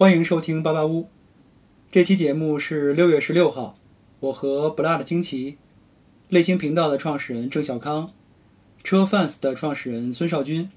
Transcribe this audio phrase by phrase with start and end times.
[0.00, 1.10] 欢迎收听八八屋。
[1.90, 3.76] 这期节目是六月十六号，
[4.20, 5.58] 我和不辣的惊奇、
[6.30, 8.10] 类星频道的创始人郑小康、
[8.82, 10.70] 车 fans 的创始人孙少军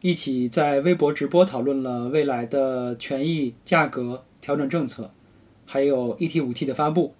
[0.00, 5.10] 一起在微博直播讨论了未来的权益、价格调整政策，
[5.66, 7.16] 还有 ET 五 T 的发布。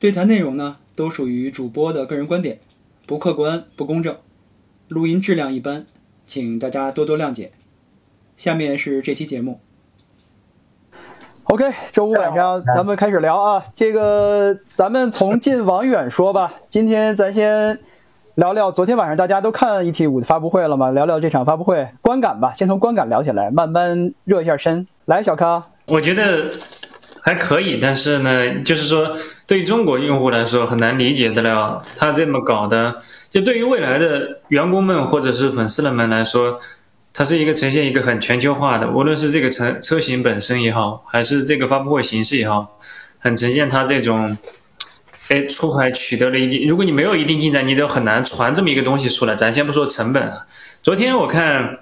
[0.00, 2.58] 对谈内容呢，都属于主播的个人观点，
[3.06, 4.18] 不客观、不公正，
[4.88, 5.86] 录音质量一般，
[6.26, 7.52] 请大家多多谅解。
[8.36, 9.60] 下面是这期节目。
[11.48, 16.54] OK，周五晚上咱们开始聊啊，这个咱们从近往远说吧。
[16.68, 17.78] 今天咱先
[18.34, 20.90] 聊聊昨天晚上大家都看 ET 五的发布会了吗？
[20.90, 24.88] 聊聊这场发布会观感吧，先从观感聊起来，慢慢热一下身。
[25.04, 26.50] 来，小康，我觉得
[27.22, 29.12] 还可以，但是呢，就是说
[29.46, 32.96] 对于中国用户来说很难理解得了他这么搞的，
[33.30, 36.58] 就对于未来的员工们或者是粉丝们来说。
[37.18, 42.78] 它是一个呈现一个很全球化的，无论是这个车车型本身也好，还是这个发布会形式也好，
[43.18, 44.36] 很呈现它这种，
[45.28, 49.34] 哎，出海取得了一定，如果你没有一定进展，你都很难传这么一个东西出来。
[49.34, 50.46] 咱先不说成本啊，
[50.82, 51.78] 昨天我看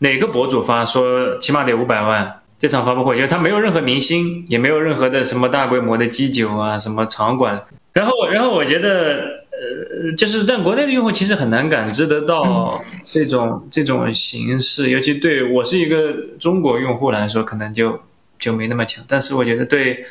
[0.00, 7.62] 哪个博主发说，起码得五百万这场发布会，就是他没有任何明星，也没有任何的什么大规模的机酒啊，什么场馆，
[7.94, 9.45] 然后，然后我觉得。
[9.58, 17.98] 呃，就是但国内的用户其实很难感知得到这种这种形式，尤其对我是一个中国用户来说，可能就
[18.38, 19.02] 就没那么强。
[19.08, 20.04] 但是我觉得对，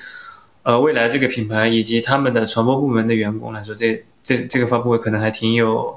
[0.64, 5.96] 呃，未来这个品牌以及他们的传播部门的员工来说，这这这个发布会可能还挺有，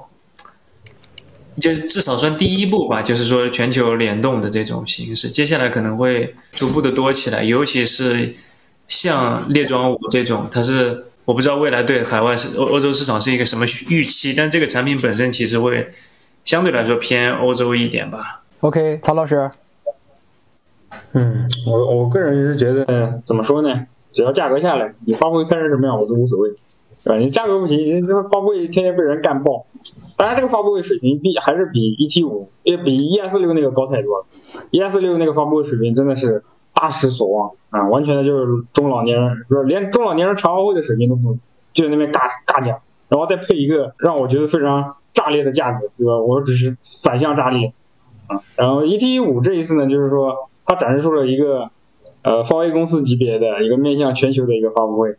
[1.59, 3.01] 就至少算第一步吧。
[3.01, 8.35] 就是说全球联动的这种形式，接下来可能会逐步的多起来，尤其是
[8.87, 11.05] 像列装五这种，它是。
[11.29, 15.87] 我不知道未来对海外市欧欧洲市场是一个什么预期，但这个产品本身其实会
[16.43, 18.41] 相对来说偏欧洲一点吧。
[18.61, 19.51] OK，曹老师，
[21.13, 23.85] 嗯，我我个人是觉得怎么说呢？
[24.11, 26.49] 只要价格下来，你发布会开成什么样我都无所谓，
[27.03, 27.17] 对吧？
[27.17, 29.67] 你价格不行，你这发布会天天被人干爆。
[30.17, 34.25] 当然，这个发布会水平比还是比 ET 五，也比 ES 六那个高太多了。
[34.71, 36.43] ES 六那个发布会水平真的是。
[36.79, 37.89] 大失所望啊！
[37.89, 41.37] 完全的就是中老年人，不是连中老年人茶话会的水平都不，
[41.73, 42.79] 就在那边尬尬讲，
[43.09, 46.17] 然后再配一个让我觉得非常炸裂的价格，对吧？
[46.17, 47.73] 我只是反向炸裂
[48.27, 48.39] 啊！
[48.57, 50.33] 然后 ET 五这一次呢，就是说
[50.65, 51.69] 它展示出了一个
[52.21, 55.17] 呃华为公司级别的一个面向全球的一个发布会。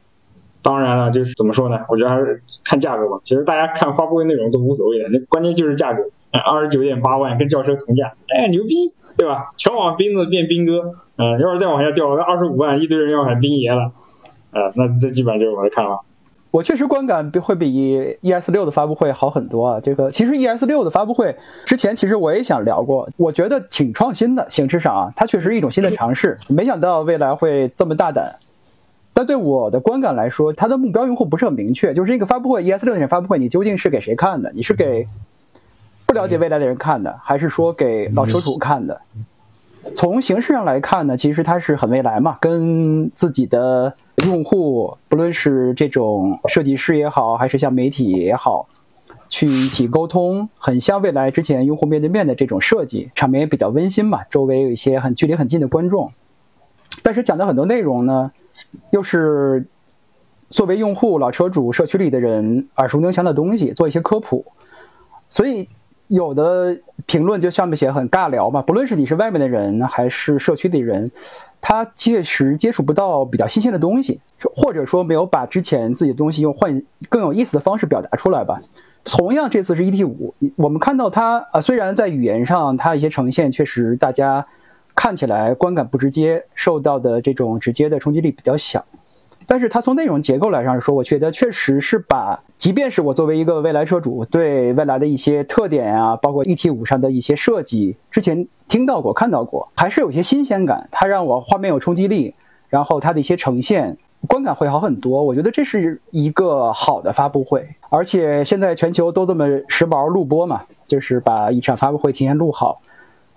[0.63, 1.79] 当然了，就是怎么说呢？
[1.89, 3.21] 我觉得还是看价格吧。
[3.25, 9.51] 其实大家看发布会内容都无所谓的，那关键就是价格，二十九点八万跟轿车同价，哎，牛逼，对吧？
[9.57, 10.93] 全网兵子变兵哥。
[11.17, 13.93] 嗯，要是再往下掉，那二十五万，一堆人要喊兵爷了，
[14.53, 16.01] 嗯，那这基本上就是我的看法。
[16.51, 19.79] 我确实观感比会比 ES 六的发布会好很多啊。
[19.79, 26.37] 这个其实 ES 六的发布会之前，其实我也想聊过，我觉得挺创新的形式上啊，它确实是一种新的尝试。
[26.49, 28.35] 没想到未来会这么大胆。
[29.13, 34.51] 但对我的观感来说，它的目标用户不是很明确，就是这个发布会 ES 六那场发布会，你究竟是给谁看的？
[34.55, 35.07] 你是给
[36.11, 39.01] 不了解未来的人看的，还是说给老车主看的？
[39.95, 43.95] 从形式上来看呢，其实它是很未来嘛，跟自己的
[44.27, 48.67] 用户，不论是这种设计师也好，还是像媒体也好，
[49.29, 56.11] 去一起沟通，很像未来之前用户面对面的这种设计，场面也比较温馨嘛，周围有一些很距离很近的观众。
[57.05, 58.33] 但是讲的很多内容呢，
[58.91, 59.65] 又是
[60.49, 64.45] 作为用户、老车主、社区里的人耳熟能详的东西，做一些科普，
[65.29, 65.69] 所以。
[66.11, 66.77] 有的
[67.07, 71.09] 评论就上面写很尬聊嘛，不论是你是外面的人还是社区的人，
[71.61, 74.21] 他确实接触不到比较新鲜的东西，
[74.57, 78.61] 或者说没有把之前自己的东西用换更有意思的方式表达出来吧。
[79.05, 84.45] 同样，这次是 ET 五，我们看到它啊，虽然在语言上它一些呈现确实大家
[84.97, 88.85] 看起来观感不直接，受到的这种直接的冲击力比较小。
[89.51, 100.89] 但是它从内容结构来上说，我觉得确实是把，即便是我作为一个未来车主，对未来的一些特点啊，包括 ET 五上的一些设计，之前听到过、看到过，还是有些新鲜感。
[100.93, 102.33] 它让我画面有冲击力，
[102.69, 103.99] 然后它的一些呈现
[104.29, 105.21] 观感会好很多。
[105.21, 112.81] 我觉得这是一个好的发布会，而且现在全球都这么时髦录播嘛，就是把一场发布会提前录好。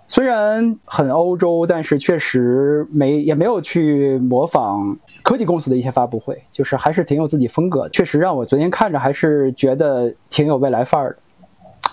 [0.07, 7.89] 虽然很欧洲，但是确实没也没有去模仿科技公司的一些发布会，就是还是挺有自己风格的。
[7.89, 11.17] 确实让我昨天看着还是觉得挺有未来范儿的。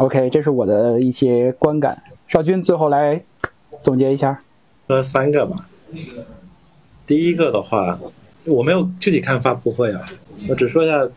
[0.05, 1.97] OK，这是我的一些观感。
[2.29, 3.21] 少军最后来
[3.81, 4.39] 总结一下，
[4.87, 5.57] 说三个吧。
[7.07, 7.99] 第一个的话，
[8.45, 10.01] 我没有具体看发布会啊，
[10.49, 11.09] 我只说一下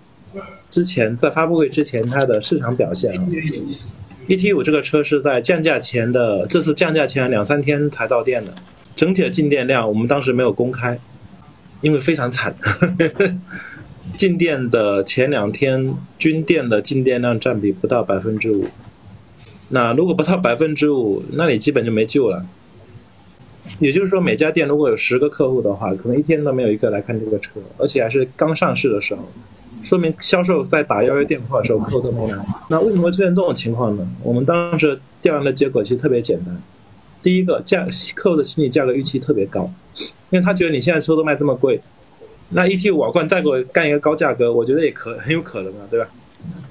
[0.69, 3.27] 之前在发布会之前它的市场表现啊。
[4.27, 8.53] E T 五这个车是在降价前的，这次降价前两三天才到店的。
[8.95, 10.97] 整体的进店量我们当时没有公开，
[11.81, 12.55] 因为非常惨。
[14.15, 18.67] 进店的前两天，均店的进店量占比不到百分之五。
[19.69, 22.45] 那如果不到百分之五，那你基本就没救了。
[23.79, 29.27] 也就是说，每家店如果有十个客户的话，可能一天都没有一个来看这个车，而且还是刚上市的时候，
[29.83, 32.37] 说明销售在打幺幺电话的时候，客户都没来。
[32.69, 34.07] 那为什么会出现这种情况呢？
[34.23, 36.57] 我们当时调研的结果其实特别简单。
[37.21, 37.85] 第一个，价
[38.15, 39.71] 客户的心理价格预期特别高，
[40.29, 41.79] 因为他觉得你现在车都卖这么贵。
[42.49, 46.07] 那 E T 五瓦罐再给我干一个高价格，我觉得也可很有可能啊，对吧？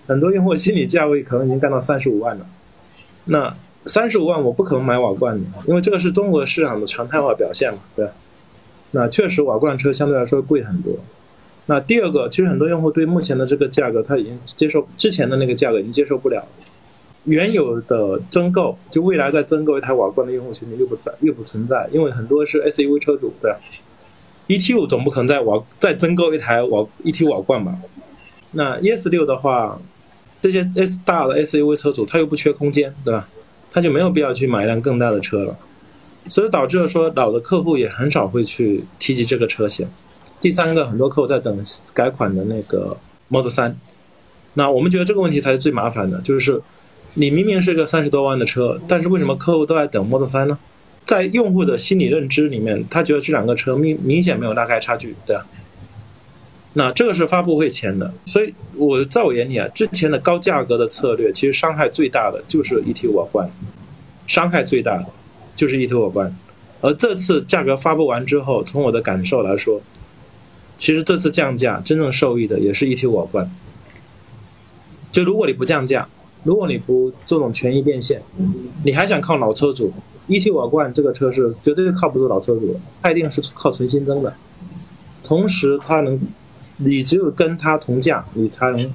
[0.06, 2.46] 很多用户心理价位可能已经干到三十五万了。
[3.24, 3.54] 那
[3.86, 8.12] 三十五万我不可能买瓦罐的，因为这个是中国市场的常态化表现嘛，对吧？
[8.90, 10.94] 那确实瓦罐车相对来说贵很多。
[11.66, 16.48] 那第二个，其实很多用户对目前的这个价格他已经接受之前的那个价格已经接受不了了，
[17.24, 23.58] 原有的增购就未来再增购一台瓦罐的用户群体又不在又不存在，因为很多是 S U V 车主，对吧
[24.48, 27.76] ？E T 五总不可能再瓦再增购一台瓦 E T 瓦罐吧？
[28.50, 29.80] 那 E S 六的话，
[30.40, 33.28] 这些 S 大的 S U V 车主他又不缺空间，对吧？
[33.72, 35.56] 他就没有必要去买一辆更大的车了，
[36.28, 39.88] 所以导致了说老的客户也很少会去提及这个车型。
[40.42, 42.96] 第三个，很多客户在等改款的那个
[43.28, 43.76] Model 三，
[44.54, 46.60] 那我们觉得这个问题才是最麻烦的，就是
[47.14, 50.58] 你明明是个三十多万的车，但是为什么客户都在等 Model 三呢？
[51.04, 55.46] 在用户的心理认知里面，他觉得这两个车明明显没有拉开差距，对吧？
[56.72, 63.48] 那这个是发布会前的，所以我在我眼里啊，之前的高价格的策略，其实伤害最大的就是 ET 五换，
[64.26, 65.06] 伤害最大的
[65.54, 66.36] 就是 ET 五换。
[66.80, 69.80] 而这次价格发布完之后，从我的感受来说，
[70.76, 73.50] 其实这次降价真正受益的也是 ET 五瓦罐。
[75.10, 76.08] 就如果你不降价，
[76.44, 78.22] 如果你不这种权益变现，
[78.84, 79.92] 你还想靠老车主
[80.28, 84.34] ，ET 五瓦罐这个车是绝对靠不住老车主的，它一定是靠纯新增的，
[85.22, 86.20] 同时它能。
[86.78, 88.94] 你只有跟它同价，你才能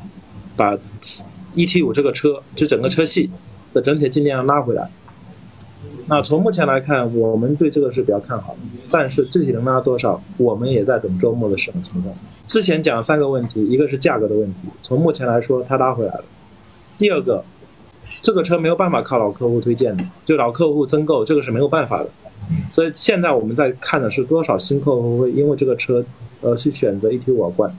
[0.57, 0.77] 把
[1.53, 3.29] E T 五这个车就整个车系
[3.71, 4.89] 的整体进量拉回来。
[6.07, 8.59] 那从目前来看，我们对这个是比较看好的，
[8.89, 12.15] 但是具体能拉多少，我们也在等周末的市场情况。
[12.47, 16.23] 之前讲三个问题，一个是价格的问题，从目前来说它拉回来了。
[16.97, 17.43] 第二个，
[18.21, 22.09] 这个车没有办法靠老客户推荐的，就老客户增购这个是没有办法的。
[22.69, 26.03] 所以现在我们在看的是多少新客户会因为这个车。
[26.39, 27.75] 呃，去选择 ET 瓦罐。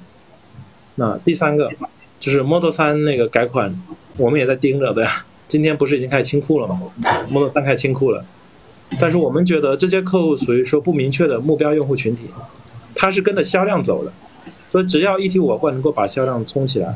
[0.97, 1.71] 那第三个
[2.19, 3.73] 就是 Model 3那个改款，
[4.17, 5.25] 我们也在盯着，对吧？
[5.49, 6.79] 今天不是已经开始清库了吗
[7.31, 8.23] ？Model 3开始清库了，
[9.01, 12.25] 但是我们觉得这些客户属于说不明确的目标用户群体，
[12.95, 14.13] 他是跟着销量走的，
[14.71, 16.95] 所以只要 ET 瓦罐能够把销量冲起来，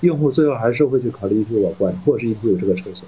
[0.00, 3.06] 用户最后还是会去考虑 ET 瓦罐或者是 ET 五这个车型。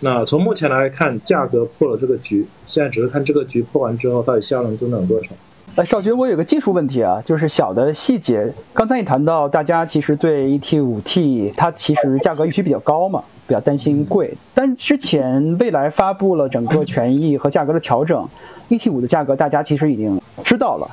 [0.00, 5.30] 那从目前来看，价格破了这个局，现在只是看这个局破完之后，到底销量增长多少。
[5.76, 8.52] 哎，少军，我有个技术问题啊，就是小的细节。
[8.74, 14.32] 刚才你谈到，大家其实对 ET 五 T 它其实价格预期比较高嘛，比较担心贵。
[14.54, 18.28] 但之前蔚来发布了整个权益和价格的调整
[18.68, 20.90] ，ET 五的价格大家其实已经知道了。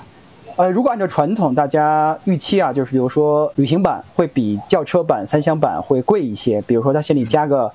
[0.56, 7.72] 呃，如果按照传统，大家预期啊，就是比如说旅行版会比轿车版、三厢版会贵一些，比如说它心里加个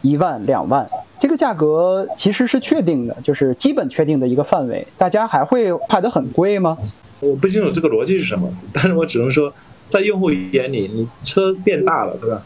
[0.00, 0.88] 一万、两万。
[1.18, 4.86] 这个价格其实是确定的，就是基本确定的一个范围。
[4.96, 6.78] 大家还会怕得很贵吗？
[7.18, 9.52] 我不清楚这个逻辑是什么，但是我只能说，
[9.88, 12.42] 在用户眼里，你车变大了，对吧？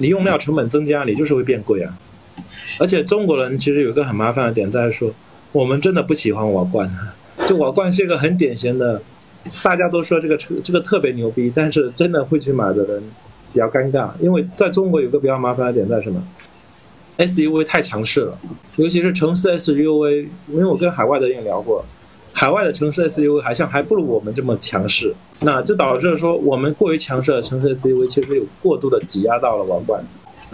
[0.00, 1.94] 你用料成本增加，你就是会变贵啊。
[2.80, 5.12] 而且中国人其实有个很麻烦的点在说，
[5.52, 6.90] 我们真的不喜欢瓦罐，
[7.46, 9.00] 就瓦罐是一个很典型的，
[9.62, 13.02] 大家都说这个车这个特别牛逼，但是真的会去买的人
[13.52, 16.22] 比较尴尬，因为在中国有个比较麻烦的点在什么
[17.18, 18.38] ？SUV 太强势了，
[18.76, 21.84] 尤其是城市 SUV，因为我跟海外的人聊过，
[22.40, 30.02] 海外的城市 SUV 好像还不如我们这么强势，那就导致说我们过于强势的城市 SUV 其实有过度的挤压到了瓦罐，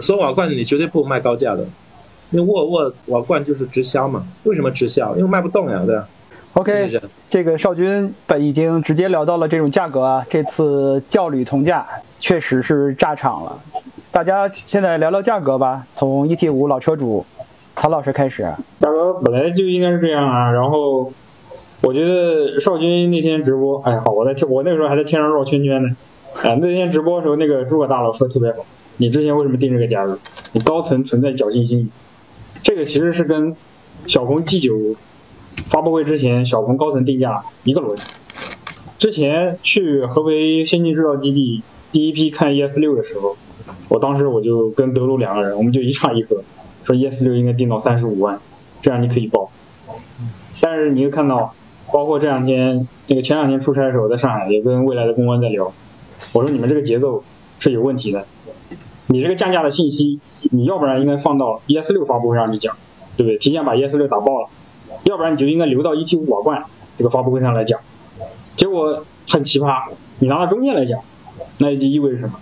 [0.01, 1.65] 说瓦罐你绝对不卖高价的，
[2.31, 5.15] 因为沃尔沃瓦罐就是直销嘛，为什么直销？
[5.15, 6.05] 因为卖不动呀，对吧
[6.55, 11.87] ？OK，这个少军本已经直接聊到了这种价格啊，这次轿旅同价
[12.19, 13.57] 确实是炸场了。
[14.11, 17.25] 大家现在聊聊价格吧，从 ET 五老车主
[17.77, 18.43] 曹老师开始。
[18.81, 21.09] 价格本来就应该是这样啊，然后
[21.81, 25.89] 我觉得少军那天直播，哎好，我在天，我那个时候还在天上绕圈圈呢。
[26.43, 28.65] 哎，那天直播的时候，那个诸葛大佬说特别好，
[28.97, 30.17] 你之前为什么定这个价格？
[30.53, 31.87] 你高层存在侥幸心理。
[32.63, 33.55] 这个其实是跟
[34.07, 34.75] 小鹏 G 九
[35.69, 38.03] 发布会之前小鹏高层定价一个逻辑。
[38.97, 43.35] 之前去合肥先进制造基地第一批看 ES 六的时候。
[43.89, 46.41] 我当时我就跟德鲁两个人，我们就一唱一和，
[46.83, 48.39] 说 ES 六应该定到三十五万，
[48.81, 49.49] 这样你可以报。
[50.61, 51.53] 但是你会看到，
[51.91, 55.71] 包括这两天那个前两天出差的时候，在上海也跟未来的公关在聊，
[56.33, 57.23] 我说你们这个节奏
[57.59, 58.25] 是有问题的，
[59.07, 60.19] 你这个降价的信息，
[60.51, 62.75] 你要不然应该放到 ES 六发布会上去讲，
[63.15, 63.37] 对不对？
[63.37, 64.49] 提前把 ES 六打爆了，
[65.03, 66.63] 要不然你就应该留到 ET 五瓦罐
[66.97, 67.79] 这个发布会上来讲。
[68.55, 69.89] 结果很奇葩，
[70.19, 70.99] 你拿到中间来讲，
[71.59, 72.33] 那也就意味着什么？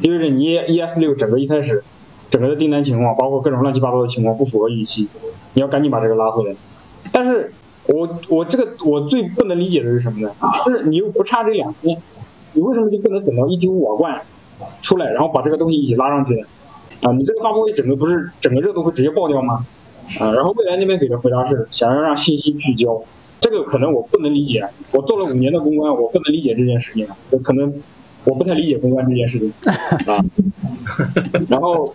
[0.00, 1.82] 意味着你 ES 六整个一开始。
[2.30, 5.06] 整个的订单情况，包括各种乱七八糟的情况不符合预期，
[5.52, 6.56] 你要赶紧把这个拉回来。
[7.12, 7.52] 但是，
[7.86, 10.30] 我我这个我最不能理解的是什么呢？
[10.64, 11.96] 就是你又不差这两天，
[12.52, 14.20] 你为什么就不能等到一九五瓦罐
[14.82, 16.46] 出来，然后把这个东西一起拉上去呢？
[17.02, 19.66] 啊，你这个发布会整个不是整个热度会直接爆掉吗？
[20.20, 23.02] 啊，然后未来那边给的回答是想要让信息聚焦，
[23.40, 24.66] 这个可能我不能理解。
[24.92, 27.06] 我做了五年的公关，我不能理解这件事情，
[27.42, 27.72] 可能。
[28.24, 29.52] 我不太理解公关这件事情
[30.06, 30.24] 啊，
[31.50, 31.92] 然后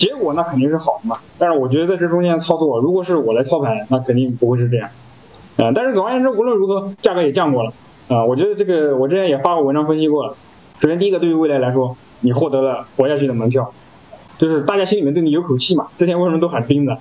[0.00, 4.88] 结果那肯定是好的嘛，但是我觉得在这中间操作，如果是我来操盘，那肯定不会是这样，
[5.58, 7.70] 啊，但是总而言之，无论如何，价格也降过了
[8.08, 10.34] 啊，我觉得这个我之前也发过文章分析过了。
[10.80, 13.70] 首先第一个，对于未来来说，你获得了活下去的门票，
[14.38, 15.88] 就是大家心里面对你有口气嘛。
[15.98, 16.96] 之前为什么都喊钉子，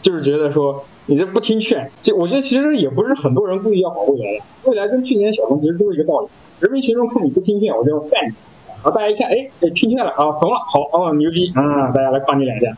[0.00, 6.28] 就是觉得说你这不听劝，就我觉得其实也不是很多人故意要搞未来的，未来跟去年小鹏其实都是一个道理。
[6.60, 8.32] 人民群众看你不听劝，我就要干你。
[8.82, 12.68] 然后大家一看，哎，听劝了啊，怂了，好哦，牛逼啊，大家来夸你两下。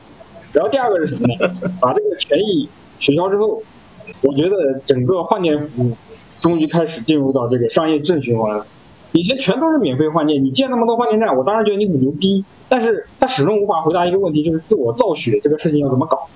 [0.53, 1.71] 然后第二个是什么呢？
[1.81, 3.63] 把这个权益取消之后，
[4.23, 5.97] 我觉得整个换电服务
[6.41, 8.67] 终于开始进入到这个商业正循环了。
[9.13, 16.29] 以前全都是免费换电，你建那么多换电站，我当然觉得你很牛逼，但是他始终无法回答一个问题，就是自我造血这个事情要怎么搞。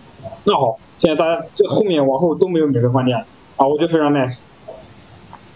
[0.45, 3.25] 那好，现在大家这后面往后都没有免费换电了
[3.57, 4.41] 啊，我觉得非常 nice，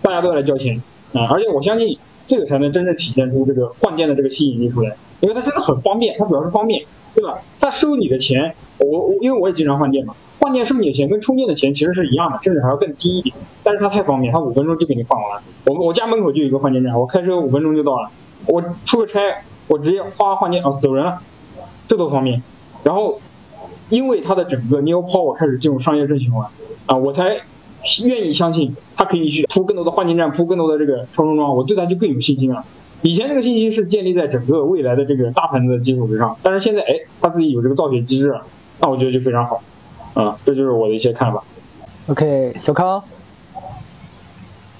[0.00, 0.80] 大家都来交钱。
[1.12, 7.38] 啊，而且我相信这个才能真正体现出这个换电的这个吸引力出来，因为它真的很方便，它主要是方便，对吧？
[7.58, 13.34] 它收你的钱，我我因为我也经常换电嘛，换电收你的钱跟充电的钱其实是一样的，甚至还要更低一点。
[13.64, 15.42] 但是它太方便，它五分钟就给你换完了。
[15.64, 18.10] 我我家门口就有一个换电站，我开车五分钟就到了。
[18.46, 19.20] 我出个差，
[19.66, 21.18] 我直接哗换电啊走人了，
[21.88, 22.42] 这多方便。
[22.84, 23.18] 然后
[23.88, 26.46] 因为它的整个 Neo Power 开始进入商业正循环
[26.84, 27.38] 啊，我才。
[28.04, 32.64] 愿意相信他可以去铺更多的换电站，铺更多的这个超充桩，我对他就更有信心了。
[33.02, 38.34] 以前这个信息是建立在整个未来的这个大盘子的基础之上，但是现在哎，他自己有这个造血机制，
[38.80, 39.62] 那我觉得就非常好，
[40.14, 41.42] 啊，这就是我的一些看法。
[42.08, 43.02] OK，小康。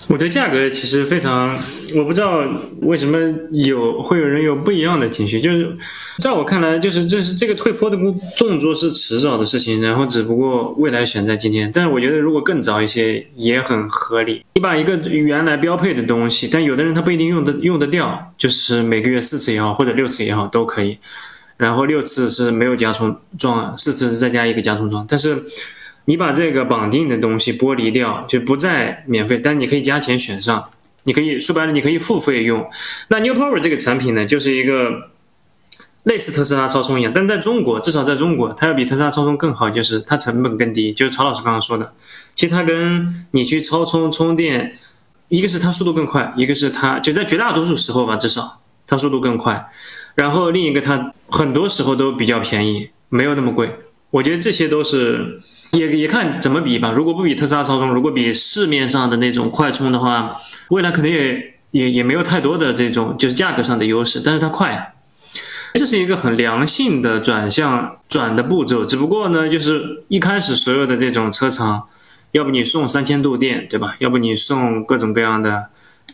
[0.08, 1.54] 我的价格其实非常，
[1.96, 2.42] 我不知道
[2.80, 3.18] 为什么
[3.52, 5.76] 有会有人有不一样的情绪，就是
[6.18, 7.96] 在我看来，就是这是这个退坡的
[8.38, 11.70] 动作是迟早的事情，然后只不过未来选在今天。
[11.74, 14.42] 但是我觉得如果更早一些也很合理。
[14.54, 20.96] 你把一个原来标配的东西，但有的人他不一定用得用得掉，就是每个月四次也好，或者六次也好都可以。
[21.58, 25.42] 然后六次是没有加充装，四次是再加一个加充装，但是。
[26.08, 30.70] 你把这个绑定的东西剥离掉，就不再免费，但你可以加钱选上。
[31.02, 32.66] 你可以说白了，你可以付费用。
[33.08, 35.10] 那 New Power 这个产品呢，就是一个
[36.04, 40.94] 类似特斯拉超充一样，但在中国，至少在中国，它要比特斯拉超充更好，就是它成本更低。
[40.94, 41.92] 就是曹老师刚刚说的，
[42.34, 44.78] 其实它跟你去超充充电，
[45.28, 49.70] 一个是它速度更快，一个是它就在绝大多数时候吧，至少它速度更快。
[50.14, 53.76] 然后另一个它很多时候都比较便宜，没有那么贵。
[54.10, 55.38] 我觉得这些都是，
[55.72, 56.92] 也也看怎么比吧。
[56.92, 60.34] 如果不比特斯拉超充，如果比市面上的那种快充的话，
[60.70, 64.94] 未来可能也也也没有太多的这种就是价格上的优势，但是它快，
[65.74, 68.82] 这是一个很良性的转向转的步骤。
[68.82, 71.88] 只不过呢，就是一开始所有的这种车厂，
[72.32, 73.94] 要不你送三千度电，对吧？
[73.98, 75.66] 要不你送各种各样的，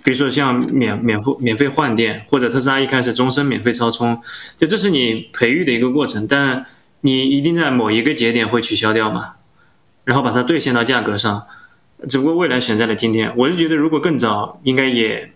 [0.02, 4.20] 比如说像免免付免费换电，或者特斯拉一开始终身免费超充，
[4.58, 6.66] 就这是你培育的一个过程，但。
[7.06, 9.34] 你一定在某一个节点会取消掉嘛，
[10.04, 11.46] 然后把它兑现到价格上，
[12.08, 13.34] 只不过未来选在了今天。
[13.36, 15.34] 我是觉得如果更早，应该也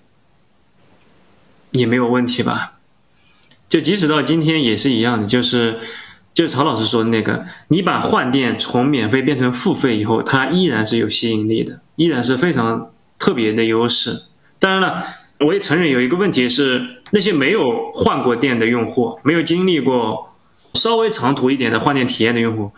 [1.73, 2.79] 也没有问题吧。
[3.69, 5.79] 就即使到今天也是一样的，就是
[6.33, 14.23] 就是曹老师说的那个，你把换电从免费变成付费以后，它依然是有吸引力的，依然是非常特别的优势。
[14.59, 15.05] 当然了，
[15.41, 20.28] 我也承认有一个问题是，那些没有换过电的用户，没有经历过。
[20.75, 22.73] 稍微长途一点的换电体验的用户，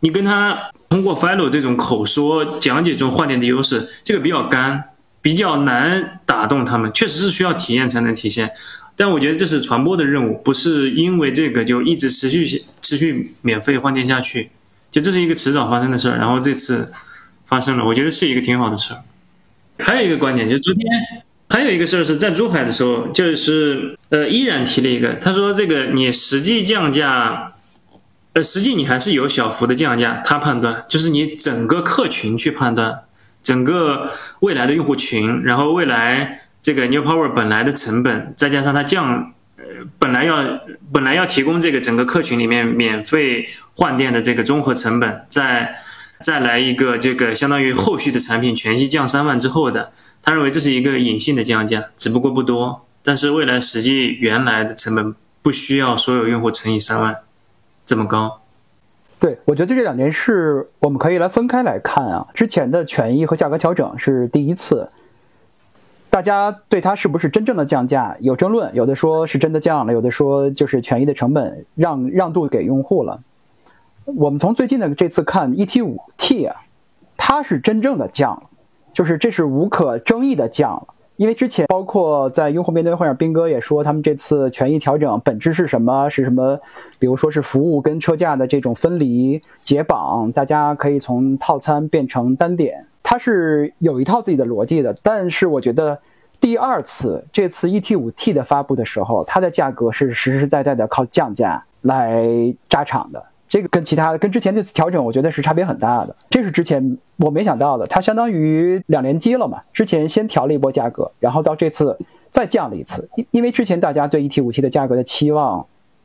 [0.00, 4.84] 你跟他通过 follow 这种口说讲解中换电的优势，这个比较干，
[5.20, 6.92] 比较难打动他们。
[6.92, 8.50] 确实是需要体验才能体现，
[8.96, 14.50] 但我觉得这是传播的任务，不是因为这个就一直持续持续免费换电下去，
[14.90, 16.18] 就这是一个迟早发生的事儿。
[16.18, 16.88] 然后这次
[17.44, 19.00] 发生了，我觉得是一个挺好的事儿。
[19.78, 20.84] 还有一个观点就昨天。
[21.50, 27.50] 还有一个事儿是在珠海的时候，就是呃依然提了一个，他说这个你实际降价
[28.34, 33.00] 呃，实际你还是有小幅的降价，他判断就是你整个客群去判断，
[33.42, 39.64] 整个未来的用户群，然后未来这个 New Power 本来的成本，再加上它降，呃，
[39.98, 40.60] 本来要
[40.92, 45.74] 本来要提供这个整个客群里面免费换电的这个综合成本，再
[46.20, 49.90] 再来一个这个相当于后续的产品全系降三万之后的，
[50.22, 57.18] 他认为这是一个隐性的降价，只不过不多，但是未来实际原来的成本不需要所有用户乘以三万
[57.84, 58.40] 这么高。
[59.20, 62.26] 对，我觉得这两件事我们可以来分开来看啊。
[62.34, 64.88] 之前的权益和价格调整是第一次，
[66.08, 73.22] 大家对它是不是真正的降价有争论，有的说是真的降了，有的说就是权益的成本让让渡给用户了。
[74.04, 76.56] 我们从最近的这次看，ET 五 T 啊，
[77.16, 78.42] 它是真正的降了，
[78.92, 80.93] 就是这是无可争议的降了。
[81.16, 86.08] 因为之前包括在用户面对会上，斌哥也说，他们这次权益调整本质是什么？
[86.10, 86.58] 是什么？
[86.98, 94.92] 比如说是服务跟车价的这种分离解绑，大家可以从套餐变成单点，它是有一套自己的逻辑的。
[95.02, 95.96] 但是我觉得
[96.40, 102.26] 第二次这次 ET 五 T 的发布的时候，它的价格是实实在在的靠降价来
[102.68, 103.24] 扎场的。
[103.46, 106.16] 这个跟其他的跟之前这次调整，我觉得是差别很大的。
[106.30, 109.62] 这是之前我没想到的，它相当于两连击了嘛。
[109.72, 111.96] 之前先调了一波价格，然后到这次
[112.30, 113.08] 再降了一次。
[113.14, 115.64] 因因为之前大家对 ET 五七的价格的期望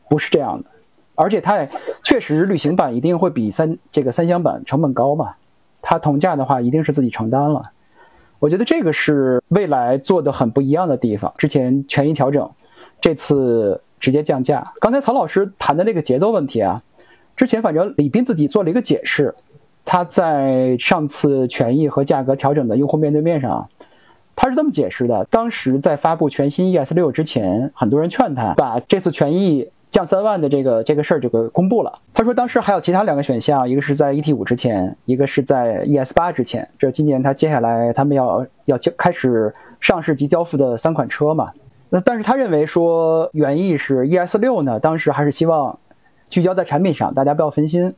[0.09, 0.69] 不是这样的，
[1.15, 1.67] 而且它也
[2.03, 5.33] 确实旅行版一定会比三这个三厢版成本高嘛。
[5.81, 7.71] 它同价的话一定是自己承担了。
[8.39, 11.33] 我觉得这个是未来做的很不一样的地方。
[11.37, 12.47] 之前权益调整，
[13.01, 14.73] 这次直接降价。
[14.81, 16.83] 刚才曹老师谈的那个节奏问题啊。
[17.39, 19.33] 之前反正李斌自己做了一个解释，
[19.85, 23.69] 他在上次权益和价格调整的用户面对面上，
[24.35, 31.99] 他是这么解释的：当时在发布全新 ES 六之前，很多人劝他把这次权益降三万的这个这个事儿这个公布了。
[32.13, 36.67] 他说当时还有其他两个选项，一个是在 ET 五之前，一个是在 ES 八之前。
[36.77, 41.53] 这今年他接下来他们要要交开始上市及交付的三款车嘛。
[41.89, 45.79] 那但是他认为说原意是 ES 六呢，当时还是希望。
[46.29, 47.93] 聚焦在产品上，大家不要分心。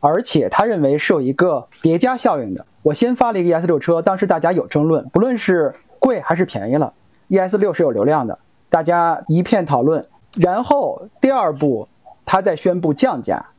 [0.00, 2.66] 而且他认为是有一个叠加效应的。
[2.82, 6.92] 我先发了一个 ES 六车，当时大家有争论，不论是贵还是便宜了
[7.28, 8.36] ，ES 六是有流量的，
[8.68, 10.04] 大家一片讨论。
[10.36, 11.86] 然后第二步，
[12.24, 13.50] 他再宣布降价，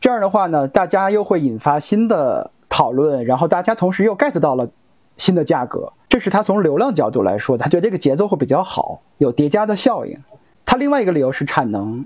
[0.00, 4.68] 这样的话呢，大家又会引发新的讨论，然后大家同时又 get 到了
[5.16, 5.92] 新的价格。
[6.08, 10.18] 这是他从流量角度来说，他觉得这个节奏会比较好，有叠加的效应。
[10.66, 12.04] 他另外一个理由是产能。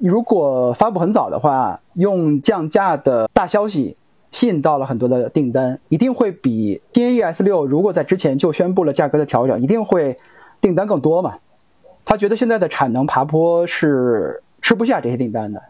[0.00, 3.96] 如果发布很早的话，用降价的大消息
[4.30, 10.16] 吸引到了很多的订单，一定会比 ES 六如果在之前就宣布了价格的调整，一定会
[10.58, 11.34] 订单更多嘛？
[12.06, 15.62] 他觉得现在的产能爬坡是吃不下这些订单的，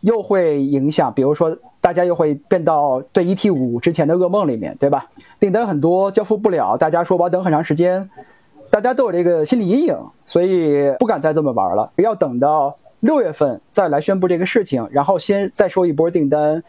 [0.00, 5.06] 又会影响，比如说大家又会变到对 ET 五之前的噩梦里面，对吧？
[5.38, 8.10] 订单很多，交付不了，大家说我要等很长时间，
[8.70, 12.76] 大家都有这个心理阴影，所以不敢再这么玩了，要等到。
[13.00, 16.62] 六月份再来宣布这个事情，然后先再收一波订单。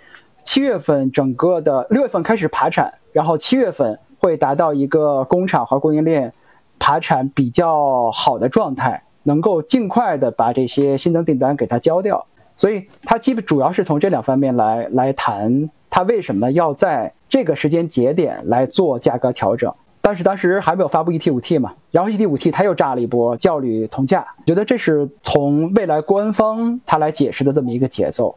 [0.44, 6.32] 七月份整个的六月份开始爬产，然后七月份会达到一个工厂和供应链
[6.80, 12.26] 爬产比较好的状态，能够尽快的把这些新增订单给它交掉。
[12.56, 19.74] 所以它基本主要是从这两方面来来谈，它为什么要在这个时间节点来做价格调整。
[20.02, 28.36] 但是当时还没有发布 ET 五 T 嘛，然后 ET 五 T 它又炸了一波，教旅同价，觉得这是从未来官方他来解释的这么一个节奏。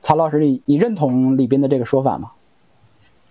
[0.00, 2.32] 曹老师，你你认同李斌的这个说法吗？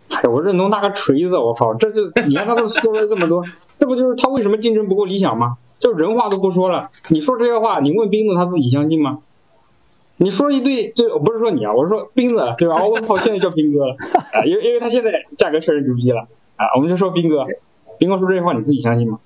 [0.10, 3.44] 哎，我认同那个锤子，我靠，这就你看他都说了这么多，
[3.80, 5.58] 这不就是他为什么竞争不够理想吗？
[5.80, 9.20] 就人话都不说了，你说这些话，你问斌子他自己相信吗？
[10.18, 12.86] 你说一堆，就我不是说你啊，我是说斌子，对吧？
[12.86, 13.96] 我靠，现在叫斌哥了
[14.34, 17.46] 啊，因为因为他现在价格确实牛逼了啊，我们就说斌哥。
[18.02, 19.20] 斌哥说这些话，你自己相信吗？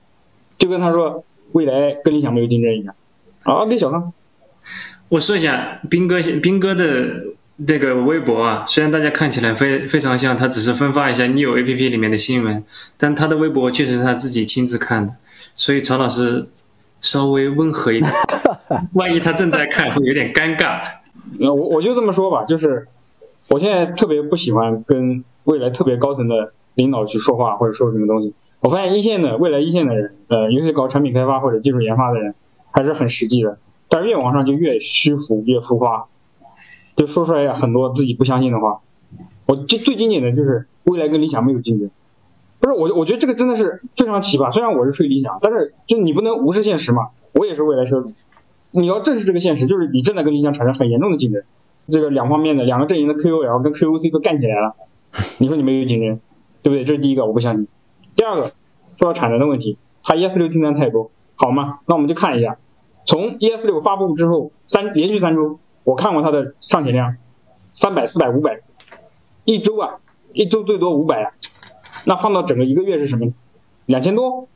[0.57, 2.93] 就跟他说未来跟理想没有竞争一样。
[3.43, 4.11] 啊，给小康，
[5.07, 7.23] 我说一下，斌哥，斌哥的
[7.65, 12.65] 这个微博啊，虽然大家看起来非非常像他只是分发一下 New A P P 里面的新闻，
[12.97, 15.15] 但他的微博确实是他自己亲自看的，
[15.55, 16.49] 所以曹老师
[16.99, 18.11] 稍微温和一点，
[18.91, 20.81] 万一他正在看会有点尴尬。
[21.39, 22.85] 那 我我就这么说吧，就是
[23.49, 28.33] 我现在特别不喜欢跟未来特别高层的领导去说话或者说什么东西。
[28.65, 32.34] 我发现一线的未来一线的人，呃，尤其搞产品开发或者技术研发的人，
[32.71, 33.60] 还是很实际的。
[33.89, 36.08] 但是越往上就越虚浮、越浮夸，
[36.95, 38.80] 就说出来很多自己不相信的话。
[39.45, 41.91] 我就最经典的就是未来跟理想没有竞争，
[42.60, 44.51] 不是我，我觉得这个真的是非常奇葩。
[44.51, 47.10] 虽然我是吹理想，但是就你不能无视现实嘛。
[47.34, 48.13] 我也是未来车主，
[48.71, 51.43] 你要正视这个现实，就是你正在跟理想产生很严重的竞争。
[51.91, 54.73] 这个两方面的两个阵营的 KOL 跟 KOC 都干起来了，
[55.38, 56.19] 你说你没有竞争，
[56.63, 56.84] 对不对？
[56.84, 57.67] 这是第一个，我不相信。
[58.15, 58.43] 第二个，
[58.97, 61.80] 说到产能的问题，它 ES 六订单太多，好吗？
[61.86, 62.58] 那我们就看一下，
[63.06, 67.17] 从 ES 六发布之后三连续三周，我看过它的上险量，
[67.73, 68.62] 三百、四百、五百，
[69.43, 69.99] 一周啊，
[70.34, 71.34] 一周最多五百啊，
[72.06, 73.34] 那放到整个一个月是什么？
[73.86, 74.47] 两千多，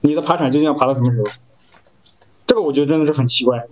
[0.00, 1.26] 你的爬产究竟要爬到什么时候？
[2.46, 3.66] 这个我觉得真的是很奇怪。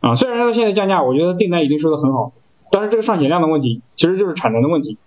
[0.00, 2.32] 啊，虽然它现在降价，我觉得订单一定收的很好，
[2.70, 4.98] 但是这个上险量的问题，其实就是产能的问题。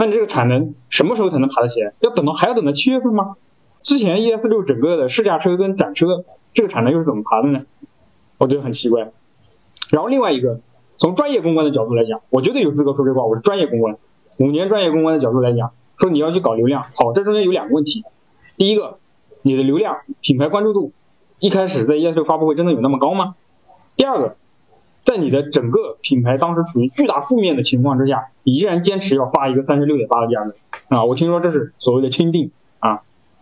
[0.00, 1.92] 那你这个产能什么时候才能爬得起来？
[2.00, 3.36] 要等到还要等到七月份吗？
[3.82, 7.66] 之前 ES 六整个的试驾车跟展车，这个产能又是怎么爬的呢？
[8.38, 9.12] 我觉得很奇怪。
[9.90, 10.60] 然后另外一个，
[10.96, 13.98] 从专业公关的角度来讲，我绝对有资格说这话，我是专业公关。
[14.38, 18.02] 五年专业公关的角度来讲，说你要去搞流量，好，这中间有两个问题。
[18.56, 18.96] 第一个，
[19.42, 20.92] 你的流量、品牌关注度，
[21.40, 23.34] 一开始在 ES 六发布会真的有那么高吗？
[23.96, 24.36] 第二个，
[25.04, 30.54] 在你的整个品牌当时处于巨大负面的情况之下，你依然坚持要发一个三十六点八的价格
[30.88, 31.04] 啊！
[31.04, 33.00] 我听说这是所谓的钦定啊，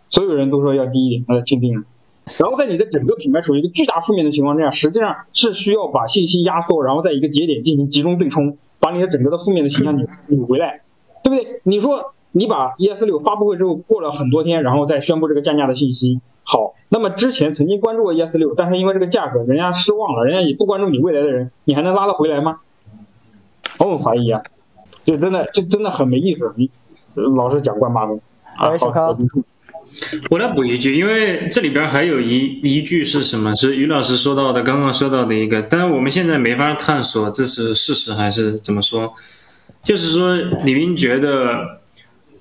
[0.09, 1.83] 所有人都说要低一点，那钦定了。
[2.37, 10.81] 然后在你的整个品牌处于一个巨大负面的情况之下，实际上是需要把信息压缩，然后在一个节点进行集中对冲，把你的整个的负面的形象扭扭回来，
[11.23, 11.59] 对不对？
[11.63, 16.21] 你说你把 ES 六发布会之后过了很多天，然后再宣布这个降价的信息。
[16.43, 22.59] 好，那么之前曾经关注过 ES 六，但是因为这个价格，人家失望了，人家也不关注你未来的人，你还能拉得回来吗？
[23.77, 24.41] 我很怀疑啊，
[25.05, 26.71] 就真的，这真的很没意思，你
[27.13, 28.19] 老是讲关八公
[28.57, 28.75] 啊。
[28.77, 29.15] 小康，
[30.31, 33.55] 我来补一句，因为这里边还有一一句是什么？
[33.55, 39.13] 是于老师说到的，刚刚说到的一个，但是我们现在没法探索这是事实还是怎么说，
[39.83, 41.78] 就是说李斌觉得。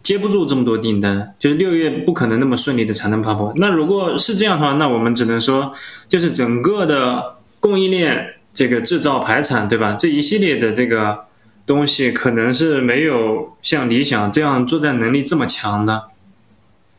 [0.09, 3.53] 接不住这么多订单，就是六月不可能那么顺利的产能发布。
[3.57, 5.75] 那如果是这样的话，那我们只能说，
[6.09, 9.97] 就是整个的供应链这个制造排产，对吧？
[9.99, 11.27] 这一系列的这个
[11.66, 16.05] 东西可能是没有像理想这样作战能力这么强的，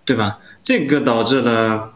[0.05, 0.37] 对吧？
[0.61, 1.89] 这个导致了，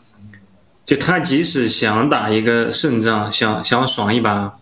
[0.87, 4.57] 就他即使想打一个胜仗，想想爽一把。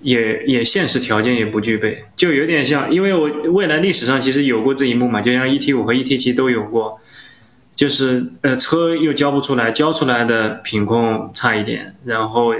[0.00, 7.00] 也也现实条件也不具备，就有点像，因为我未来历史上其实有过这一幕嘛，就像 E T 五和 E T 七都有过，
[7.74, 12.54] 就是呃车又交不出来，交出来的品控差一点，然后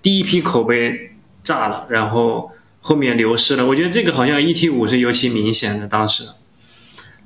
[0.00, 1.10] 第一批口碑
[1.42, 3.66] 炸了，然后后面流失了。
[3.66, 6.24] 我觉得这个好像 E T 五是尤其明显的当时，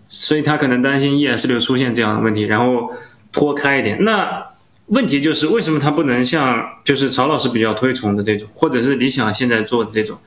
[0.09, 2.91] 所以他可能担心 E S 六出现这样的问题，然后
[3.33, 4.03] 拖开一点。
[4.05, 4.47] 那。
[4.89, 10.19] 问题就是为什么它不能像就是曹老师比较推崇的这种，或者是理想现在做的这种，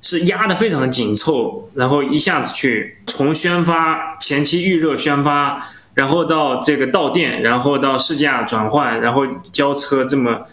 [0.00, 10.46] 是压的非常紧凑，然后一下子去从宣发前期预热宣发，然后到这个到店，然后到试驾转换，然后交车这么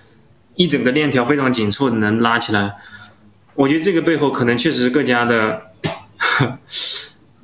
[0.56, 2.76] 一整个链条非常紧凑的能拉起来，
[3.56, 5.68] 我觉得这个背后可能确实更加的，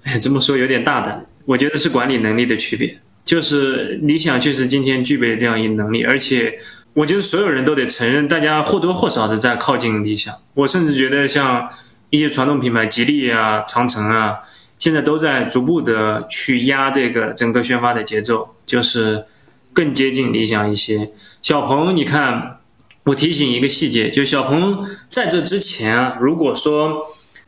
[0.04, 3.00] 哎，这么说有点大胆，我觉得是管理能力的区别。
[3.26, 6.60] 就是理想确实今天具备这样一能力，而且
[6.94, 10.34] 我觉得所有人都得承认，大家或多或少的在靠近理想。
[10.56, 11.70] 我甚至觉得像
[12.10, 14.40] 一些传统品牌，吉利啊、长城啊，
[14.78, 19.26] 现在都在逐步的去压这个整个宣发的节奏，就是
[19.72, 21.12] 更接近理想一些。
[21.42, 22.60] 小鹏，你看，
[23.06, 27.02] 我提醒一个细节，就小鹏在这之前啊，如果说。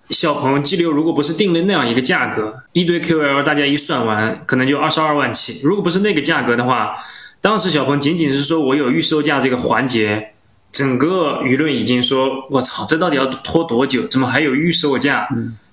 [0.10, 5.62] 小鹏 G 六如果不是定了那样一个价格，一堆 QL 大家一算完，可能就二十二万起。
[5.63, 6.96] 如果不是那个价格的话，
[7.41, 10.34] 当时小鹏仅仅是说我有预售价这个环节，
[10.72, 14.08] 整个舆论已经说，我操，这到底要拖多久？
[14.08, 15.28] 怎么还有预售价？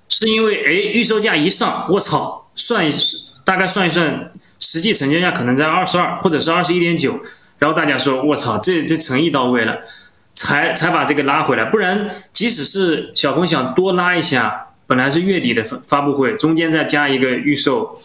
[0.08, 2.92] 是因为哎，预售价一上，我操，算一
[3.44, 7.20] 大概算一算，实际成交价可能在二十二或者是二十一点九，
[7.58, 9.80] 然后大家说，我操，这这诚意到位了。
[10.52, 17.96] 才才把这个拉回来，不然即使是小鹏想多拉一下，本来是月底的发发布会，中间再加一个预售，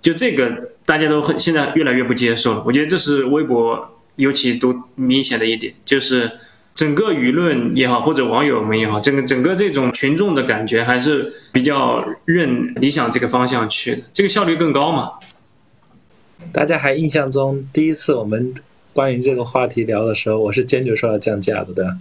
[0.00, 2.62] 就这个大家都很现在越来越不接受了。
[2.64, 6.30] 我觉得这是微博尤其都明显的一点，就是
[6.76, 15.14] 整个舆论也好，或者网友们也好，整个整个这种群众的感觉还是比较认理想这个方向去的，这个效率更高嘛。
[16.52, 18.54] 大家还印象中第一次我们。
[19.00, 21.96] 关于这个话题聊的时候，我是坚决说要降价的，对吧？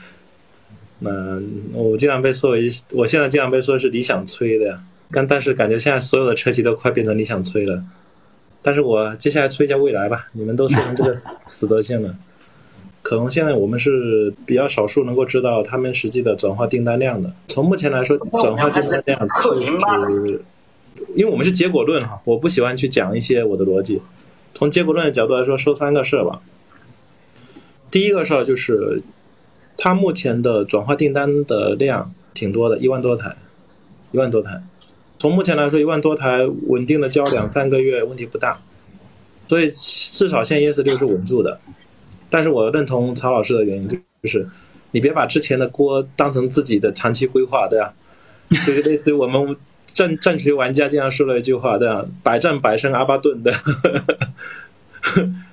[1.00, 1.38] 那
[1.74, 4.82] 我经常被说为，我现在经常被说是理想吹的呀。
[5.12, 7.84] 但但是感觉现在所有的车企都快变成理想吹了。
[8.62, 10.28] 但是我接下来吹一下未来吧。
[10.32, 12.16] 你们都说成这个死德性了，
[13.02, 17.30] 可能现在我们是比较少数能够知道他们实际的转化订单量的。
[17.48, 20.40] 从目前来说，转化订单量是，
[21.14, 24.00] 因为我们是结果论哈，我不喜欢去讲一些我的逻辑。
[24.58, 26.42] 从结果论的角度来说，说三个事儿吧。
[27.92, 29.00] 第一个事儿就是，
[29.76, 33.36] 它目前的转化订单的量挺多的，一万多台，
[34.10, 34.60] 一万多台。
[35.16, 38.58] 从目前来说，一万多台稳定的交两三个月问题不大，
[39.46, 41.60] 所以至少现在 ES 六是稳住的。
[42.28, 44.44] 但是我认同曹老师的原因，就是
[44.90, 47.94] 你别把之前的锅当成自己的长期规划，对吧？
[48.66, 49.56] 就是类似于我们
[49.94, 52.06] 战战锤玩家经常说了一句话，对吧？
[52.22, 53.52] 百战百胜阿巴顿的，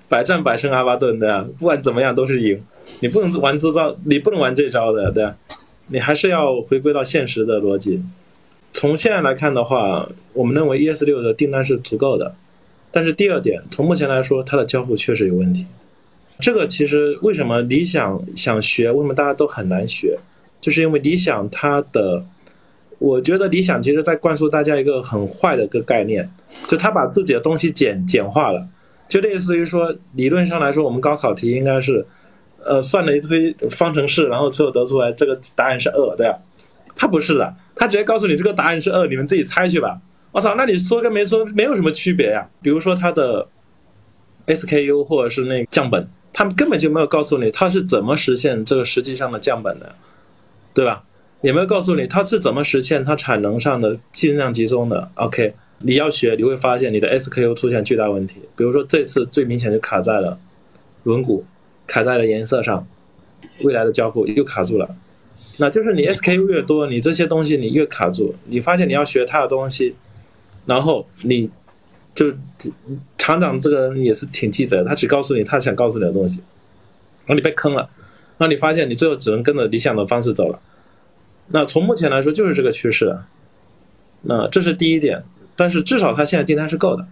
[0.07, 2.61] 百战百胜阿巴顿的，不管怎么样都是赢。
[2.99, 5.27] 你不能玩这招，你不能玩这招的，对？
[5.87, 8.03] 你还是要回归到现实的逻辑。
[8.73, 12.35] 从现在来看的话，我们认为 ES 六的订单是足够的，
[12.91, 15.65] 但是第二点，从目前来说，它的交付确实有问题。
[16.39, 20.19] 这个其实为什么理想想学，为什么大家都很难学，
[20.59, 22.25] 就是因为理想它的，
[22.97, 26.29] 我觉得理想其实在灌输大家一个很坏的一个概念，
[26.67, 28.67] 就他把自己的东西简简化了，
[29.07, 32.05] 就类似于说，理论上来说，我们高考题应该是，
[32.63, 36.39] 呃，算了一堆方程式，然后最后得出来这个答案是二，对吧？
[36.95, 37.53] 他不是的。
[37.75, 39.99] 他直接告诉你这个答案是二，你们自己猜去吧。
[40.31, 42.47] 我操，那你说跟没说没有什么区别呀？
[42.61, 43.45] 比如说它的
[44.47, 49.93] SKU 或者是那个降本，他们根本就没有告诉你他是怎么实现这个实际上的降本的，
[50.73, 51.03] 对吧？
[51.45, 55.11] 也没有告诉你它是怎么实现它产能上的尽量集中的。
[55.13, 58.39] OK，你要学，你会发现你的 SKU 出现巨大问题。
[58.55, 60.39] 比如说这次最明显就卡在了
[61.03, 61.43] 轮毂，
[61.85, 62.87] 卡在了颜色上，
[63.63, 64.89] 未来的交付又卡住了。
[65.59, 68.33] 那就是你 SKU 越多，你这些东西你越卡住。
[68.45, 69.93] 你发现你要学他的东西，
[70.65, 71.51] 然后你
[72.15, 72.33] 就
[73.19, 76.41] 厂长这个人也是挺记者，他只告诉你他想告诉你的东西，
[77.27, 77.87] 然后你被坑了，
[78.39, 80.59] 那你发现你最后只能跟着理想的方式走了。
[81.49, 83.17] 那从目前来说就是这个趋势。
[84.23, 85.23] 那这是第一点，
[85.55, 87.07] 但是至少他现在订单是够的。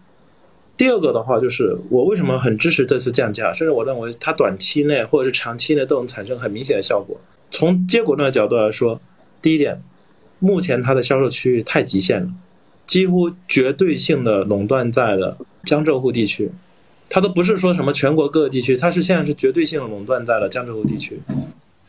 [0.75, 7.21] 第二个的话就是我为什么很支持这次降价，甚至我认为它短期内或者是长期内都能产生很明显的效果。
[7.51, 8.99] 从结果论的角度来说，
[9.39, 9.79] 第一点，
[10.39, 12.29] 目前它的销售区域太极限了，
[12.87, 16.51] 几乎绝对性的垄断在了江浙沪地区，
[17.07, 21.19] 它都不是说什么全国各个地区，它是现在是绝对性的垄断在了江浙沪地区。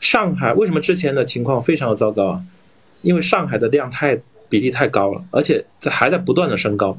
[0.04, 2.42] 上海为什么之前的情况非常的糟糕啊？
[3.00, 6.98] 因为上海的量太比例太高了，而且在还在不断的升高。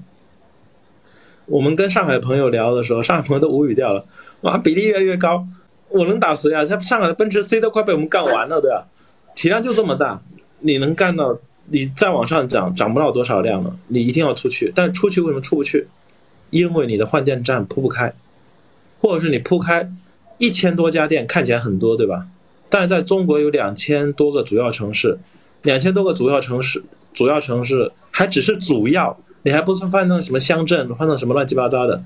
[1.45, 4.03] 我们跟上海朋友聊的时候，上海朋友都无语掉了，
[4.41, 5.47] 哇，比例越来越高。
[5.89, 6.65] 我能打谁啊？
[6.65, 8.87] 像上海的奔驰 C 都快被我们干完了，对吧？
[9.35, 10.19] 体量就这么大，
[10.61, 11.37] 你能干到？
[11.65, 13.75] 你再往上涨，涨不了多少量了。
[13.89, 15.87] 你一定要出去，但出去为什么出不去？
[16.49, 18.11] 因为你的换电站铺不开，
[18.99, 19.87] 或者是你铺开
[20.39, 22.25] 一千多家店，看起来很多，对吧？
[22.69, 25.17] 但是在中国有两千多个主要城市，
[25.63, 32.03] 两千多个主要城市，主要城市还只是主要，你还不是换成什么乡镇，换成什么乱七八糟的。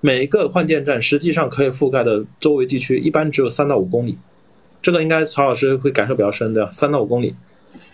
[0.00, 4.18] 每一个换电站实际上可以覆盖的周围地区一般只有三到五公里，
[4.82, 7.34] 这个应该曹老师会感受比较深的，三到五公里。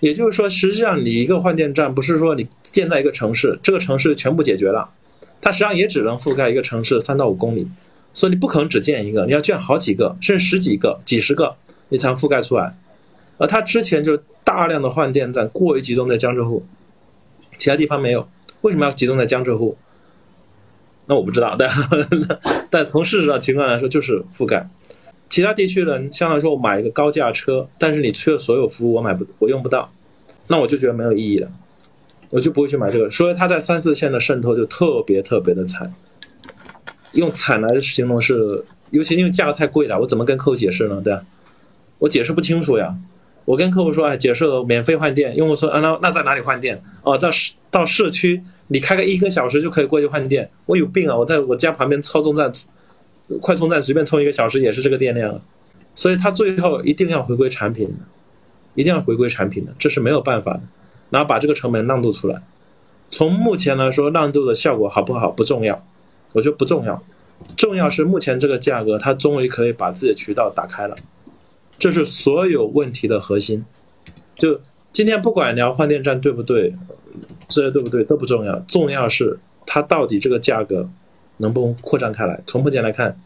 [0.01, 4.89] 也就是说，实际上你一个换电站不是说你建在一个城市，这个城市全部解决了，
[5.41, 7.69] 它实际上也只能覆盖一个城市三到五公里，
[8.13, 11.55] 所以你不可能只建一个，你要建好几个，甚至十几个、几十个，
[11.89, 12.77] 你才能覆盖出来。
[13.39, 16.65] 而它之前就大量的换电站过于集中在江浙沪，
[17.57, 18.29] 其他地方没有，
[18.63, 19.77] 为什么要集中在江浙沪？
[21.07, 21.71] 那我不知道，但
[22.69, 24.69] 但从事实上情况来说，就是覆盖
[25.29, 29.91] 其他地区人，相当于说我买一个高价车，但是你缺的所有服务我买不，我用不到，
[30.49, 31.49] 那我就觉得没有意义了，
[32.31, 33.09] 我就不会去买这个。
[33.09, 35.95] 所以它在三四线的渗透就特别特别的惨，
[37.13, 41.01] 用惨来形容是，尤其因为价格太贵了，我怎么跟客户解释呢？
[41.05, 41.23] 对吧？
[41.99, 42.97] 我解释不清楚呀。
[43.45, 46.83] 我跟客户说，哎，解释免费换电，用户说，啊，那那在哪里换电？
[47.03, 48.43] 哦，在市到市区。
[48.71, 51.17] 你开个一个小时就可以过去换电，我有病啊！
[51.17, 52.53] 我在我家旁边超充站、
[53.41, 55.41] 快充站随便充一个小时也是这个电量，
[55.95, 57.91] 所以他最后一定要回归产品，
[58.75, 60.61] 一定要回归产品的，这是没有办法的。
[61.09, 62.43] 然后把这个成本让渡出来。
[63.11, 65.83] 从目前来说，让渡的效果好不好不重要，
[66.35, 67.03] 我觉得不重要，
[67.57, 70.95] 重要是目前这个价格，它终于可以把自己的渠道打开了，
[71.79, 73.65] 这是所有问题的核心。
[74.35, 74.61] 就
[74.93, 76.75] 今天不管聊换电站对不对。
[77.49, 80.89] 这些对不对都不重要，重要是它到底这个价格
[81.39, 82.41] 能不能扩张开来。
[82.47, 83.19] 从目前来看，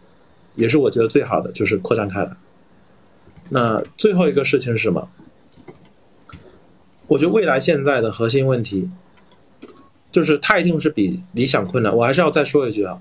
[0.55, 2.31] 也是我觉得最好的就是扩张开来。
[3.51, 5.11] 那最后一个事情是什么？
[7.09, 8.89] 我觉得未来现在的核心问题
[10.11, 11.95] 就是它一定是比理想困难。
[11.95, 12.99] 我还是要再说一句啊，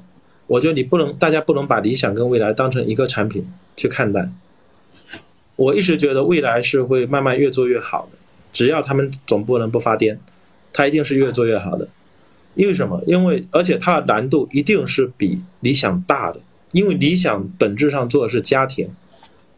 [0.48, 4.30] 我觉得你不能，大家不能把理想跟未来当成一个产品去看待。
[5.56, 8.18] 我一直觉得未来是会慢慢越做越好的，
[8.52, 10.18] 只要他们总不能不发癫。
[10.74, 11.90] 它一定是越做越好的，
[12.56, 13.04] 因为什么？
[13.06, 16.40] 因为而且它的难度一定是比理想大的，
[16.72, 18.90] 因为理想本质上做的是家庭，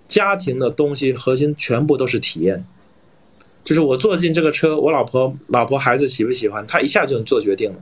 [0.08, 2.65] 家庭的东西核心全部都是体验，
[3.63, 7.77] 就是我坐进这个车，我老婆、老婆、孩子喜不喜欢，他一下就能做决定了。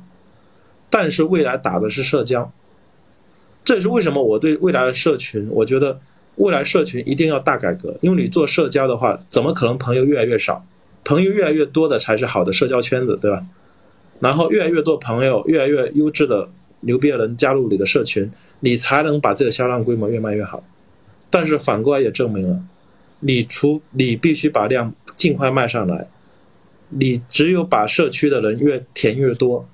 [0.90, 2.52] 但是未来打的是社交，
[3.64, 6.02] 这也是为什么我对未来的社群，我觉得
[6.36, 10.66] 未来社群一定要大改革，因为你做社交的话，怎么可能朋友越来越少？
[11.04, 13.44] 朋友越来越多的才是好的社交圈子，对吧？
[14.20, 16.48] 然后越来越多朋友，越来越优质的
[16.82, 20.64] 牛逼的人加入你的社群，你才能把这个销量规模越卖越好。
[21.30, 22.60] 但是反过来也证明了，
[23.22, 26.08] 你除你必须把量尽快卖上来，
[26.90, 29.68] 你只有把社区的人越填越多。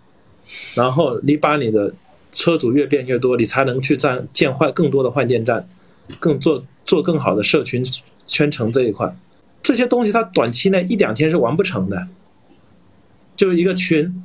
[0.76, 1.94] 然后你把你的
[2.32, 5.68] 车主越变越多，你才能去占建换更多的换电站，
[6.20, 7.86] 更做做更好的社群
[8.26, 9.16] 圈层这一块。
[9.62, 12.08] 这些东西它短期内一两天是完不成的。
[13.36, 14.24] 就一个群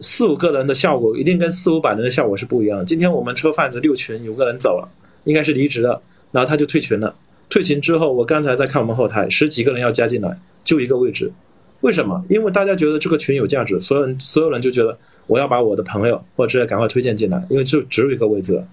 [0.00, 2.84] 四五个人的效果，一定跟四五百人的效果是不一样的。
[2.84, 4.88] 今天我们车贩子六群有个人走了，
[5.24, 7.14] 应该是离职了，然后他就退群了。
[7.48, 11.32] 退群之后，我刚才在看我们后台，十几个人要加进来，就一个位置。
[11.80, 12.24] 为什么？
[12.28, 14.96] 因为大家觉得这个群有价值，所有人所有人就觉得。
[15.28, 18.66] 我要把我的朋友或者赶快推荐进来，因为就只有一个位置了。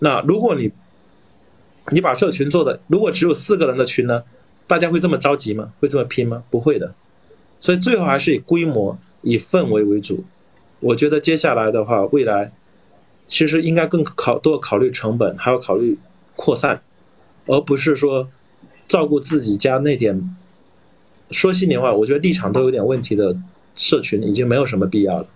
[0.00, 0.70] 那如果你
[1.90, 4.22] 你把社群做的，如果只有四个人的群呢，
[4.66, 5.72] 大家会这么着急吗？
[5.80, 6.42] 会这么拼吗？
[6.50, 6.94] 不会的。
[7.60, 10.24] 所以最后还是以规模、以氛围为主。
[10.80, 12.52] 我觉得接下来的话，未来
[13.26, 15.98] 其实应该更考多考虑成本，还要考虑
[16.36, 16.80] 扩散，
[17.46, 18.28] 而不是说
[18.86, 20.36] 照顾自己家那点。
[21.30, 23.36] 说心里话，我觉得立场都有点问题的
[23.74, 25.26] 社群已经没有什么必要了。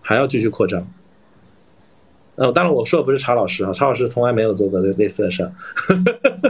[0.00, 0.90] 还要继续扩张，
[2.40, 5.52] 呃，当然我说的不是查老师啊，查老师从来没有做过类类似的事儿。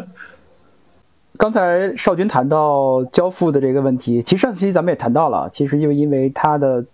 [1.37, 6.85] 刚才少军谈到交付的这个问题，其实上期咱们也谈到了，其实就因为它的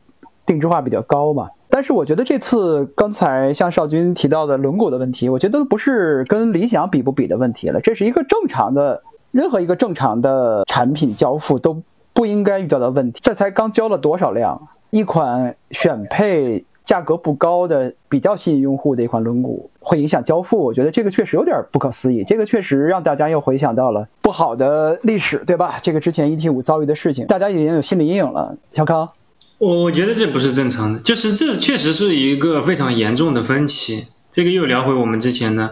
[0.46, 1.50] 定制化比较高嘛。
[1.68, 11.82] 但是我觉得这次刚才像少军提到的轮毂的问题，我觉得不是跟理想比不比的问题了，这是一个正常的，任何一个正常的产品交付都
[12.14, 13.20] 不应该遇到的问题。
[13.22, 14.58] 这才刚交了多少辆？
[14.88, 20.56] 一款选配价格不高的、比较吸引用户的一款轮毂，会影响交付。
[20.56, 22.22] 我觉得这个确实有点不可思议。
[22.24, 25.78] 这个确实让大家又回想到了不好的历史，对吧？
[25.82, 28.56] 这个之前 ET 五遭遇的事情，大家已经有心理阴影了。
[28.72, 29.10] 小康，
[29.58, 34.06] 我我觉得这不是正常的，就是这确实是一个非常严重的分歧。
[34.32, 35.70] 这个又聊回我们之前呢，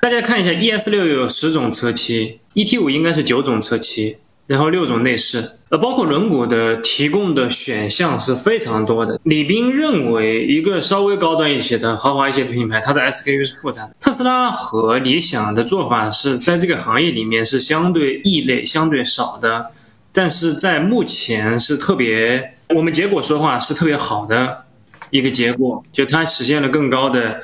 [0.00, 4.18] 大家看一下，ES 六有十种车漆，ET 五应该是九种车漆。
[4.46, 9.18] 然后六种内饰，呃，包括轮毂的提供的选项是非常多的。
[9.22, 13.94] 李斌认为，一个稍微高端一些的、豪华一些的品牌，它的 SKU 是复杂的。
[14.00, 19.66] 特斯拉和理想的做法是在这个行业里面是相对异类、相对少的，
[20.12, 24.64] 但是在目前是特别，我们结果说话是特别好的
[25.10, 27.40] 一个结果，就它实现了更高的。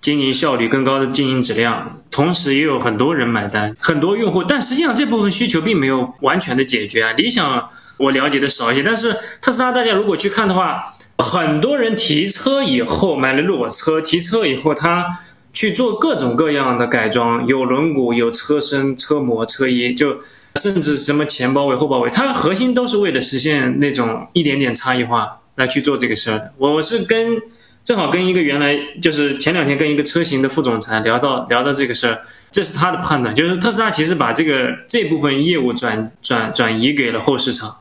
[0.00, 4.42] 经营效率更高的经营质量，同时也有很多人买单，很多用户。
[4.42, 7.12] 但实际上这部分需求并没有完全的解决啊。
[7.12, 10.82] 理想我了解的少一些，但是特斯拉大家如果去看的话，
[11.18, 15.18] 很多人提车以后买了裸车，提车以后他
[15.52, 20.16] 去做各种各样的改装，有轮毂、有车身、车模、车衣，就
[20.62, 26.52] 甚至什么前包围、后包围，它核心都是为了实现那种一点点差异化来去做这个事儿。
[26.56, 27.42] 我是跟。
[27.90, 32.20] 正好跟一个原来就是前两天跟一个车型的副总裁聊到聊到这个事儿，
[32.52, 37.78] 这是他的判断，就是特斯拉其实把这个这部分业务转转转移给了后市场，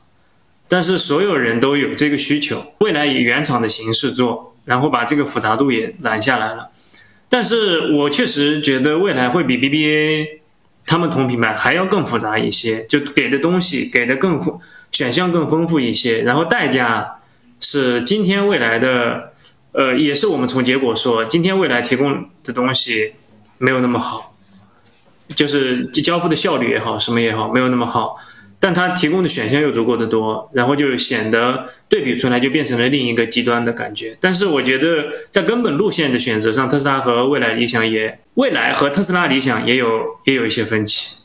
[0.67, 6.71] 但是所有人都有这个需求，未来以原厂的形式做，然后把这个复杂度也拦下来了。
[7.29, 10.39] 但是我确实觉得未来会比 BBA
[10.87, 14.59] 他们同品牌还要更复杂一些，就给的东西给的更丰
[14.91, 17.19] 选项更丰富一些，然后代价
[17.59, 19.33] 是今天未来的。
[19.71, 23.13] 呃，也是我们从结果说，今天未来提供的东西
[23.59, 24.35] 没有那么好，
[25.35, 28.17] 就是交付的效率也好，什么也好，没有那么好。
[28.59, 34.17] 但它提供的选项又足够的多，然后就显得对比出来就变成了另一个极端的感觉。
[34.19, 41.15] 但是我觉得在根本路线的选择上，特斯拉和未来理想也，未来和特斯拉理想也有也有一些分歧。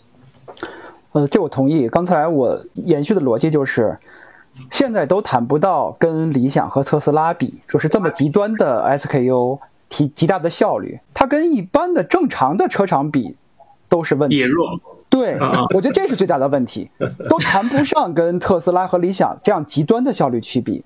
[1.12, 1.88] 呃，这我同意。
[1.88, 3.98] 刚才我延续的逻辑就是。
[4.70, 13.36] 现在都谈不到跟理想和特斯拉比，就是这么极端的 SKU 提极大的效率，它跟一般的正常的车厂比
[13.88, 14.36] 都是问题。
[14.36, 14.80] 也弱。
[15.08, 15.36] 对，
[15.74, 16.90] 我觉得这是最大的问题，
[17.30, 20.84] 都谈不上跟特斯拉和理想这样极端的效率去比。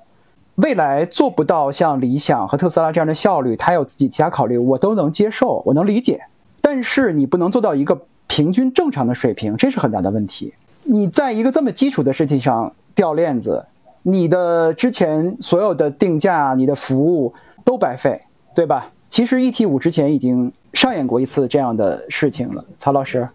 [0.57, 6.21] 未来做不到像理想和特斯拉这样的效率，它有自己其他考虑，我都能接受，我能理解。
[6.61, 10.53] 但是你不能做到一个平均正常的水平，这是很大的问题。
[10.85, 12.73] 你在一个这么基础的事情上。
[12.99, 13.65] 掉链子，
[14.03, 17.33] 你的之前所有的定价、你的服务
[17.65, 18.21] 都白费，
[18.57, 18.91] 对吧？
[19.09, 22.65] 其实 ET 五之前已经上演过一次这样的事情了。
[22.77, 23.29] 曹老师，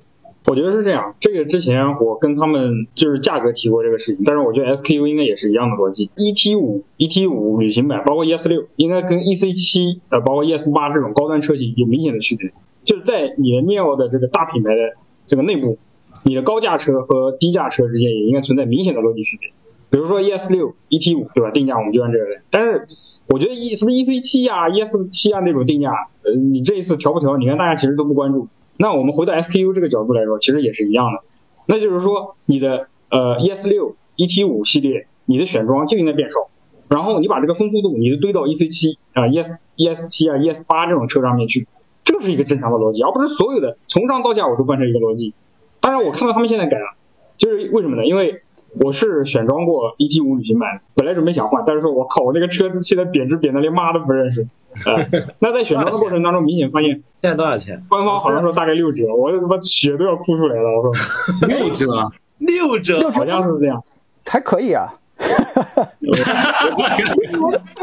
[0.47, 6.11] 我觉得是这样，这个之前我跟他们就是价格提过这个事情，但是我觉得 SKU 应该也是一样的逻辑。
[6.17, 12.51] ET 五、ET 五旅行版，包括 ES 六，应该跟 EC 七呃，包括 ES 八这种高端车型有明显的区别，
[12.83, 14.81] 就是在你的 Neo 的这个大品牌的
[15.25, 15.77] 这个内部，
[16.23, 19.51] 你的高价车和低价车之间也应该存在明显的逻辑区别。
[19.89, 21.51] 比如说 ES 六、ET 五，对吧？
[21.51, 22.87] 定价我们就按这个来，但是
[23.27, 25.91] 我觉得 E 是不是 EC 七啊、ES 七啊那种定价，
[26.23, 27.37] 呃，你这一次调不调？
[27.37, 28.47] 你看大家其实都不关注。
[28.77, 31.19] 那我们回到 SKU 这个角度来说，其实也是一样的。
[31.67, 36.49] 那就是说，你的呃 ES 六、ET 五系列，你的选装就应该变少，
[36.89, 39.47] 然后你把这个丰富度，你就堆到 EC 七啊、ES
[39.77, 41.67] ES 七啊、ES 八这种车上面去，
[42.03, 45.35] 这是一个正常的逻辑，而不是所有的从上到下我都贯彻一个逻辑。
[45.83, 46.95] 当然，我看到他们现在改了，
[47.37, 48.05] 就是为什么呢？
[48.05, 48.41] 因为
[48.79, 54.47] 我是选装过 ET 五旅行版，本来准备想换，但是说我靠，我那个车子现在贬值贬的连妈都不认识。
[54.85, 55.05] 呃，
[55.39, 57.83] 那在选装的过程当中，明显发现现在多少钱？
[57.89, 60.63] 官方好像说大概六折，我他妈血都要哭出来了。
[60.69, 60.91] 我说
[61.47, 63.83] 六折，六折，好像是这样，
[64.25, 64.93] 还可以啊。
[65.19, 65.27] 再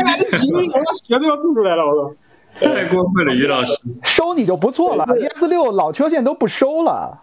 [0.02, 1.84] 来几个月，我血都要吐出来了。
[1.86, 2.14] 我说
[2.54, 3.76] 太过分了，于老师。
[4.02, 7.22] 收你就不错了，ES 六老车现在都不收了。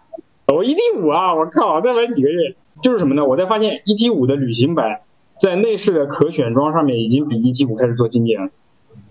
[0.54, 3.22] 我 ET 五啊，我靠，再买几个月就是什么呢？
[3.26, 5.00] 我才发现 ET 五的旅行版
[5.38, 8.48] 在内饰的可选装上面已经比 ET 五开始做精简了。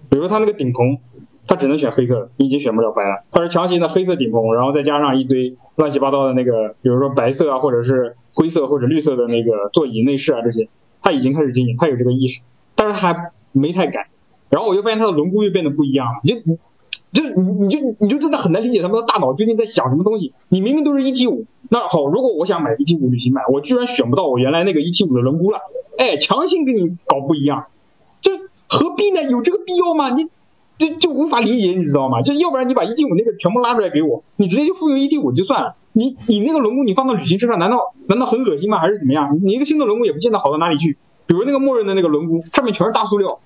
[0.10, 0.98] 比如说它那个顶棚，
[1.46, 3.24] 它只能选黑色，你已经选不了白了。
[3.32, 10.68] 它是强行的黑色顶棚，然后再加上一堆乱七八糟的那个，比如说白色啊，或者是灰色或者绿色的那个座椅内饰啊这些，
[11.04, 12.42] 它已经开始精简，它有这个意识，
[12.74, 14.08] 但是它还没太改。
[14.50, 16.58] 然后我就发现它的轮毂又变得不一样了，你
[17.12, 20.34] 就你你就你就真的很难理解他们的大脑究竟在想什么东西。
[20.50, 25.60] 你明明都是 ET 五，那好，如果我想买 ET 五旅行版，我居然选不到我原来那个 ET 五的轮毂了，
[25.98, 27.66] 哎，强行给你搞不一样，
[28.22, 28.32] 这
[28.68, 29.24] 何必呢？
[29.24, 30.10] 有这个必要吗？
[30.16, 30.28] 你
[30.78, 32.22] 就就无法理解，你知道吗？
[32.22, 35.76] 就要不然你把 ET 五那个全部拉出来给我，你直接就复用 ET 五就算了。
[35.94, 38.78] 你你那个轮毂你放到旅行车上，难道难道很恶心吗？
[38.78, 39.40] 还是怎么样？
[39.44, 40.98] 你一个新的轮毂也不见得好到哪里去。
[41.26, 43.40] 比如那个默认的那个轮毂，上面全是大塑料，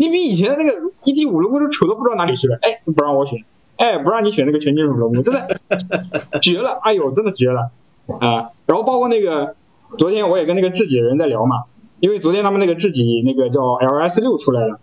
[0.00, 0.72] 你比以前的那个
[1.02, 2.58] ET 五轮毂都丑到不知道哪里去了。
[2.62, 3.44] 哎，不让我选，
[3.76, 5.60] 哎，不让你选那个全金属轮毂，真的
[6.40, 6.80] 绝了！
[6.82, 7.70] 哎呦，真的绝了
[8.18, 8.48] 啊！
[8.66, 9.56] 然后包括那个
[9.98, 11.64] 昨天我也跟那个智己的人在聊嘛，
[12.00, 14.80] 因为昨天他们那个智己那个叫 LS 六出来了。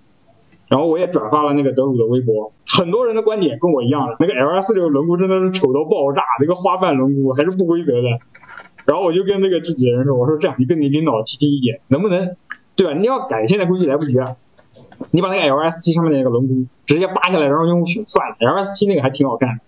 [0.69, 8.07] 然后我也转发了那个德鲁的微博，很多人的观点跟我一样的，那个 LS 这个轮毂真的是丑到爆炸，那个花瓣轮毂还是不规则的。
[8.85, 12.35] 然后我就跟那个自己的人说，我说这样，你跟你领导提提意见，能不能，
[12.75, 12.93] 对吧？
[12.93, 14.35] 你要改，现在估计来不及了。
[15.11, 18.35] 你把那个 LS 七上面的那个轮毂直接扒下来，然后用算了。
[18.39, 19.59] LS 七那个还挺好看，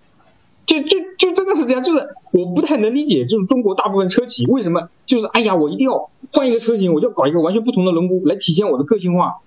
[0.66, 9.38] 就就就真的是这样，就是我不太能理解，就是中国大部分车企为什么就是哎呀，我一定要换一个车型，我就要搞一个完全不同的轮毂来体现我的个性化。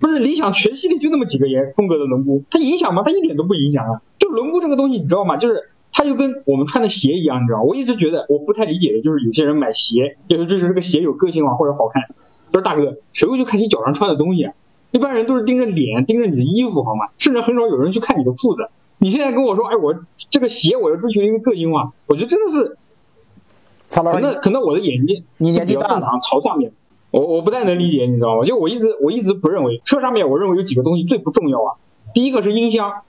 [0.00, 3.02] 不是理想全系列就那么几个颜风格的轮毂，它影响吗？
[3.04, 4.02] 它一点都不影响啊！
[4.18, 5.36] 就轮毂这个东西，你知道吗？
[5.36, 12.02] 就是它就跟我们穿的鞋一样，你知道我一直觉得我不太理解的就是有些人买鞋，就是就是这个鞋有个性化或者好看。
[12.50, 14.52] 不是大哥，谁会去看你脚上穿的东西啊？
[14.94, 17.08] 一般人都是盯着脸，盯着你的衣服，好吗？
[17.18, 18.68] 甚至很少有人去看你的裤子。
[18.98, 19.92] 你现在跟我说，哎，我
[20.30, 22.76] 这个鞋我要追求一个个性化，我觉得真的是，
[23.88, 26.70] 可能可能我的眼睛是比较正常，朝上面。
[27.10, 28.44] 我我不太能理解，你知道吗？
[28.44, 31.74] 就我一直我一直不认为车上面，我认为有几个东西最不重要啊。
[32.14, 33.02] 第一个是音箱，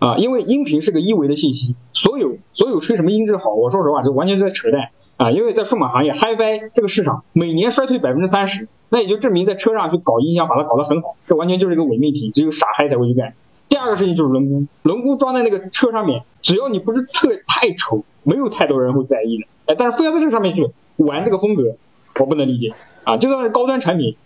[0.00, 4.88] 啊，因为音频是个一维的信息，所有所有吹什么音质好，我说实话就完全在扯淡
[5.20, 5.30] 啊。
[5.30, 13.34] 因为在数码行业，HiFi 这个市场每年衰退百分之三十，那也就证明在车上就搞音响把它搞得很好，这完全就是一个伪命题，只有傻嗨才会去干。
[13.68, 19.46] 第二个事情就是轮毂，轮毂装在那个车上面，只要你不是特太丑，没有太多人会在意的。
[19.66, 21.76] 哎，但是非要在这上面去玩这个风格，
[22.18, 22.74] 我不能理解。
[23.04, 24.16] 啊，就算是高端产品，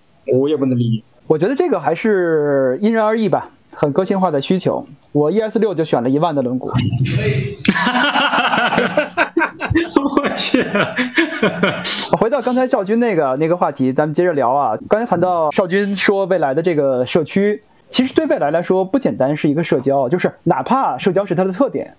[0.41, 1.03] 我也不能理解。
[1.27, 4.87] 我觉得这个还是因人而异吧，很个性化的需求。
[5.13, 6.71] 我 ES 六就选了一万的轮毂。
[10.17, 10.65] 我去！
[12.17, 14.79] 回到刚才少军那个那个话题，咱们接着聊啊。
[14.89, 17.61] 刚才谈到少军说未来的这个社区，
[17.91, 21.93] 其实对未来来说不简单是一个社交，就是哪怕社交是它的特点，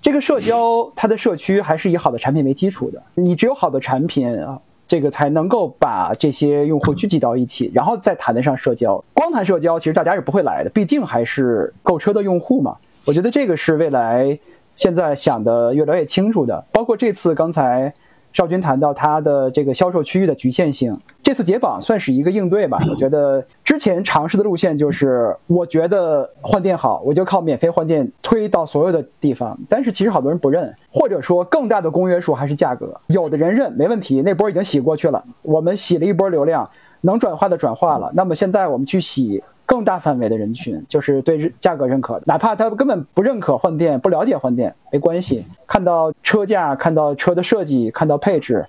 [0.00, 3.02] 这个社交它的社区还是以好的产品为基础的。
[3.14, 4.58] 你只有好的产品啊。
[4.92, 9.02] 这个才能够把这些用户聚集到一起，然后再谈得上社交。
[9.14, 12.76] 光谈社交，其实大家是不会来的，毕竟还是购车的用户嘛。
[13.06, 14.38] 我觉得这个是未来
[14.76, 16.62] 现在想的越来越清楚的。
[16.70, 17.94] 包括这次刚才
[18.32, 22.78] 少军谈到它的这个销售区域的局限性，这次解绑算是一个应对吧。
[22.90, 29.58] 我觉得之前尝试的路线就是，我觉得换电好，我就靠免费换电推到所有的地方。
[29.68, 30.74] 但是其实好多人不认。
[30.94, 35.24] 或者说更大的公约数还是价格，有的人认没问题，那波已经洗过去了。
[35.40, 36.68] 我们洗了一波流量，
[37.00, 38.12] 能转化的转化了。
[38.14, 48.66] 那么现在我们去洗更大范围的人群，就是对价格认可，哪怕他根本不认可换电、不了解换电，没关系，看到车价、看到车的设计、看到配置，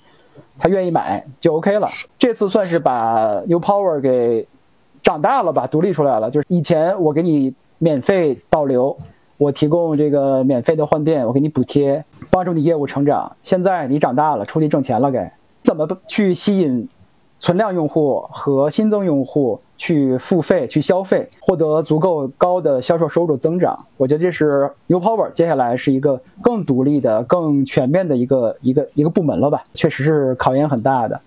[0.58, 1.88] 他愿意买就 OK 了。
[2.18, 4.48] 这次算是把 New Power 给
[5.02, 6.32] 长大了吧，独立出来了。
[6.32, 8.96] 就是以前我给你免费导流，
[9.38, 13.36] 我提供这个免费的换电，我给你补贴，帮助你业务成长。
[13.42, 15.34] 现在你长大了，出去挣钱了，该
[15.64, 16.88] 怎么去吸引
[17.40, 19.60] 存量用户和新增用户？
[19.78, 29.64] 去付费、去消费，获得足够高的销售收入增长，我觉得这是 New Power 接下来是一个更独立的、更全面的一个一个一个部门了吧？
[29.74, 31.20] 确实是考验很大的。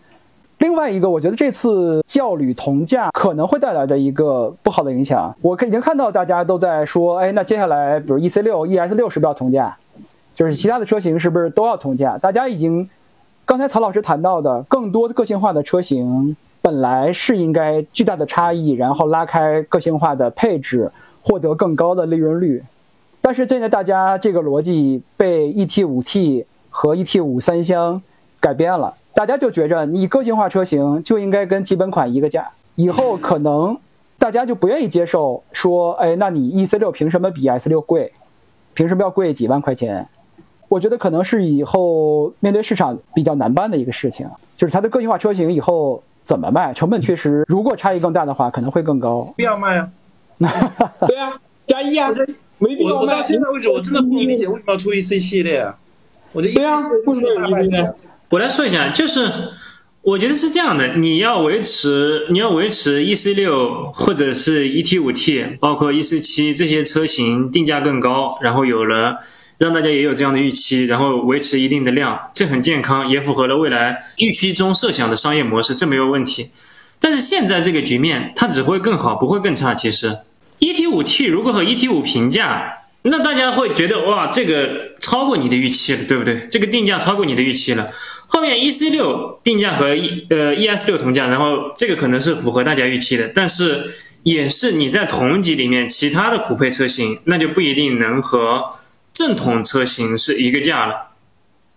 [0.59, 9.77] 另外一个，我觉得这次教旅同价可能会带来的一个不好的影响，我可已经看到大家都在说，哎，那接下来比如 EC 六、ES 六是不是要同价？
[10.35, 12.17] 就是其他的车型是不是都要同价？
[12.17, 12.89] 大家已经，
[13.45, 16.35] 刚才曹老师谈到的更多个性化的车型。
[16.67, 20.91] 本来是应该巨大的差异，然后拉开个性化的配置，
[21.23, 22.61] 获得更高的利润率。
[23.21, 28.03] 但是现在大家这个逻辑被 ET5T 和 ET5 三厢
[28.41, 32.49] 改变了，大家就觉着你个性化车型就应该跟基本款一个价。
[32.75, 33.79] 以后可能
[34.19, 38.11] 大家就不愿意接受说，哎，那你 EC6 凭什么比 S6 贵？
[38.75, 40.05] 凭什么要贵几万块钱？
[40.67, 46.03] 我觉得可能是以后面对市场比较难办的一个事情，就是它的个性化车型以后。
[46.27, 46.75] 怎么卖？
[46.75, 49.33] 成本确实，如果差异更大的话，可能会更高。
[49.37, 49.89] 必要卖啊？
[51.07, 51.33] 对啊，
[51.67, 52.11] 加一啊，
[52.59, 53.01] 没必要卖。
[53.01, 55.77] 我到现在为止，我真的不能理解为什么要出 E C 系列啊？
[56.33, 57.95] 我这对啊，为什么有 E C 呢？
[58.31, 59.31] 我来说一下，就是
[60.03, 69.21] 我觉得是这样的，你要维持，你要维持 E C 六或者是 E T 五 T，包括 E C 七这些车型定价更高，然后有了。
[69.59, 76.51] 让大家也有这样的预期，然后维持一定的量，这很健康，也符合了未来预期中设想的商业模式，这没有问题。
[77.01, 79.75] 但是现在这个局面，它只会更好，不会更差。
[79.75, 80.19] 其实
[80.61, 86.49] ，ET5T 如果和 ET5 平价，那大家会觉得哇，这个超过你的预期了，对不对？
[86.51, 87.91] 这个定价超过你的预期了。
[88.27, 98.65] 后面 EC6 定价和 E 呃 ES6 同价，然后这个可能是符合大家预期的，但是也是你在同级里面其他的酷配车型，那就不一定能和。
[99.17, 101.13] 正统车型是一个价了，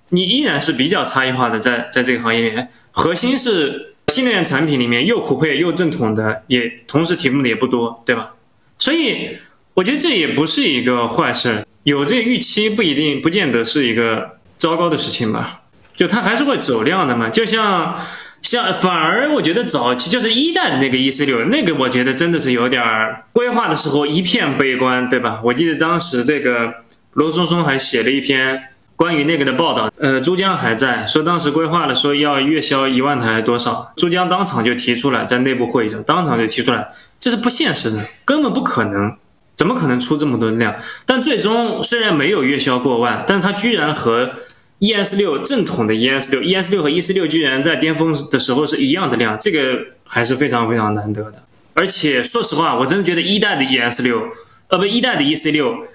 [0.10, 8.34] 你依然是比较差异化的，在在这个行业里面，核心是新能源产品里面又酷配又正统的，也同时提供的也不多，对吧？
[8.78, 9.38] 所以
[9.74, 15.62] 我觉得这也不是一个坏事，有这个预期不一定不见得是一个糟糕的事情吧？
[15.96, 17.98] 就它还是会走量的嘛，就像
[18.42, 22.84] 像反而我觉得早期就是一代的那个 E C 六，那个我觉得真的是有点
[23.32, 25.40] 规划的时候一片悲观，对吧？
[25.46, 26.74] 我记得当时这个。
[27.14, 28.64] 罗松松还写了一篇
[28.96, 36.90] 关于那个的报道，呃，珠江还在说当时规划了说要月销一万台多少，珠江当场就提出来，在内部会议上当场就提出来，
[37.20, 39.16] 这是不现实的，根本不可能，
[39.56, 40.76] 怎么可能出这么多量？
[41.06, 44.34] 但最终虽然没有月销过万，但它居然和
[44.80, 51.44] ES 六正统的 ES 六，ES 六和 E 四六居然在巅峰的时候是一样的量，这个还是非常非常难得的。
[51.74, 54.30] 而且说实话，我真的觉得一代的 ES 六，
[54.68, 55.86] 呃，不，一代的 EC 六。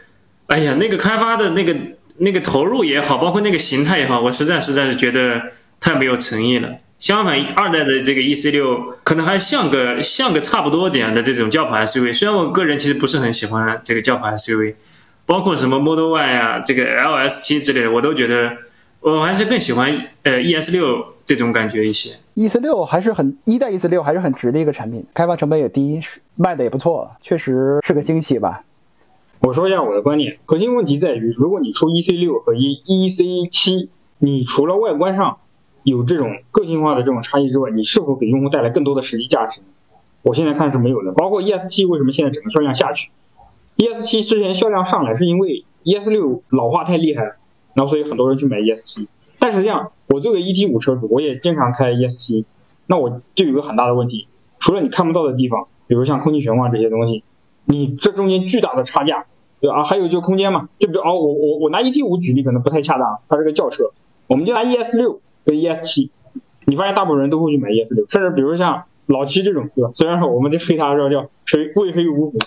[0.47, 1.75] 哎呀，那个开发的那个
[2.19, 5.43] 那个投入也好，包括那个形态也好，我实在实在是觉得
[5.81, 6.77] 太没有诚意了。
[6.99, 12.13] 相反，二代的这个 E C 六可能还像个像个差不多点的这种轿跑 S U V。
[12.13, 14.77] 虽然我个人其实不是很喜欢这个轿跑 S U V，
[15.27, 18.53] 包括什么 Model Y 啊，这个 L S 七之类的，我都觉得
[19.01, 22.15] 我还是更喜欢呃 E S 六这种感觉一些。
[22.35, 26.01] E C 六还是很一代 E C 六还是很值的一个产品，开发成本也低，
[26.37, 28.63] 卖的也不错，确实是个惊喜吧。
[29.47, 35.37] 我说一下我的观点，核心问题在于，如果你出 E C 六和 E E C 七，你除了外观上
[35.83, 39.61] 有这种个性化的这种差异之外，你是否给用户带来更多的实际价值？
[40.23, 41.13] 我现在看是没有的。
[41.13, 43.11] 包括 E S 七为什么现在整个销量下去
[43.77, 47.37] ？E S 七之前销量上来是因为 E S 六老化太厉害了，
[47.75, 49.09] 然后所以很多人去买 E S 七。
[49.39, 52.47] 但实际上，我作为 E T 五车主，我也经常开 E S 七，
[52.87, 54.27] 那我就有个很大的问题，
[54.59, 57.23] 除了你看不到的地方，比如像空气悬挂这些东西，
[57.67, 59.27] 你这中间巨大的差价。
[59.65, 63.91] 对啊，还有就空间嘛，就比如哦，我我我拿 E T 五举例可能不太恰当，它是个轿车，
[64.27, 66.11] 我们就拿 E S 六跟 E S 七，
[66.67, 69.91] 你发现大部分人都会去买 E S 六，甚至比如像老七这种，对吧？
[69.95, 72.39] 虽然说我们这黑他说叫谁贵黑五虎，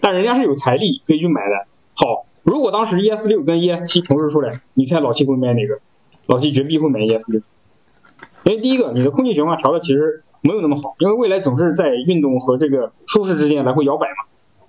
[0.00, 1.66] 但人家是有财力可以去买的。
[1.92, 5.78] 好，如果当时 E S 六跟 E S 七同时出来，你猜老七会买哪个？
[6.28, 7.42] 老七绝逼会买 E S 六，
[8.44, 14.24] 因为第一个，你的空气悬挂调的其实没有那么好，因为未来总是在运动和这个舒适之间来回摇摆嘛。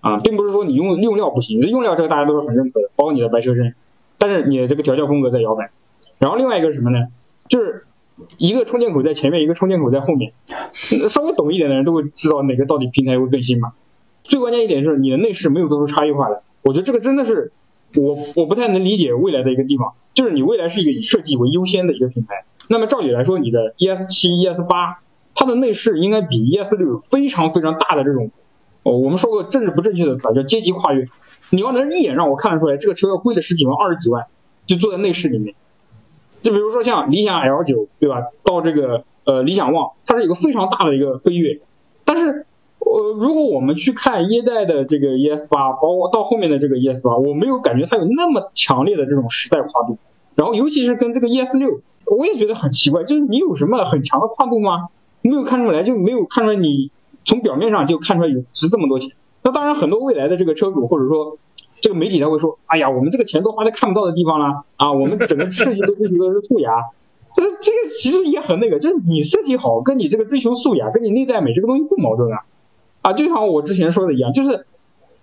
[0.06, 3.74] 啊，并不是说你用用料不行，用料这个大家都是很认可的，包括你的白车身，
[4.20, 5.72] 但是你的这个调教风格在摇摆。
[6.20, 7.08] 然后另外一个是什么呢？
[7.50, 7.86] 就是
[8.38, 10.32] 一个充电口在前面，一个充电口在后面。
[11.10, 13.74] 稍微懂一点的人都会知道哪个到底平台会更新嘛。
[14.22, 16.44] 最关键一点是你的内饰没有做出差异化的。
[16.62, 17.52] 我觉得这个真的是
[17.98, 22.46] 我我不太能理解未来的一个地方，就是你未来是一个以设计为优先的一个品牌。
[22.70, 25.00] 那么照理来说，你的 ES 七、ES 八，
[25.34, 28.32] 它的内饰应该比 ES 六有非常非常大的这种，
[28.86, 31.08] 哦，我们说过政治不正确的词啊，叫阶级跨越。
[31.50, 34.28] 你要能一眼让我看得出来，这个车要贵了十几万、二十几万，
[34.68, 35.56] 就坐在内饰里面。
[36.44, 38.22] 就比如说像理想 L 九，对吧？
[38.44, 41.60] 到这个呃理想 ONE，它是一个非常大的一个飞跃。
[42.04, 42.46] 但是，
[42.78, 49.98] 呃，如果我们去看一代的这个 ES 八，包括到后面的这个 ES 八，我没有感觉它有那么强烈的这种时代跨度。
[50.36, 54.90] 然后，尤其是跟这个 ES 六，我也觉得很奇怪，就是你有什么很强的跨度吗？
[55.24, 56.92] 没有看出来，就没有看出来你
[57.26, 59.12] 从表面上就看出来有值这么多钱。
[59.44, 61.38] 那当然，很多未来的这个车主或者说。
[61.82, 64.92] 这个媒体他会说：“哎呀，我们这个钱都花在看不到的地方了啊！
[64.92, 66.72] 我们整个设计都追求的是素雅，
[67.36, 72.46] 这这个其实也很那个，就是你设计好，跟你这个追求素雅，跟你内在美这个东西不矛盾啊！
[73.02, 74.66] 啊，就像我之前说的一样，就是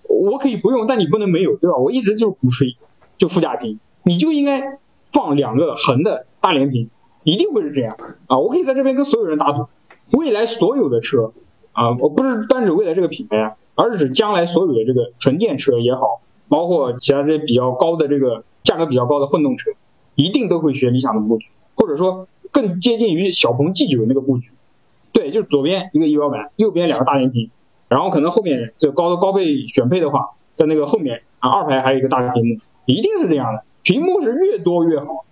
[0.09, 1.79] 我可以不用，但你不能没有，对吧？
[1.79, 2.77] 我一直就是鼓吹，
[3.19, 6.91] 就副驾屏，你就应该放两个横的大连屏，
[7.25, 7.91] 一定会是这样
[8.29, 8.39] 啊！
[8.39, 9.67] 我可以在这边跟所有人打赌，
[10.13, 11.33] 未来所有的车
[11.73, 19.71] 啊，我不是单指未来这个品牌啊，而是指将来所有的这个纯电车也好。”包括其他这些比较高的这个价格比较高的混动车，
[20.17, 24.51] 一定都会学理想的布局，或者说更接近于小鹏 G9 那个布局。
[25.13, 27.51] 对，就是左边一个仪表板，右边两个大连屏，
[27.89, 33.65] 然后可能后面就高高配选配的话，在那个后面啊二排还有一个大屏幕，一定是这样的。
[33.83, 35.25] 屏幕是越多越好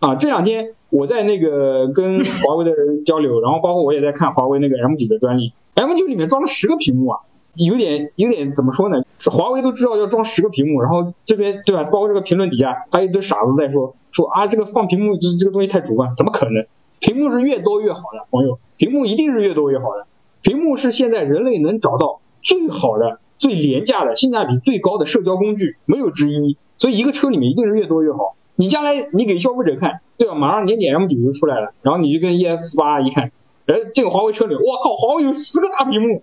[0.00, 0.14] 啊！
[0.16, 7.20] 这两天我在那个跟华为的人交流，然后包括我也在看华为那个 M9 的专利，M9 里面装了十个屏幕啊。
[7.54, 9.02] 有点有点怎么说呢？
[9.18, 11.84] 是华为都知道要装十个屏幕，然后这边对吧？
[11.84, 16.66] 包括这个评论底下还有一堆傻子在说说啊，这个放屏幕这这个东西太主观，怎么可能？
[17.00, 20.06] 屏幕是越多越好的，朋友，屏幕一定是越多越好的。
[20.42, 26.58] 屏幕是现在人类能找到最好的、最廉价的、性价比最高的社交工具，没有之一。
[26.76, 28.36] 所以一个车里面一定是越多越好。
[28.56, 30.34] 你将来你给消费者看，对吧？
[30.34, 33.30] 马上年检 M9 就出来了，然后你就跟 ES 八一看，
[33.66, 36.22] 哎，这个华为车里，我靠，华为有十个大屏幕。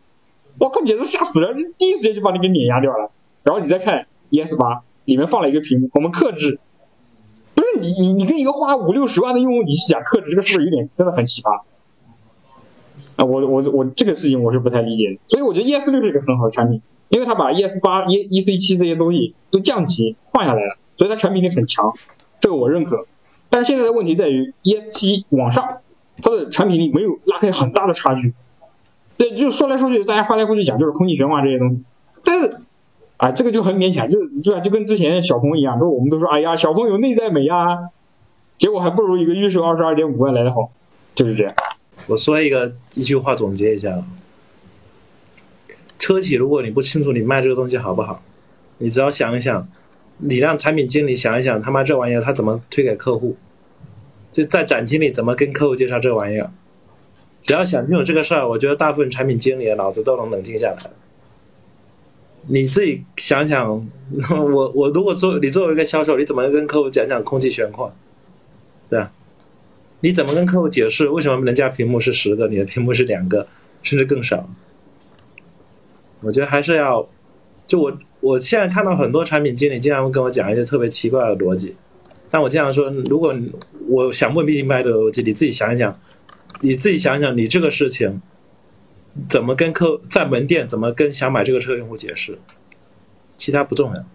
[0.60, 1.54] 我靠，简直吓死了！
[1.80, 3.10] 第一时间就把你给碾压掉了。
[3.44, 6.60] 然后你再看 ES 八，里面放了一个屏幕，我们克制。
[7.56, 11.62] 不是你你你跟一个花五六十万的用户你去讲克制，这个是不是有点真的很奇葩？
[13.16, 15.20] 啊，我我我这个事情我是不太理解的。
[15.28, 21.92] 所以我觉得 ES 六是一个很好的产品，因为它把 ES 八、E EC 七这些东西都降级换下来了，所以它产品力很强，
[22.44, 23.06] 这个我认可。
[23.50, 25.66] 但现在的问题在于 ES 七往上，
[26.18, 28.34] 它的产品力没有拉开很大的差距。
[29.16, 31.82] 对，就说来说去，大家翻来覆去讲就是空气悬挂这些东西，
[32.26, 32.50] 但是，
[33.16, 34.60] 啊，这个就很勉强，就对吧？
[34.60, 37.90] 就跟之前小鹏一样，都我们都说，哎呀，小鹏有内在美啊，
[38.58, 40.72] 结果还不如一个预售二十二点五万来的好，
[41.16, 41.54] 就是这样。
[42.10, 44.04] 我说一个一句话总结一下：
[45.98, 48.22] 车企，如果你不清楚你卖这个东西好不好，
[48.80, 49.66] 你只要想一想，
[50.18, 53.36] 你让产品经理想一想，他妈这玩意儿他怎么推给客户，
[54.32, 56.52] 就在展厅里怎么跟客户介绍这玩意儿。
[57.44, 60.78] 只要想清楚这个事儿，我觉得大部分产品经理的脑子都能冷静下来。
[62.48, 63.90] 你自己想想，
[64.32, 67.92] 我我如果做你作为一个销售，你怎么跟客户讲讲空气悬挂？
[68.90, 69.12] 对啊，
[70.02, 73.48] 你怎么跟客户解释为什么人家屏幕是十个，你的屏幕是两个，
[73.82, 74.50] 甚至更少？
[76.22, 77.08] 我觉得还是要，
[77.68, 81.76] 就我我现在看到很多产品经理经常会跟我讲一些特别奇怪的逻辑，
[82.32, 83.36] 但我经常说，如果
[83.90, 86.00] 我想问品牌的逻辑，你自己想一想。
[86.62, 88.22] 你自己想想，你这个事情
[89.28, 92.40] 怎么跟客在门店怎么跟想买这个车用户解释？
[93.36, 94.06] 其他不重要，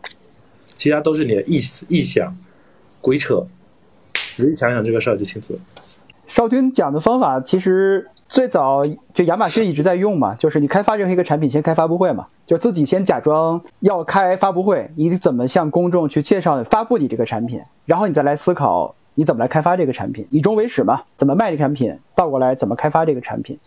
[0.75, 2.35] 其他都是你的意思、臆想、
[3.03, 3.47] 鬼扯。
[4.15, 5.59] 仔细想想这个事儿就清楚了。
[6.27, 8.83] 少军讲的方法其实最早
[9.14, 18.95] 就亚马逊一直在用嘛，就是你开发任何一个产品，先开发布会嘛，就自己先假装要开发布会，你怎么向公众去介绍发布你这个产品，然后你再来思考。
[19.14, 20.24] 你怎么来开发这个产品？
[20.31, 21.03] 以终为始嘛？
[21.16, 21.93] 怎么卖这个产品？
[22.14, 23.59] 倒过来怎么开发这个产品？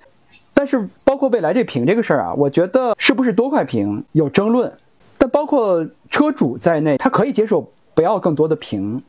[0.53, 4.71] 但是包括未来这屏这个事儿啊，我觉得是不是多块屏有争论。
[5.17, 9.03] 但包括车主在内，他可以接受不要更多的屏，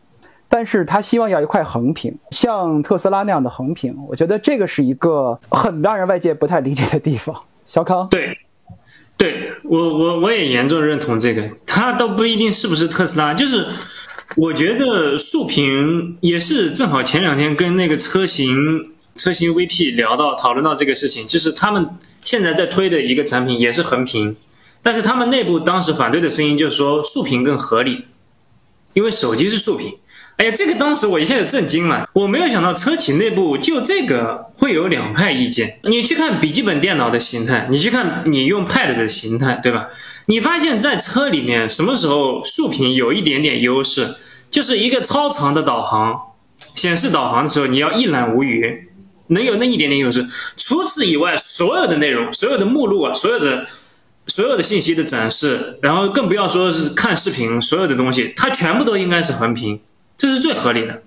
[0.53, 3.96] 但是他希望要一块横屏，像特斯拉那样的横屏。
[4.07, 7.34] 我觉得这个是一个很让人外界不太理解的地方。
[7.64, 8.36] 小康，对，
[9.16, 11.48] 对我我我也严重认同这个。
[11.66, 13.64] 他倒不一定是不是特斯拉，就是。
[14.34, 21.86] 我觉得竖屏也是正好前两天跟那个车型车型 VP 聊到讨论到这个事情，就是他们
[22.22, 24.34] 现在在推的一个产品也是横屏，
[24.80, 28.07] 但是他们内部当时反对的声音就是说竖屏更合理，
[28.94, 29.98] 因为手机是竖屏
[30.43, 35.78] 哎，这个当时我一下子震惊了，我没有想到车企内部就这个会有两派意见。
[35.84, 39.88] 你去看笔记本电脑的形态，你去看你用 Pad 的形态，对吧？
[40.26, 44.16] 你发现在车里面什么时候竖屏有一点点优势，
[44.51, 46.20] 就是一个超长的导航
[46.74, 48.88] 显示导航的时候，你要一览无余，
[49.28, 50.26] 能有那一点点优势。
[50.57, 53.64] 除此以外，所有的内容、所有的目录啊、所有的。
[54.28, 59.80] 所有的信息的展示，然后更不要说是看视频，所有的东西它全部都应该是横屏，
[60.22, 61.02] 这是最合理的。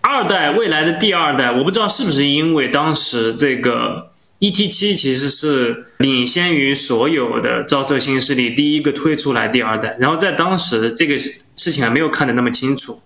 [0.00, 4.10] 二代未来的第二代，我不知道是不是因为当时这个
[4.40, 12.98] ET 七其实是领先于所有的造车新势力第一个推出来第二代，然后在当时这个事情还没有看得那么清楚，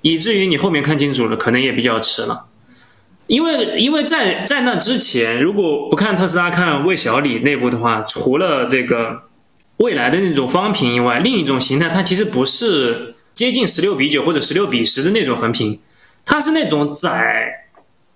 [0.00, 2.46] 以至于你后面看清楚了，可能也比较迟了。
[3.26, 9.24] 因为因为在在那之前，如果不看特斯拉，看魏小李内部的话，除了这个
[9.76, 15.78] 未来的那种方屏以外，另一种形态它其实不是接近十六比九或者十六比十的那种横屏，
[16.24, 17.66] 它是那种窄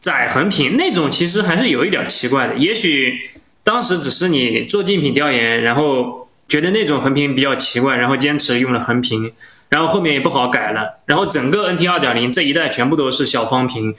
[0.01, 2.57] 窄横屏，那种其实还是有一点奇怪的。
[2.57, 3.21] 也许
[3.63, 9.33] 当时只是你做竞品调研，然后觉得那种横屏比较奇怪，然后坚持用了横屏，
[9.69, 13.95] 然后后面也不好改了，然后整个 NT 二点零这一代全部都是小方屏。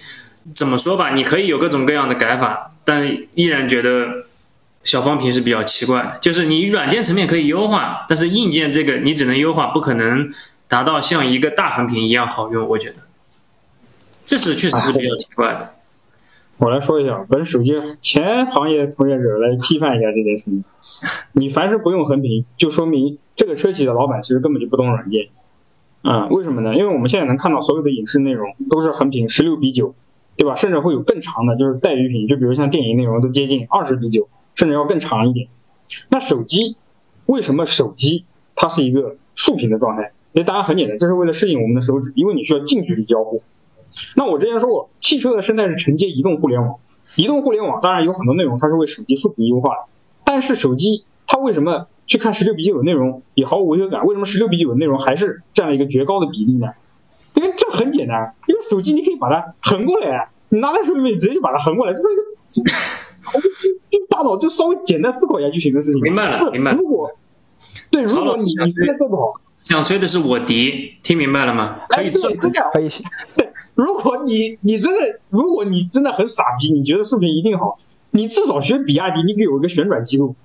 [0.55, 4.07] 怎么说吧，你可以有各种各样的改法，但依然觉得
[4.83, 6.17] 小方屏是比较奇怪的。
[6.19, 10.31] 就是你软件层面可以优化，但是硬件这个你只能优化，不可能
[10.71, 12.65] 达到像一个大横屏一样好用。
[12.65, 12.99] 我觉得，
[14.23, 15.73] 这是确实是比较奇怪的。
[16.59, 20.63] 我来说一下，本手机前行业从业者来批判一下这件事情。
[21.33, 25.27] 你凡是不用横屏，就说明这个车企的老板其实根本就不懂软件。
[26.03, 26.73] 啊，为什么呢？
[26.73, 29.93] 因为我们现在能看到所有的影视内容都是横屏，十六比九。
[30.37, 30.55] 对吧？
[30.55, 35.49] 甚至会有更长的，就是带鱼屏，就比如像电影内容都接近二十比九，甚至要更长一点。
[36.09, 36.77] 那手机
[37.27, 40.13] 为什么手机它是一个竖屏的状态？
[40.33, 43.41] 那答案很简单，这是为了适应我们的手指，因为你需要近距离交互。
[44.15, 46.75] 那我之前说过，汽车的生态是承接移动互联网，
[47.17, 49.83] 移动互联网当然有很多内容它是为手机竖屏优化的，
[50.23, 54.05] 但是手机它为什么去看十六比九的内容也毫无违和感？
[54.05, 56.67] 为什么十六比九的内容还是占了一个绝高的比例呢？
[57.35, 62.15] 因为这很简单，因为手机你可以把它横过来，你拿在手里面直接就把它横过来，这个是
[62.61, 62.71] 个，
[63.89, 66.01] 就大脑就稍微简单思考一下就行的事情。
[66.01, 66.73] 明白了，明白。
[66.73, 67.09] 如果
[67.89, 69.25] 对，如果你你现在做不好，
[69.61, 71.81] 想吹的是我笛，听明白了吗？
[71.89, 72.89] 可以做，可以。
[73.35, 77.77] 对， 如果你你真的，如果你真的很傻逼，你觉得视频一定好，
[78.11, 80.35] 你至少学比亚迪，你给有一个旋转记录。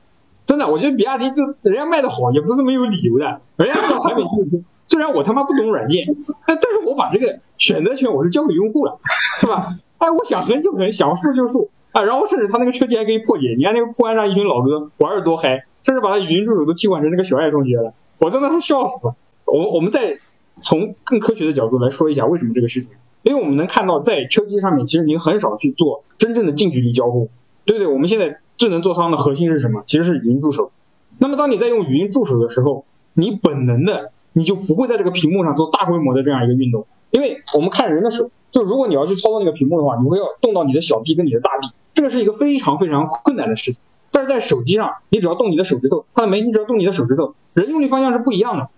[0.46, 4.62] 真的，我觉得比亚迪就人家卖的好，也不是没有理由的，人家做产品就是。
[4.88, 6.06] 虽然我他妈不懂软件，
[6.46, 8.96] 但但是我把这个选择权我是交给用户了，
[9.40, 9.74] 是吧？
[9.98, 12.02] 哎，我想横就横，想竖就竖啊。
[12.02, 19.14] 然后甚至他那个车机还可以破解，你看那个破案上一群老哥玩的多嗨，甚至把他语音助手都替换成那个小爱同学了，我真的是笑死了。
[19.44, 20.18] 我我们再
[20.62, 22.90] 从更科学的角度来说一下为什么这个事情，
[23.22, 27.28] 因为我们能看到在车机上面其实您很少去做真正的近距离交互，
[27.64, 27.92] 对不对？
[27.92, 29.82] 我们现在智能座舱的核心是什么？
[29.86, 30.72] 其实是语音助手。
[31.18, 34.12] 那么当你在用语音助手的时候，你本能的。
[34.38, 43.82] 你就不会在这个屏幕上做大规模的这样一个运动，因为我们看人的手，就如果你要去操作那个屏幕的话，你会要动到你的小臂跟你的大臂，这个是一个非常非常困难的事情。
[44.16, 46.40] 但是在手机上，你只要动你的手指头，看到没？
[46.40, 48.70] 你只要动你的手指头，人用力方向是不一样的。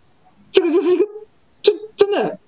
[0.50, 1.06] 这个就是一个，
[1.62, 2.40] 这真的，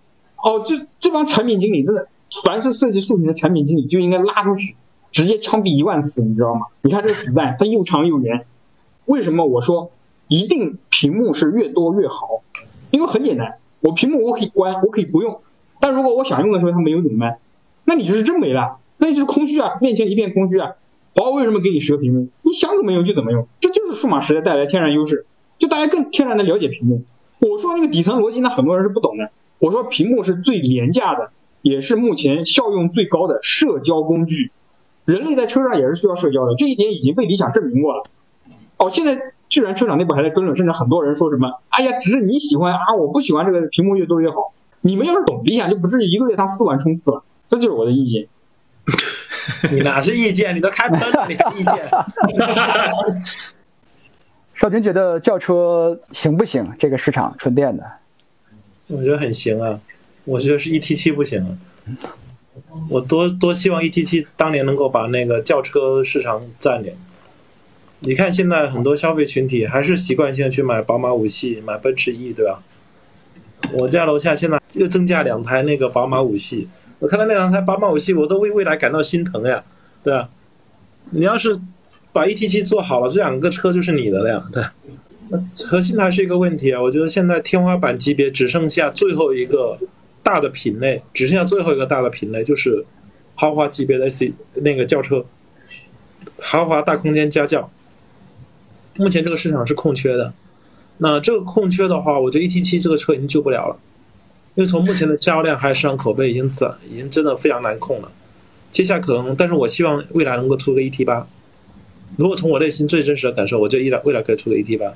[0.42, 2.08] 哦，这这帮产品经理真的，
[2.42, 4.74] 凡是设计竖屏的产品经理就应该拉出去，
[5.12, 6.66] 直接枪毙一万次，你知道吗？
[6.82, 8.44] 你看这个子弹，它又长又圆，
[9.04, 9.92] 为什么我说
[10.26, 12.42] 一定屏幕是越多越好？
[12.90, 15.40] 因为很简单，我屏幕我可以关，我可以不用，
[15.78, 17.38] 但如果我想用的时候它没有怎么办？
[17.84, 20.72] 那你就是真没了，那你就是空虚啊，面前一片空虚啊。
[21.12, 22.28] 华为为什么给你十个屏幕？
[22.50, 25.24] 你想怎么用就怎么用，这就是数码时代带来天然优势，
[25.58, 27.04] 就大家更天然的了解屏幕。
[27.38, 29.30] 我说那个底层逻辑，那很多人是不懂的。
[29.60, 31.30] 我说屏幕是最廉价的，
[31.62, 34.50] 也是目前效用最高的社交工具。
[35.04, 38.02] 人类在车上也是需要社交的，这一点已经被理想证明过了。
[38.78, 39.32] 哦，现在。
[39.50, 47.24] 居然车厂内部还在争论，甚至很多人说什么：“哎呀，只是你喜欢啊，我不喜欢这个屏幕越多越好。”你们要是懂理想，就不至于一个月他四万冲刺了。
[47.48, 48.28] 这就是我的意见。
[49.70, 50.54] 你哪是意见？
[50.54, 51.88] 你都开喷了，你意见？
[54.54, 56.68] 少军觉得轿车行不行？
[56.78, 57.84] 这个市场纯电的，
[58.88, 59.80] 我觉得很行啊。
[60.24, 61.58] 我觉得是 E T 七不行。
[62.88, 66.92] 我多多希望 E T 七当年能够把那个轿车市场占领。
[68.00, 72.62] 你看，现在很多消费群体还是习惯性去买宝马五系、买奔驰 E，对吧？
[73.74, 76.68] 我家楼下现在又增加两台那个宝马五系，
[77.00, 79.64] 我看到那两台宝马五系，我都为未来感到心疼呀，
[80.04, 80.28] 对吧？
[81.10, 81.54] 你要是
[82.12, 84.62] 把 E T 七做好了，这两个车就是你的了呀，对。
[85.66, 89.78] 核心还是一个问题啊，我觉得现在天花板级别只剩下最后一个
[90.22, 92.84] 大的品类，只剩下最后一个大的品类，就是
[93.36, 95.24] 豪华级别的 C 那个轿车，
[96.40, 97.70] 豪华大空间家轿。
[98.96, 100.34] 目前这个市场是空缺的，
[100.98, 103.78] 那这个空缺的话，我觉得 ET 七这个车已经救不了了，
[104.60, 108.12] 因为从目前的销量还有市场口碑已经怎已经真的非常难控了。
[108.70, 111.26] 接下来可能，但是我希望未来能够出个 ET 八。
[112.18, 114.92] 如果从我内心最真实的感受，我觉得未来未来可以出个 ET 八，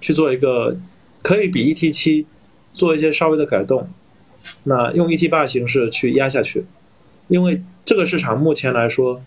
[0.00, 0.76] 去做一个
[1.20, 2.24] 可以比 ET 七
[2.72, 3.88] 做一些稍微的改动，
[4.62, 6.64] 那用 ET 八形式去压下去，
[7.26, 9.20] 因为这个市场目前来说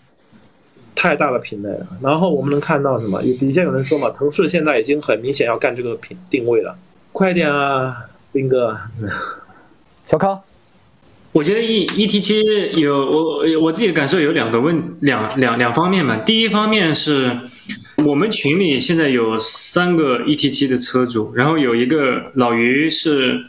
[0.94, 1.86] 太大的品类了。
[2.02, 3.22] 然后我们能看到什么？
[3.22, 6.78] 有底下有人说嘛，腾势现在已经很明显要干这个品定位了，
[7.12, 8.76] 快点啊，斌哥，
[10.06, 10.40] 小康。
[11.30, 16.16] 我觉得 E E T 七有我我自己的感受有两个问两两两方面嘛。
[16.16, 17.38] 第一方面是
[17.98, 23.44] 我们群里现在有三个 E T 七的车主，然后有一个老于是，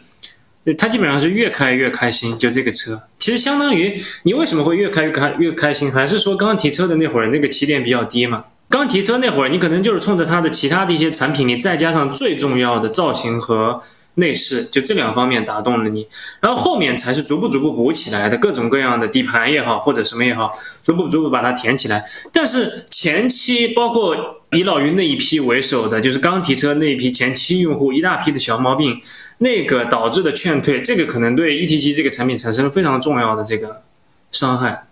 [0.77, 3.01] 他基本上是越开越开心，就这个车。
[3.17, 8.45] 其实相当于你为什么会越开越开越开心，还是说刚提车的那会儿那个起点比较低嘛？
[8.69, 13.81] 刚提车那会儿，你可能就是冲着它的其他的一些产品，你再加上最重要的造型和。
[14.15, 16.07] 内饰就这两方面打动了你，
[16.41, 22.05] 然后后面才是逐步逐步补起来的，各种各样的底盘也好，或者什么也好，逐步逐步把它填起来。
[22.31, 29.01] 但是前期包括以老于那一批为首的，就是刚提车那一批前期用户一大批的小毛病，
[29.39, 33.83] 那个导致的劝退，这个可能对 ETC 这个产品产生了非常重要的这个
[34.31, 34.87] 伤害。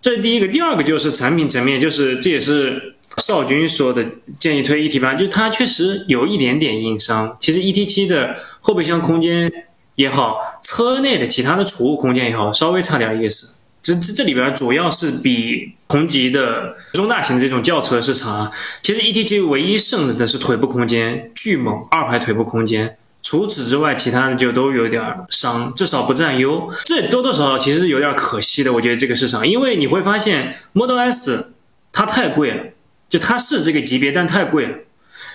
[0.00, 2.92] 这是第一个，第二个就是产品层面，就是这也是。
[3.16, 4.04] 少军说的
[4.38, 7.36] 建议推 E T 八，就是它确实有一点点硬伤。
[7.40, 9.50] 其实 E T 七的后备箱空间
[9.94, 13.64] 也好，车内的其他的储物空间也好，稍微差点意思。
[13.82, 18.52] 这这这里边主要是比同级的中大型的这种轿车市场，
[18.82, 22.96] 其实 E T 七唯一剩的是腿部空间巨猛，二排腿部空间。
[23.22, 26.70] 除此之外，其他的就都有点伤，至少不占优。
[26.84, 31.56] 这多多少少其实有点可惜的，我觉得这个市场，因为你会发现 Model S
[31.92, 32.64] 它太贵了。
[33.08, 34.78] 就它是这个级别，但太贵了。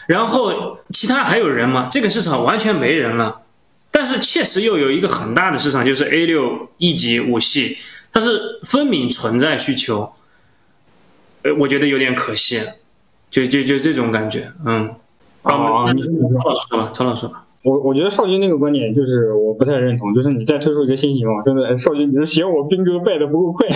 [0.07, 1.88] 然后其他还有人吗？
[1.91, 3.41] 这个市场完全没人了。
[3.91, 7.78] 但是确实又有一个很大的市场，就是 A 六 E 级五系，
[8.11, 10.13] 它是分明存在需求。
[11.43, 12.61] 呃，我觉得有点可惜，
[13.30, 14.95] 就就就这种感觉，嗯。
[15.43, 17.28] 啊，你曹老师说吧，曹老师。
[17.63, 23.67] 我我觉得少军那个观点就是我不太认同，就是你再推出一个新型号，真的，少军你是嫌我兵哥败的不够快。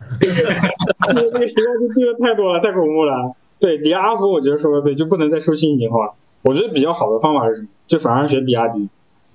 [1.08, 3.34] 那个那个型号就低的太多了，太恐怖了。
[3.58, 6.16] 对，迪亚阿福，我觉得说的对，就不能再说新型号。
[6.42, 7.68] 我觉得比较好的方法是什么？
[7.86, 8.88] 就反而学比亚迪，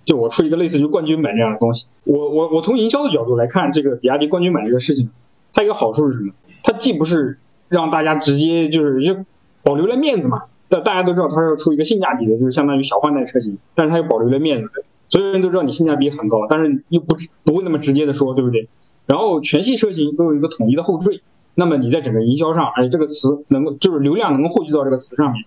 [0.05, 1.87] 就我出一个类似于冠军版这样的东西。
[2.05, 5.11] 我我我从营销的角度来看，这个比亚迪冠军版这个事情，
[5.53, 6.33] 它一个好处是什么？
[6.63, 7.37] 它既不是
[7.69, 9.15] 让大家直接就是就
[9.61, 14.71] 保留了面子嘛，但大家都知道它是要出一个性价比的，就是相当于小换代车型，但是它又保留了面子，
[15.09, 18.67] 所有人都知道你性价比很高，但是又不不会那么直接的说，对不对？
[19.05, 21.21] 然后全系车型都有一个统一的后缀。
[21.55, 25.45] 那么你在整个营销上，哎，这个词能够就是流量能够汇聚到这个词上面。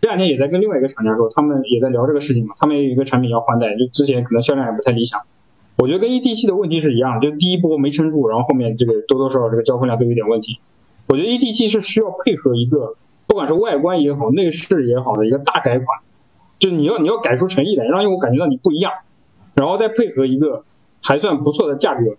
[0.00, 2.54] 这两天也在跟另外一个厂家说，他们也在聊这个事情嘛。
[2.58, 5.20] 他们也有一个产品要换代，就之前可能销量也不太理想。
[5.78, 10.58] 我觉得跟 E T 七的问题是一样，就第一波没撑住，然后后面这个多多少少这个交付量都有点问题。
[11.06, 12.96] 我觉得 E T 七是需要配合一个，
[13.26, 15.86] 不管是外观也好，内饰也好的一个大改款，
[16.58, 18.92] 就你要你要改出诚意来，让用户感觉到你不一样，
[19.54, 20.64] 然后再配合一个
[21.02, 22.16] 还算不错的价格，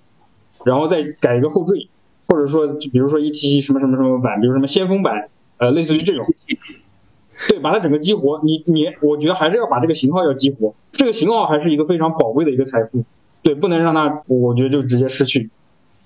[0.68, 1.88] 然后再改一个后缀。
[2.30, 6.26] 或者说，比如说 E T 七什么什么什么版，比如什么先锋版，呃，类似于这种，
[7.48, 8.42] 对，把它整个激活。
[8.44, 13.06] 你你，我觉得还是要把这个型号要激活，这个型号还是一个非常宝贵的一个财富，
[13.44, 15.50] 对，不能让它，我觉得就直接失去。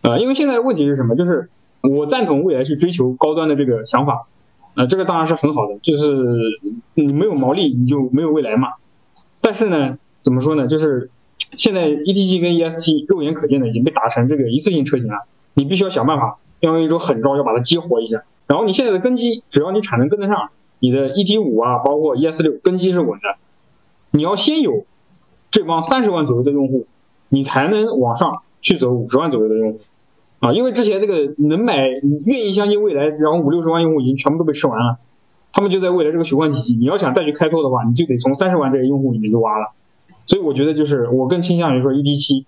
[0.03, 1.16] 呃，因为现在问题是什么？
[1.16, 1.49] 就是
[1.82, 4.28] 我赞同未来去追求高端的这个想法，
[4.76, 6.38] 呃，这个当然是很好的，就是
[6.93, 8.74] 你没有毛利，你就没有未来嘛。
[9.41, 10.68] 但是呢，怎么说呢？
[10.68, 11.09] 就是
[11.58, 15.28] 现在 E T 七跟 E S 七肉眼可见的已经被打成这个一次性车型了。
[15.54, 18.24] 你必须要想办法，要用一种狠招，要把它激活一下。
[18.47, 20.49] 然后你现在的根基，只要你产能跟得上，
[20.80, 23.36] 你的 E T 五啊，包括 E S 六，根基是稳的。
[24.12, 24.86] 你要先有
[25.52, 26.88] 这帮三十万左右的用户，
[27.30, 29.80] 你才能往上去走五十万左右的用户
[30.39, 30.54] 啊。
[30.54, 31.88] 因为之前这个能买、
[32.26, 34.99] 愿意相信未来，然后五六十万用户已经全部都被吃完了，
[35.52, 36.76] 他们就在未来这个循环体系。
[36.76, 39.74] 你要想再去开拓的话，你就得从三十万这个用户里面去挖了。
[40.32, 42.46] 所以我觉得就是我更倾向于说 E D 七。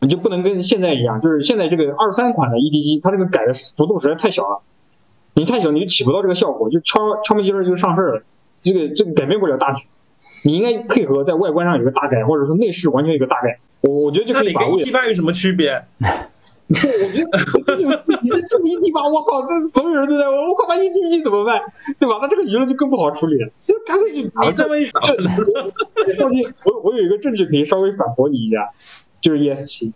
[0.00, 4.60] 你就不能跟现在一样，就是现在这个二三款的 E D 七它这个改的幅度实在太小了，
[5.34, 8.22] 你太小你就起不到这个效果，就敲敲门儿就上事儿了，
[8.62, 9.88] 这个这个改变不了大局。
[10.44, 14.76] 你应该配合在外观上有个大改，或者说内饰完全有个大改，我我觉得就可以把握。
[14.76, 15.82] 跟 E 八有什么区别？
[16.68, 21.60] 我觉得你这这 E D 八，我靠，这所有人都在问，我靠，那 E D G 怎么办？
[21.98, 22.18] 对吧？
[22.22, 25.00] 那这个舆论就更不好处理了，就干脆就你这么一说，
[26.64, 28.70] 我我有一个证据可以稍微反驳你一下。
[29.20, 29.90] 就是 ES 七。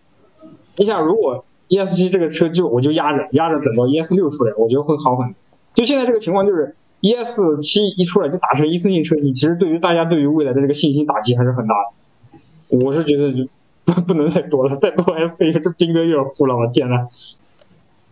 [0.79, 5.35] 你想，如果 ES 七这个车就我就压着压着等到 ES 六出来，我觉得会好很多。
[5.75, 12.79] 就现在这个情况，就是 ES 七一出来就打成一次性车型，其实对于大家对于未来的这个信心打击还是很大的。
[12.85, 13.47] 我是觉得就
[14.07, 17.09] 不能再多了，再多 S 这兵哥又要哭了，我天呐！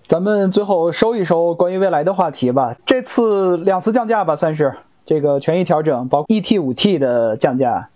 [0.07, 2.77] 咱们最后收一收关于未来的话题吧。
[2.87, 4.73] 这次两次降价吧，算是
[5.05, 7.89] 这个权益调整，包括 ET 五 T 的降价。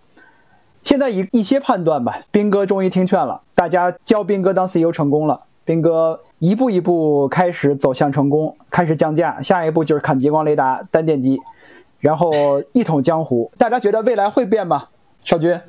[0.83, 11.39] 现在一一些判断吧，斌哥终于听劝了，大家教斌哥当 CEO 成功了，斌哥一步一步开始走向成功，开始降价，下一步就是砍激光雷达单电机，
[12.01, 12.33] 然后
[12.73, 13.53] 一统江湖。
[13.57, 14.89] 大家觉得未来会变吗？
[15.23, 15.61] 少军，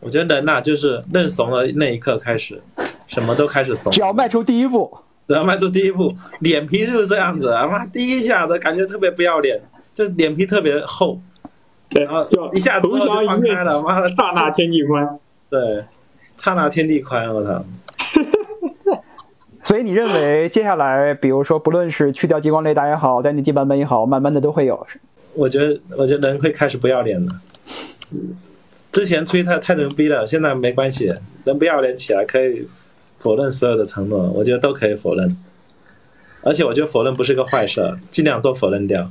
[0.00, 2.62] 我觉得人呐，就是认怂的那一刻开始，
[3.06, 4.98] 什么都开始怂，只要迈出第一步。
[5.28, 7.50] 只要迈出第一步，脸皮是不是这样子？
[7.50, 9.60] 啊妈，第一下子感觉特别不要脸，
[9.92, 11.18] 就是脸皮特别厚，
[11.88, 15.18] 对啊，就一下子就放开了，妈的，刹那天地宽。
[15.50, 15.84] 对，
[16.36, 17.64] 刹那天地宽，我操！
[19.64, 24.86] 所以你认为接下来，比如说不论是去掉激光雷达也好，单电机版本也好，慢慢的都会有。
[25.34, 27.28] 我觉得，我觉得人会开始不要脸了。
[28.96, 31.12] 之前吹太太牛逼了，现在没关系，
[31.44, 32.66] 人不要脸起来可以。
[33.18, 35.36] 否认所有的承诺，我觉得都可以否认，
[36.42, 39.10] 而且我觉得否认不是个坏事，尽量多否认掉，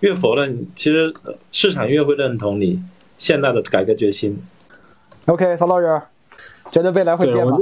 [0.00, 1.12] 越否认，其实
[1.52, 2.82] 市场越会认同你
[3.18, 4.42] 现在的改革决心。
[5.26, 6.00] OK，曹老师，
[6.70, 7.58] 觉得未来会变吗？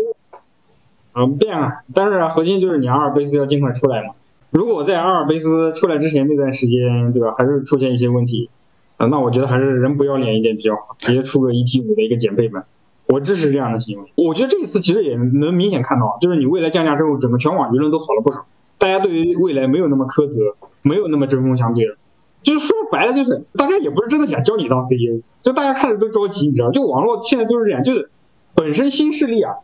[1.14, 4.14] 嗯，变啊，但是核心就是你阿尔卑斯要尽快出来嘛。
[4.51, 8.49] 如果在阿尔卑斯出来之前那段时间，对吧，还是出现一些问题，
[8.97, 12.64] 啊，那我觉得还是人不要脸一点比较好，直接出个一 T 五的一个减配版。
[13.07, 14.12] 我支持这样的行为。
[14.14, 18.47] 我觉得这一次其实也能明显看到，就是你未来降价之后，整个全网舆论都好了不少，
[18.78, 21.97] 大家对于未来没有那么苛责，没有那么针锋相对了。
[22.42, 26.70] 就是说白了，就是大家也不是真的想教你当 CEO，就大家看着都着急，你知道？
[26.70, 28.11] 就网络现在都是这样，就是
[28.55, 29.55] 本身新势力啊，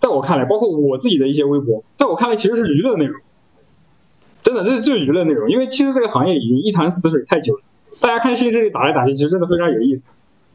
[0.00, 3.20] 在我看来，包括我自己的一些微博，在我看来其实是娱乐内容，
[4.42, 5.50] 真的，这就是娱乐内容。
[5.50, 7.62] 因为其实这个行业已经一潭死水太久了，
[8.00, 10.04] 大家看新势力打来打去，其实真的非常有意思。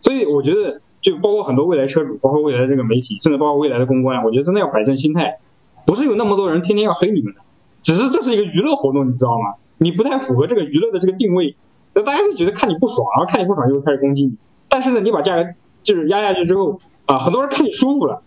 [0.01, 0.81] 所以我觉得。
[1.01, 5.37] 就包括很多未来车主，包括未来的这个媒体，甚至包括未来的公关，我觉得真的要摆正心态，
[5.85, 7.39] 不是有那么多人天天要黑你们的，
[7.81, 9.53] 只是这是一个娱乐活动，你知道吗？
[9.77, 11.55] 你不太符合这个娱乐的这个定位，
[11.93, 14.35] 那大家就觉得看你不爽，然后看你不爽就会开始攻击你。
[14.67, 15.49] 但是呢，你把价格
[15.83, 18.21] 就是压下去之后啊，很多人看你舒服了，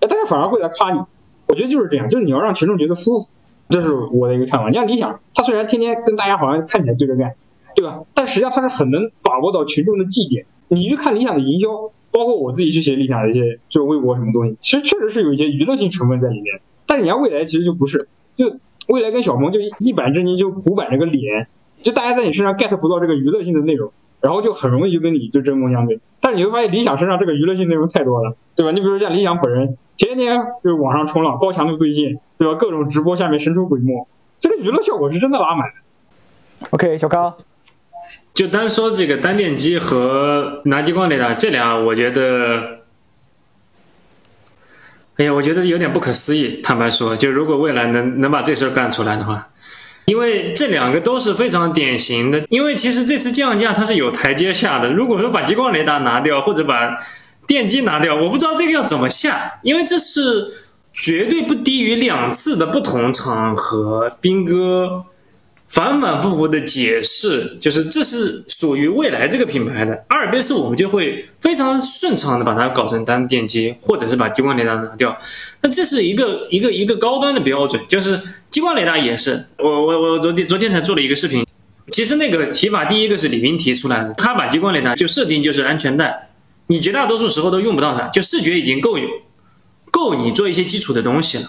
[0.00, 0.98] 哎，大家反而会来夸你。
[1.46, 3.28] 我觉得就是这样，就是你要让群众觉得舒服，
[3.68, 4.68] 这是我的一个看法。
[4.68, 7.34] 你像理想，他虽然天天跟大家好像看起来对着干，
[7.76, 8.00] 对吧？
[8.14, 10.44] 但实际上他是很能把握到群众的绩点。
[10.68, 11.68] 你去看理想的营销。
[12.12, 16.60] 包括我自己去写理想的一些，就是微博什么东西，其实确实是有一些娱乐性成分在里面。
[16.86, 18.56] 但你要未来其实就不是，就
[18.86, 21.46] 未来跟小鹏就一板正经就古板这个脸，
[21.82, 26.00] 就大家在你身上 get 不到这个娱乐性的内容，然后就很容易就跟你就针锋相对。
[26.18, 28.72] 但是你会发现理想身上这个娱乐性内容太多了，对吧？
[28.72, 32.54] 你比如像理想本人，天天就是网上冲浪，高强度对线，对吧？
[32.54, 33.92] 各种直播下面神出鬼没，
[34.40, 35.68] 这个娱乐效果是真的拉满。
[36.70, 37.34] OK，小康。
[38.36, 42.80] 就单说这个单电机和拿激光雷达这俩，我觉得，
[45.16, 46.60] 哎呀，我觉得有点不可思议。
[46.62, 49.48] 坦白说，就如果未来能能把这事儿干出来的话，
[50.04, 52.44] 因为这两个都是非常典型的。
[52.50, 54.92] 因为其实这次降价它是有台阶下的。
[54.92, 56.98] 如果说把激光雷达拿掉，或者把
[57.46, 60.52] 电机拿掉，我不知道这个要怎么下，因为这是
[60.92, 65.06] 绝对不低于两次的不同场合，兵哥。
[65.76, 75.18] 反反复复的解释，就是这是属于未来这个品牌的阿尔卑斯，我们就会非常顺畅的把它搞成单电机，或者是把激光雷达拿掉。
[75.60, 78.18] 那这是一个一个一个高端的标准，就是
[78.48, 79.44] 激光雷达也是。
[79.58, 81.46] 我我我昨天昨天才做了一个视频，
[81.90, 86.30] 其实那个提法第一个是李斌提出来的，他把激光雷达就设定就是安全带，
[86.68, 88.96] 你绝大多数时候都用不到它，就视觉已经够
[89.90, 91.44] 够你做一些基础的东西了。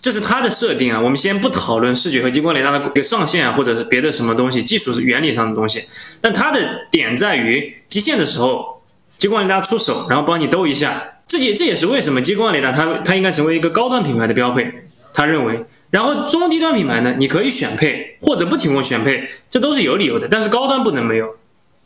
[0.00, 5.84] 这是它的设定啊，我们先不讨论视觉和激光雷达的上限啊，或者是别的什么东西，技术是原理上的东西。
[6.20, 8.82] 但它的点在于极限的时候，
[9.18, 11.14] 激光雷达出手，然后帮你兜一下。
[11.26, 14.72] 这也这也是为什么激光雷达它它应该成为一个高端品牌的标配。
[15.12, 20.28] 他认为，然后中低端品牌呢，你可以选配或者不提供选配，这都是有理由的。
[20.30, 21.36] 但是高端不能没有，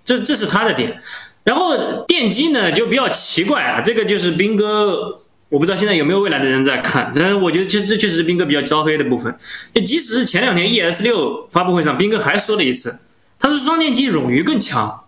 [0.04, 0.98] 这这是他的点。
[1.44, 5.21] 然后电机呢就比较奇怪啊，这个就是兵哥。
[5.52, 9.36] 我不知道现在有没有未来的人在看，但是我觉得其实这确实是斌哥比较招黑的部分。
[9.74, 13.04] 就即使是前两天 ES 六发布会上，斌哥还说了一次，
[13.38, 15.04] 他说双电机冗余更强。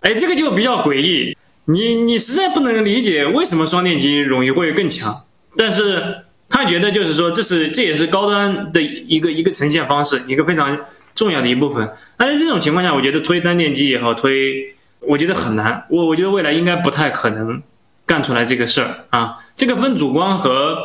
[0.00, 5.22] 哎，这个就比较诡异，你你实在不能理解为什么双电机冗余会更强。
[5.56, 6.16] 但是
[6.48, 10.80] 他觉得就是说，这是这也是高端的一个一个呈现方式，一个非常
[11.14, 11.88] 重要的一部分。
[12.16, 15.86] 但是这种情况下，我觉得推单电机也好，推我觉得很难。
[15.90, 17.62] 我我觉得未来应该不太可能。
[18.10, 19.36] 干出来这个事儿啊。
[19.54, 20.76] 这个分主观和，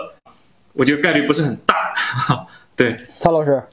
[0.73, 1.75] 我觉得概率不是很大。
[2.77, 3.63] 对，曹老师，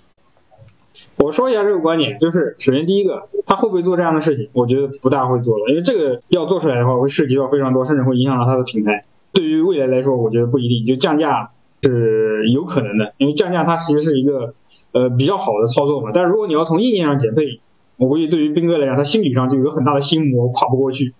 [1.19, 4.49] 我说一下这个观点，就是首先第一个，他会不会做这样的事情？
[4.55, 9.03] 我觉得不大会做了，因为这个要做出来的话，会涉及到非常多，甚至会影响到他的品牌。
[9.35, 11.51] 对于未来来说，我觉得不一定，就降价
[11.83, 14.55] 是有可能的，因为降价它其实是一个
[14.93, 16.11] 呃比较好的操作嘛。
[16.15, 17.61] 但是如果你要从硬件上减配，
[17.99, 21.13] 我估计对于斌哥来讲，他心理上就有很大的心魔跨不过去。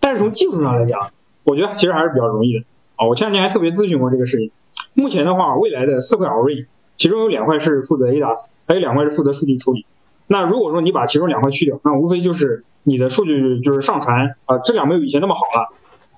[0.00, 1.10] 但是从技术上来讲，
[1.48, 2.64] 我觉得其实还是比较容易的
[2.96, 3.06] 啊。
[3.06, 4.50] 我前两天还特别咨询过这个事情。
[4.92, 6.66] 目前的话，未来的四块 Orin，
[6.98, 9.86] 其中有两块是负责 ADAS，还有两块是负责数据处理。
[10.26, 15.72] 那如果说你把其中两块去掉，那无非就是你的数据就是上传啊，质量没有以前那么好了。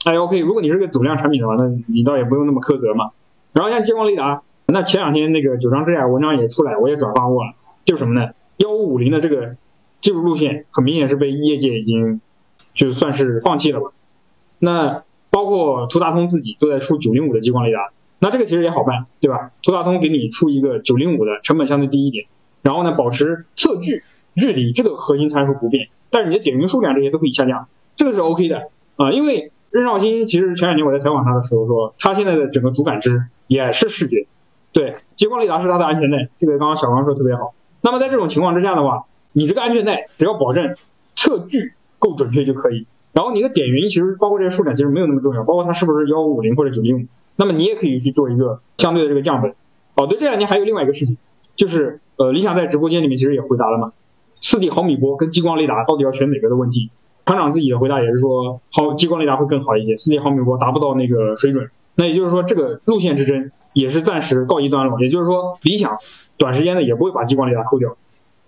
[0.05, 3.11] 哎，OK，如果你是个走量产品的话，那你倒也不用那么苛责嘛。
[3.53, 7.53] 然后像激光雷达，那前两天那个九张之爱文章也出来，我也转发过了，
[7.85, 8.31] 就是什么呢？
[8.57, 9.57] 幺五五零的这个
[10.01, 12.21] 技术路线，很明显是被业界已经
[12.75, 13.93] 就算是放弃了吧。
[14.59, 19.51] 那包括图达通自己都在出九零五的激光雷达，那这个其实也好办，对吧？
[19.63, 22.27] 图达通给你出一个九零五的，成本相对低一点，
[22.63, 24.03] 然后呢，保持测距
[24.35, 29.13] 距离这个核心参数不变，但是你的点云数量这些都可以下降，这个是 OK 的啊。
[29.13, 34.27] 因为任少卿其实前两年我在采访他的时候说，他现在的整个主感知也是视觉，
[34.73, 37.55] 对，激光雷达是他的安全带，这个刚刚小王说特别好。
[37.83, 40.75] 那么在这种情况之下的话，你这个安全带只要保证
[41.15, 42.87] 测距够准确就可以。
[43.13, 47.07] 然后你的点云其实包括这些数量其实没有那么重要，包括它是不是幺五五零或者九零五，
[47.37, 49.55] 那么你也可以去做一个相对的这个降本。
[49.97, 51.17] 哦，对，这两年还有另外一个事情，
[51.57, 53.93] 就是呃，理想在直播间里面其实也回答了嘛，
[54.41, 56.91] 四 D 毫米波跟激光雷达到底要选哪个的问题，
[57.27, 61.69] 厂长自己的回答也是说，好，激光雷达会更好一些，四 D 毫米波达不到那个水准。
[61.97, 65.01] 那也就是说，这个路线之争也是暂时告一段落。
[65.01, 65.99] 也就是说，理想
[66.39, 67.97] 短时间内也不会把激光雷达抠掉。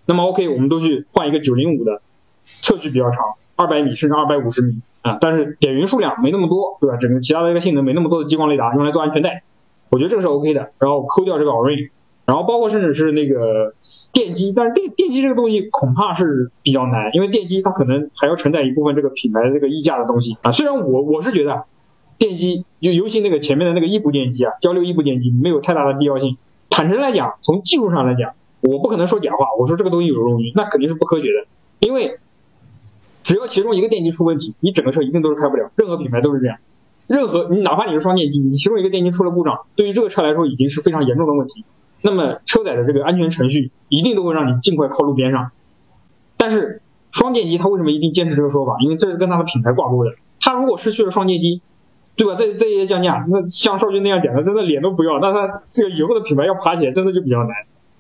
[0.06, 2.00] 那么 OK，我们都去换一个九零五的，
[2.40, 3.20] 测距比较长。
[3.56, 6.96] 二百米甚至二百五十米啊，但是点云数量没那么多，对吧？
[6.96, 9.42] 整个其他的一个性能没那么多的激光雷达用来做安全带，
[9.90, 10.70] 我觉得这个是 OK 的。
[10.78, 11.90] 然后抠掉这个 Orin，
[12.24, 13.74] 然后包括甚至是那个
[14.12, 20.52] 电机，但是电电机这个东西恐怕是比较难，因为电机它可能还要承载一部分这个品牌的这个溢价的东西啊。
[20.52, 21.64] 虽然我我是觉得
[22.18, 26.36] 电机就尤其那个前面的那个异步电机啊，交流异步电机没有太大的必要性。
[26.70, 31.46] 坦诚来讲，从技术上来讲，我不可能说假话，我说这个东西有冗余，那肯定是不科学的，
[31.80, 32.18] 因为。
[33.22, 35.70] 只要其中一个电机出问题，你整个车一定都是开不了。
[35.76, 36.58] 任何品牌都是这样，
[37.08, 41.64] 任何你哪怕你是双电机，你其中一个电机出了故障，对于这个车来说已经是非常严重的问题。
[42.02, 45.50] 那么车载的这个安全程序一定都会让你尽快靠路边上。
[46.36, 48.76] 但是双电机它为什么一定坚持这个说法？
[48.80, 50.10] 因为这是跟它的品牌挂钩的。
[50.40, 51.62] 它如果失去了双电机，
[52.16, 52.34] 对吧？
[52.34, 57.50] 再再一些降价，那像少军那样讲的，真的脸都不要，那他这个以后的品牌要爬起来真的就比较难。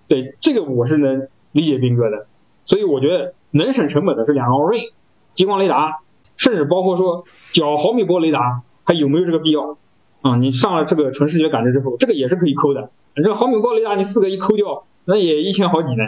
[0.08, 2.26] 对这个我是能理解斌哥的，
[2.64, 4.90] 所以我觉得能省成本的是两个 Orin。
[5.34, 6.00] 激光雷达，
[6.36, 9.76] 甚至包括说角毫米波雷达，还有没有这个必要？
[10.22, 12.90] 啊，你上了这个纯视觉感知之后，这个也是可以抠的。
[13.16, 16.04] 这个毫米波雷达你四个一抠掉，那也一千好几呢，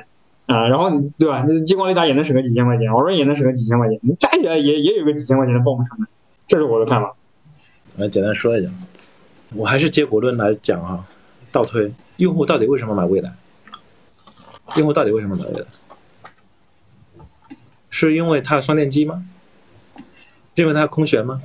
[0.47, 1.45] 啊，然后你对吧？
[1.47, 6.07] 那激光雷达也能省个几千块钱，我说也能省个几千块钱，你加起来也也有个几千块钱的报废成本。
[6.47, 7.14] 这是我的看法。
[7.97, 8.70] 来简单说一下，
[9.57, 11.05] 我还是结果论来讲啊，
[11.51, 13.33] 倒推用户到底为什么买蔚来？
[14.77, 15.66] 用户到底为什么买蔚来？
[17.97, 19.25] 是因为它的双电机吗？
[20.57, 21.41] 是因为它空悬吗？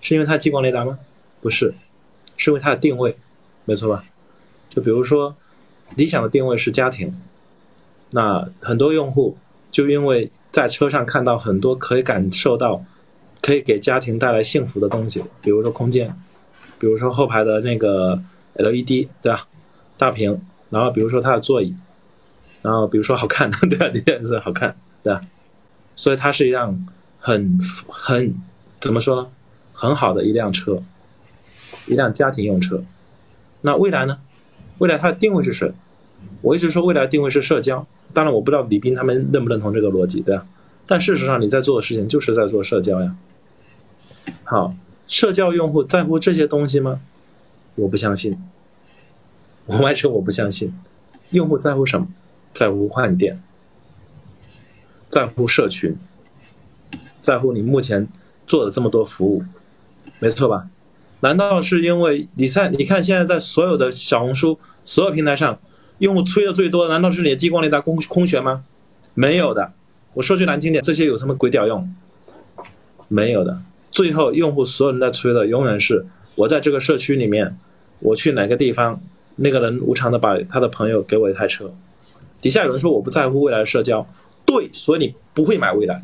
[0.00, 0.98] 是因为它激光雷达吗？
[1.40, 1.72] 不是，
[2.36, 3.16] 是因为它的定位，
[3.64, 4.02] 没错吧？
[4.68, 5.36] 就比如说，
[5.94, 7.14] 理想的定位是家庭，
[8.10, 9.38] 那很多用户
[9.70, 12.84] 就因为在车上看到很多可以感受到、
[13.40, 16.12] 可以给家庭带来幸福的东西，比如说空间，
[16.80, 18.20] 比如说后排的那个
[18.54, 19.46] LED，对吧？
[19.96, 21.72] 大屏，然后比如说它的座椅，
[22.62, 23.88] 然后比如说好看， 对吧？
[23.94, 25.20] 这件事好看，对吧？
[25.96, 26.86] 所以它是一辆
[27.18, 27.58] 很
[27.88, 28.34] 很
[28.78, 29.28] 怎么说呢？
[29.72, 30.82] 很好的一辆车，
[31.86, 32.84] 一辆家庭用车。
[33.62, 34.18] 那未来呢？
[34.78, 35.72] 未来它的定位是谁？
[36.42, 37.86] 我一直说未来定位是社交。
[38.12, 40.46] 当然我不知道李斌他们认不认同这个逻辑，对吧？
[40.86, 43.16] 但事实上你在做的事情就是在做社交呀。
[44.44, 44.72] 好，
[45.08, 47.00] 社交用户在乎这些东西吗？
[47.74, 48.38] 我不相信，
[49.66, 50.72] 我完全我不相信。
[51.30, 52.06] 用户在乎什么？
[52.54, 53.42] 在乎换电。
[55.16, 55.96] 在乎社群，
[57.22, 58.06] 在乎你目前
[58.46, 59.42] 做的这么多服务，
[60.20, 60.68] 没错吧？
[61.20, 65.58] 难道是因为你在你看现在在所有的小红书所有平台上，
[66.00, 68.64] 用户吹的最多，难道是你的激光雷达空空悬吗？
[69.14, 69.72] 没有的。
[70.12, 71.90] 我说句难听点，这些有什么鬼屌用？
[73.08, 73.62] 没有的。
[73.90, 77.56] 最后用户所有人在吹的永远是我在这个社区里面，
[78.00, 79.00] 我去哪个地方，
[79.36, 81.72] 那个人无偿的把他的朋友给我一台车。
[82.42, 84.06] 底下有人说我不在乎未来的社交。
[84.46, 86.02] 对，所以你不会买蔚来，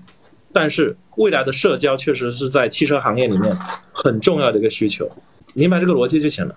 [0.52, 3.56] 但是未来的社交确实是在汽车行业里面
[3.92, 5.08] 很重要的一个需求，
[5.54, 6.54] 明白这个逻辑就行了。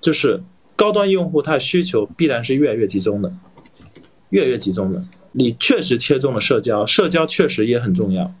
[0.00, 0.40] 就是
[0.76, 3.32] 高端用户他的需求必然是越来越集中的，
[4.30, 5.02] 越来越集中的。
[5.32, 8.32] 你确实切中了社交，社交确实也很重要。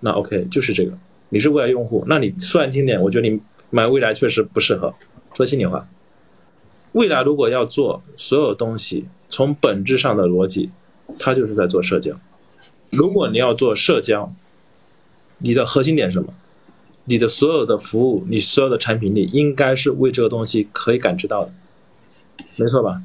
[0.00, 0.92] 那 OK，就是这个。
[1.28, 3.40] 你是未来用户，那你说难听点，我觉得你
[3.70, 4.94] 买未来确实不适合。
[5.34, 5.86] 说心里话，
[6.92, 10.70] 未来如果要做所有东西，从本质上的逻辑，
[11.18, 12.18] 他就是在做社交。
[12.90, 14.32] 如果你要做社交，
[15.38, 16.34] 你的核心点什么？
[17.04, 21.52] 你的所有的服务，你所有的产品力，应该是为这个东西可以感知到的，
[22.56, 23.02] 没错吧？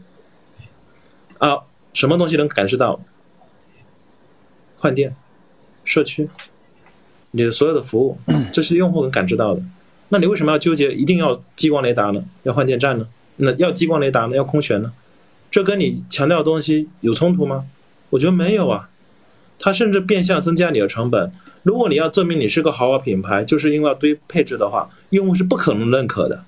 [1.38, 1.64] 啊，
[1.94, 3.00] 什么东西能感知到？
[4.78, 5.16] 换电、
[5.86, 6.28] 社区，
[7.32, 8.18] 你的所有的服务，
[8.52, 9.64] 这是用户能感知到的。
[10.10, 12.24] 那你为什么要纠结一定要激光雷达呢？
[12.44, 13.08] 要换电站呢？
[13.38, 14.36] 那要激光雷达呢？
[14.36, 14.92] 要空悬呢？
[15.50, 17.66] 这跟你强调的东西有冲突吗？
[18.14, 18.90] 我觉得没有啊。
[19.60, 21.32] 它甚至变相增加你的成本。
[21.62, 26.44] 如果你要证明你是个豪华品牌，就是因为要堆配置的话，用户是不可能认可的，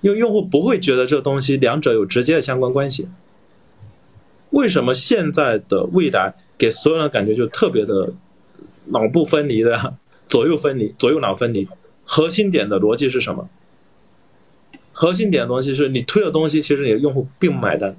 [0.00, 3.08] 因为用户不会觉得这东西两者有直接的相关关系。
[4.50, 8.12] 为什么现在的未来给所有人感觉就特别的
[8.92, 9.94] 脑部分离的，
[10.28, 11.66] 左右分离，左右脑分离？
[12.04, 13.48] 核心点的逻辑是什么？
[14.92, 17.96] 核心点的东西是你推的东西，其实你的用户并不买单。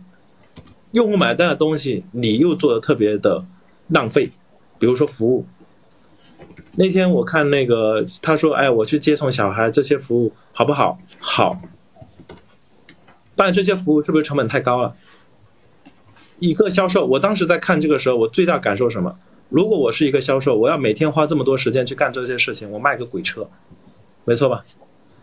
[0.91, 3.45] 用户买单的东西，你又做的特别的
[3.89, 4.25] 浪费，
[4.77, 5.45] 比如说服务。
[6.75, 10.97] 那天我看那个他说：“哎，我去接送小孩，这些服务好不好？
[11.19, 11.57] 好。
[13.35, 14.95] 但这些服务是不是成本太高了？
[16.39, 19.17] 一个销售，我当时在看这个时候，我最大感受什么？
[19.49, 23.49] 如果我是一个销售，我要每天花这么多时间去干这些事情，我卖个鬼车，
[24.25, 24.63] 没错吧？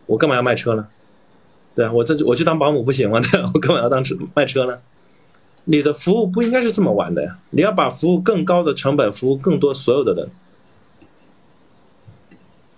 [0.07, 0.87] 我干嘛要卖车呢？
[1.75, 3.21] 对啊，我这我去当保姆不行吗？
[3.21, 4.03] 对， 我干嘛要当
[4.35, 4.79] 卖车呢？
[5.69, 7.39] 你的服务不应该是这么玩的呀！
[7.51, 10.29] 你要把服务更高的成本，服务更多所有的人，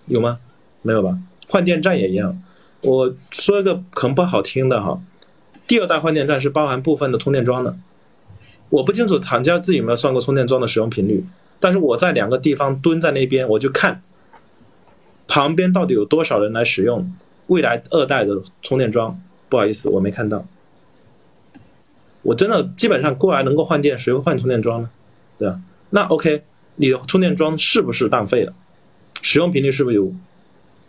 [0.07, 0.39] 有吗？
[0.81, 1.19] 没有吧？
[1.47, 2.41] 换电站也一样。
[2.81, 4.99] 我说一个可能不好听的哈，
[5.67, 7.77] 第二代换电站是包含部分的充电桩的。
[8.69, 11.23] 我不清楚厂家自己有没有算过充电桩的使用频率，
[11.59, 14.01] 但是我在两个地方蹲在那边，我就看
[15.27, 17.13] 旁边到底有多少人来使用
[17.47, 19.21] 未来二代的充电桩。
[19.47, 20.43] 不好意思，我没看到。
[22.29, 24.89] 我真的基本上过来能够换电，谁会换充电桩呢？
[25.39, 25.59] 对吧？
[25.89, 26.43] 那 OK，
[26.75, 28.53] 你的充电桩是不是浪费了？
[29.23, 30.13] 使用频率是不是有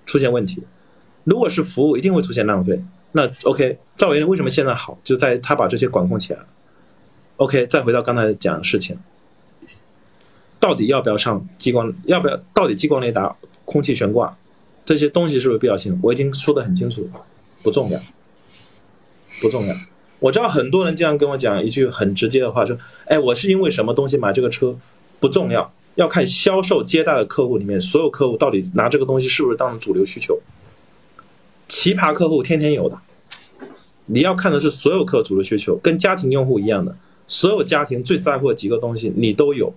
[0.04, 0.62] 出现问题？
[1.24, 2.84] 如果是服务，一定会出现浪费。
[3.12, 4.98] 那 OK，赵云为什么现在好？
[5.02, 6.46] 就在他把这些管控起来了。
[7.36, 8.98] OK，再回到刚才讲的事情，
[10.58, 11.90] 到底要不要上激光？
[12.04, 12.38] 要不要？
[12.52, 13.34] 到底激光雷达、
[13.64, 14.36] 空气悬挂
[14.84, 15.98] 这些东西是不是必要性？
[16.02, 17.08] 我已经说得很清楚，
[17.64, 17.98] 不重要，
[19.40, 19.74] 不重要。
[20.20, 22.76] 我知道很多人经常跟我讲一句很直接的话，说
[23.08, 24.76] ：“哎，我是因为什么东西买这个车，
[25.18, 30.38] 不重要，要看销售接待的客户里面所有客户到底拿这个东西是不是当主流需求。
[31.68, 32.98] 奇葩客户天天有的，
[34.06, 36.94] 你要看的是所有客主流需求，跟家庭用户一样的，
[37.26, 39.72] 所有家庭最在乎的几个东西你都有，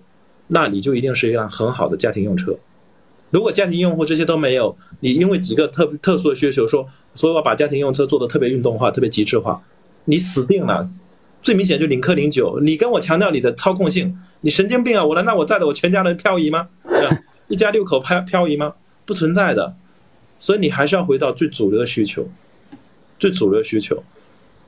[0.48, 2.54] 那你就一定是一辆很好的家庭用车。
[3.30, 9.62] 如果家庭用户这些都没有，你因为几个特特殊的需求说，所以我把家庭用车做的特别运动化、特别极致化。”
[10.06, 10.90] 你死定了，
[11.42, 15.04] 最明显就领克零九，你跟我强调你的操控性，你神经病啊！
[15.04, 16.68] 我难道我载的我全家人漂移吗？
[17.48, 18.74] 一家六口漂漂移吗？
[19.06, 19.74] 不存在的，
[20.38, 22.28] 所以你还是要回到最主流的需求，
[23.18, 24.02] 最主流需求，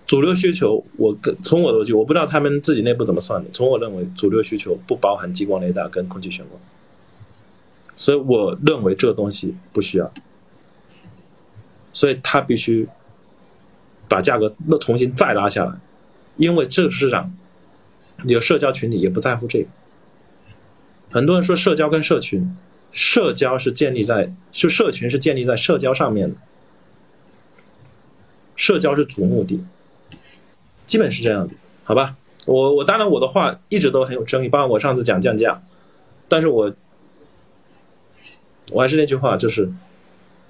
[0.06, 6.58] 主流需求，我跟从我的逻辑，我不知道他们自己内部怎么算的，从我认为主流需求不包含激光雷达跟空气悬挂，
[7.94, 10.12] 所以我认为这个东西不需要，
[11.92, 12.88] 所以它必须。
[14.08, 15.72] 把价格那重新再拉下来，
[16.36, 17.34] 因为这个市场，
[18.22, 19.66] 你的社交群体也不在乎这个。
[21.10, 22.56] 很多人说社交跟社群，
[22.92, 26.36] 社交是建立在就社群是建立在社交上面的，
[28.54, 29.64] 社交是主目的，
[30.86, 32.16] 基本是这样的，好吧？
[32.44, 35.60] 我我当然我的话一直都很有争议，包括我上次讲降价，
[36.28, 36.72] 但是我
[38.70, 39.72] 我还是那句话，就是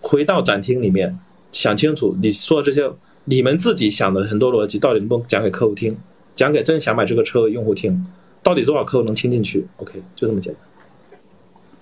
[0.01, 1.19] 回到展厅里面
[1.53, 2.93] 想清楚你说的这些。
[3.29, 5.97] 你们自己想的很多逻辑，到底能不能讲给客户听？
[6.35, 8.07] 讲给真想买这个车的用户听？
[8.41, 10.63] 到底多少客户能听进去？OK，就这么简单。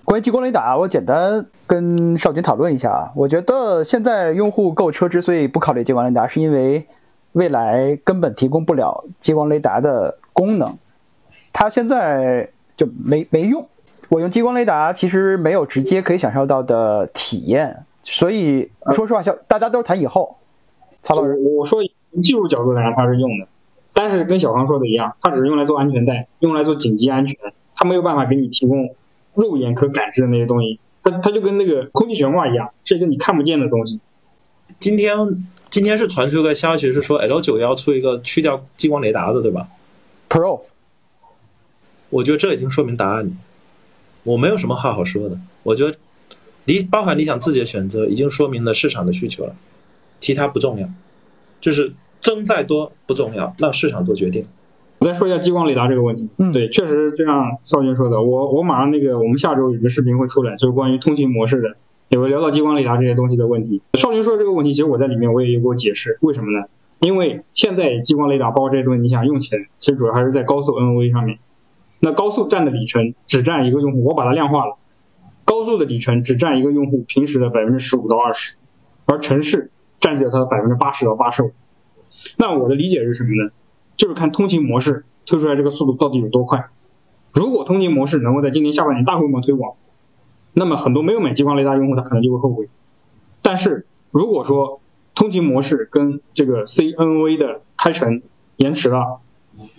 [0.03, 3.11] 关于激光雷达，我简单跟少军讨论一下啊。
[3.15, 6.87] 我觉得现在用户购车之所以不考虑激光雷达，是因为
[7.33, 10.75] 未来根本提供不了激光雷达的功能，
[11.53, 13.67] 它现在就没没用。
[14.09, 20.37] 我用激光雷达其实没有直接可以享受到的体验，所以说实话，小大家都是谈以后。
[21.13, 23.47] 我我说从技术角度来讲它是用的，
[23.93, 27.37] 但是跟小康说的一样，它只是用来做安全带，用来做紧急安全，
[27.75, 28.95] 它没有办法给你提供
[29.35, 33.99] 肉眼可感知的那些东西，它它就跟那个空气悬挂一样，是一个你看不见的东西。
[34.79, 35.15] 今天
[35.69, 39.67] 今天是传出个消息，是说 L 九要出一个去掉激光雷达的，对吧
[40.29, 40.61] ？Pro，
[42.09, 43.31] 我觉得这已经说明答案了。
[44.23, 45.37] 我没有什么话好说的。
[45.61, 45.95] 我觉得
[46.65, 49.55] 理包含理想自己的选择，已经说明了市场的需求了，
[50.25, 50.89] 其他不重要，
[51.61, 54.43] 就是增再多不重要，让市场做决定。
[54.97, 56.27] 我再说一下激光雷达这个问题。
[56.37, 61.75] 嗯对，确实就像少军说的，我我马上那个我们下周有个视频会出来，就是关于通勤模式的，
[62.09, 63.83] 也会聊到激光雷达这些东西的问题。
[63.99, 66.65] 少军说的这个问题，其实我在里面我也有过解释，为什么呢？
[67.01, 71.37] 因为现在激光雷达包括这些东西，你想用起来，其实主要还是在高速 NOV 上面。
[71.99, 74.77] 那高速占的里程只占一个用户，我把它量化了，
[75.43, 78.55] 高速的里程只占一个用户平时的百分之十五到二十，
[79.05, 79.69] 而城市
[80.05, 81.51] 占据了它的百分之八十到八十五。
[82.37, 83.49] 那我的理解是什么呢？
[83.97, 86.67] 就是看通勤模式推出来这个速度到底有多快。
[87.33, 89.73] 如果通勤模式能够在今年下半年大规模推广，
[90.53, 92.69] 那么很多没有买激光雷达用户他可能就会后悔。
[93.41, 94.79] 但是如果说
[95.15, 98.21] 通勤模式跟这个 CNV 的开城
[98.57, 99.21] 延迟了，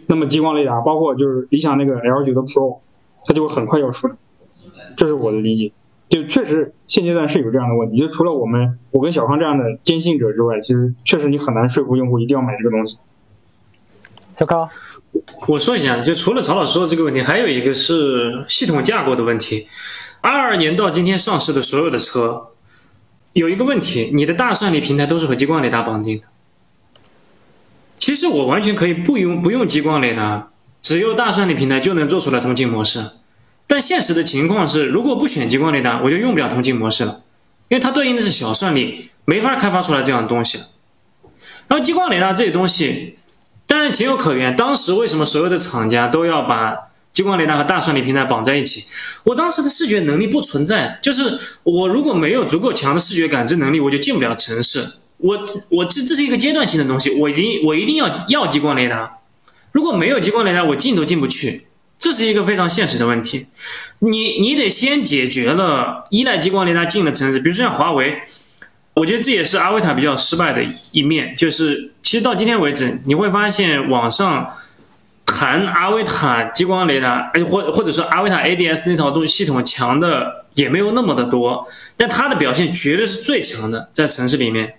[0.07, 2.79] 那么激光雷达包括就是理想那个 L 9的 Pro，
[3.25, 4.17] 它就会很快要出来。
[4.97, 5.73] 这是我的理解。
[6.09, 12.99] 就确实现阶段是有这样的问题，就除了我们我跟小康这样的坚信者之外，其实确实你很难说服用户一定要买这个东西。
[14.39, 14.69] 小康，
[15.49, 19.67] 我说一下，就除了曹老师说的这个问题，还有一个是系统架构的问题。
[20.21, 22.49] 二二年到今天上市的所有的车，
[23.33, 26.27] 有一个问题，你的大算力平台都是和激光雷达绑定的。
[27.99, 33.01] 其实我完全可以不用不用激光雷达，只用大算力平台就能做出来通信模式。
[33.67, 37.23] 但现实的情况是，如果不选激光雷达，我就用不了通勤模式了，
[37.69, 40.59] 因为它对应的是小算力，没法开发出来这样的东西。
[41.69, 43.19] 然后激光雷达这些东西，
[43.67, 44.55] 当然情有可原。
[44.55, 46.77] 当时为什么所有的厂家都要把
[47.13, 48.85] 激光雷达和大算力平台绑在一起？
[49.25, 54.87] 我当时的视觉能力不存在，就是我如果没有足够强的视觉感知能力，我就进不了城市。
[55.19, 55.39] 我
[55.71, 59.19] 我这这是一个阶段性的东西，我一定我一定要要激光雷达。
[59.73, 61.67] 如果没有激光雷达，我进都进不去，
[61.99, 63.47] 这是一个非常现实的问题。
[64.01, 68.21] 你你得先解决了依赖激光雷达进的城市，比如说像华为。
[68.99, 74.51] 我觉得这也是阿维塔比较失败的一面，就是其实到今天为止，你会发现网上
[75.27, 81.69] 谈阿维塔激光雷达，哎，或或者说阿维塔 ADS 那套东西系统强的也没有那么的多，
[81.99, 84.77] 但它的表现绝对是最强的，在城市里面。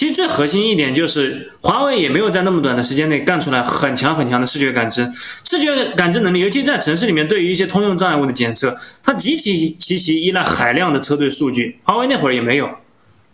[0.00, 5.06] 其实最核心一点就是，华为也没有在那么短的时间内干出来很强很强的视觉感知，
[5.44, 11.78] 视觉感知能力，尤其在城市里面，对于一些通用障碍物的检测，它极其极其依赖海量的车队数据。
[11.82, 12.70] 华为那会儿也没有，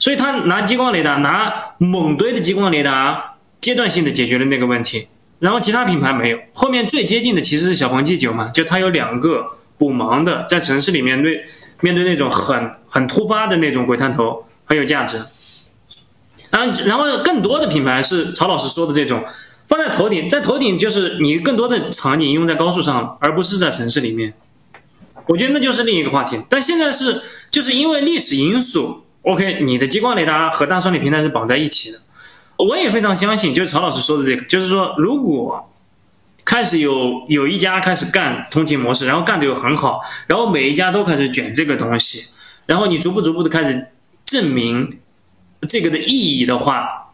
[0.00, 5.06] 所以它拿激光雷达，拿猛堆的激光雷达，阶段性的解决了那个问题。
[5.38, 9.44] 然后其他品牌没有，后面最接近的其实是小鹏 G9 嘛，就它有两个
[9.78, 11.44] 补盲的，在城市里面对
[11.80, 15.20] 面对那种很很突发的那种鬼探头很有价值。
[16.56, 19.24] 然后，然后更多的品牌是曹老师说的这种，
[19.68, 24.32] 放在头顶，在头顶就是你更多的场景用在高速上，而不是在城市里面。
[25.26, 26.40] 我觉得那就是另一个话题。
[26.48, 27.20] 但现在是
[27.50, 31.98] 就是因为历史因素，OK，你的激光雷达和大算力平台是绑在一起的。
[32.56, 35.70] 我也非常相信，就是曹老师说的这个，就是说如果
[36.46, 42.24] 开始有有一家开始干通勤模式，然后干的又很好，然后每一家都开始卷这个东西，
[42.64, 43.88] 然后你逐步逐步的开始
[44.24, 45.00] 证明。
[45.66, 47.12] 这个的意义的话，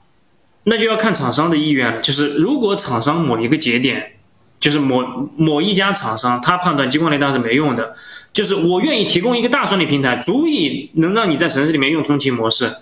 [0.65, 2.01] 那就要看厂商的意愿了。
[2.01, 4.13] 就是如果厂商某一个节点，
[4.61, 7.97] 就是某某一家厂商，他判断激光雷达是没用的，
[8.33, 12.73] 就是我愿意提供一个大算力平台，足以能让你在城市里面用通勤模式，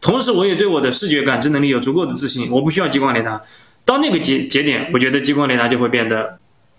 [0.00, 3.42] 同时我也对我的视觉感知能力有足够的自信，我不需要激光雷达。
[3.84, 6.38] 到那个节节点，我觉得激光雷达就会变得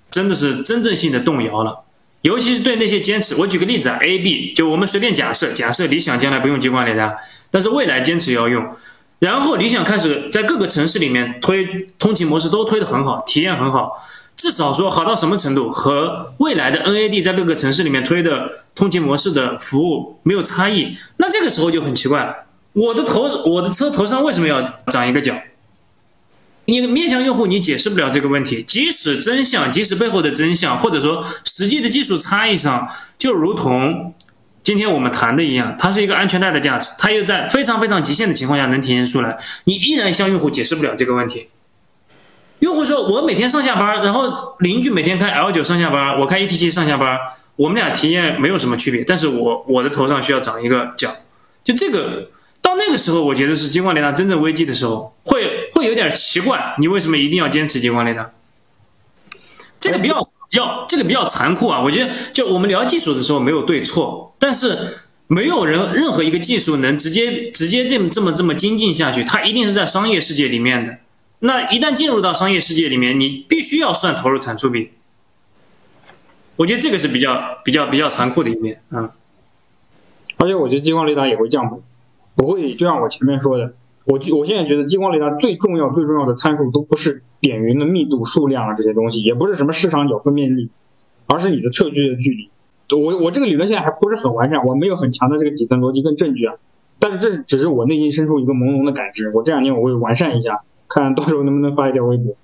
[0.10, 1.84] 真的是真正性的动摇了。
[2.22, 7.18] 尤其是对那些坚持，我举个例子啊，A、B，就我们随便假设，假设理想将来不用激光雷达，
[7.50, 8.76] 但是未来坚持要用，
[9.18, 13.94] 然后理想开始在各个城市里面推通勤模式都推得很好，体验很好，
[14.36, 25.34] 至少说好到什么程度，和未来的 NAD 在各个城市里面推的通勤模式的服务没有差异，那这个时候就很奇怪，我的头我的车头上为什么要长一个角？
[26.66, 28.64] 你面向用户，你解释不了这个问题。
[28.64, 34.14] 即使真相，即使背后的真相，或者说实际的技术差异上，就如同
[34.64, 41.50] 今天我们谈的一样，它是一个安全带的价值，它又在非常非常极限的情况下能体现出来，你依然向用户解释不了这个问题。
[42.60, 47.18] 用户说：“我每天上下班，然后邻居每天开 L9 上下班，我开 ET7 上下班，
[47.56, 51.12] 我们俩体验没有什么区别，但是我我的头上需要长一个角，
[51.64, 52.30] 就这个。”
[52.72, 58.32] 到那个时候，我觉得是激光雷达真正危机的时候，会会有点奇怪，你为什么一定要坚持激光雷达？
[59.82, 61.82] 这个比较比较这个比较残酷啊。
[61.82, 70.98] 我觉得就我们聊技术的时候没有对错，但是没有人任何一个技术能直接直接这么这么这么精进下去，它一定是在商业世界里面的。
[71.40, 74.92] 那一旦进入到商业世界里面，你必须要算投入产出比。
[76.56, 79.12] 我觉得这个是比较比较比较残酷的一面啊。
[80.38, 81.82] 而且我觉得激光雷达也会降本，
[82.36, 83.74] 不会就像我前面说的，
[84.06, 90.70] 我我现在觉得激光雷达最重要最重要的参数都不是点云的密度、数量啊这些东西，也不是什么市场角分辨率，
[91.28, 92.50] 而是你的测距的距离。
[92.96, 96.56] 我我这个理论现在还不是很完善，我没有很强的这个底层逻辑跟证据啊。
[97.00, 102.36] 但是这只是我内心深处一个朦胧的感知，我这两年我会完善一下，看到时候能不能发一条微博。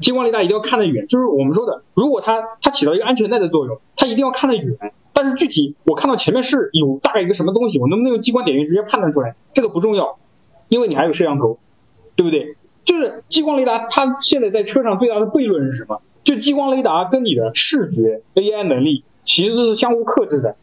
[0.00, 4.92] 激光雷达一定要看得远，就是我们说的，如果它它起到一个安全带的作用，它一定要看得远。
[5.12, 9.34] 但是具体我看到前面是有大概一个什么东西，我能不能用激光点云直接判断出来？
[9.52, 10.18] 这个不重要，
[10.68, 11.58] 因为你还有摄像头，
[12.14, 12.56] 对不对？
[12.84, 16.00] 就是激光雷达，它现在在车上最大的悖论是什么？
[16.22, 20.56] 就激光雷达跟你的视觉 AI 能力其实是相互克制的。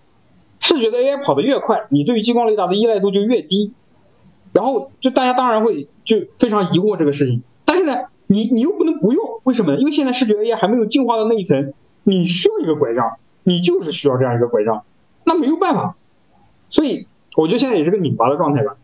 [0.60, 3.74] 视觉的 AI 跑得越快，你对于激光雷达的依赖度就越低。
[4.53, 7.94] 然后就大家当然会就非常疑惑这个事情，但是呢，
[8.27, 9.76] 你你又不能不用，为什么？
[9.76, 11.73] 因为现在视觉 AI 还没有进化到那一层，
[12.03, 13.18] 你需要一个拐杖。
[13.47, 14.81] 你就是需要这样一个拐杖，
[15.23, 15.95] 那没有办法，
[16.72, 18.76] 所以我觉得现在也是个拧巴的状态吧。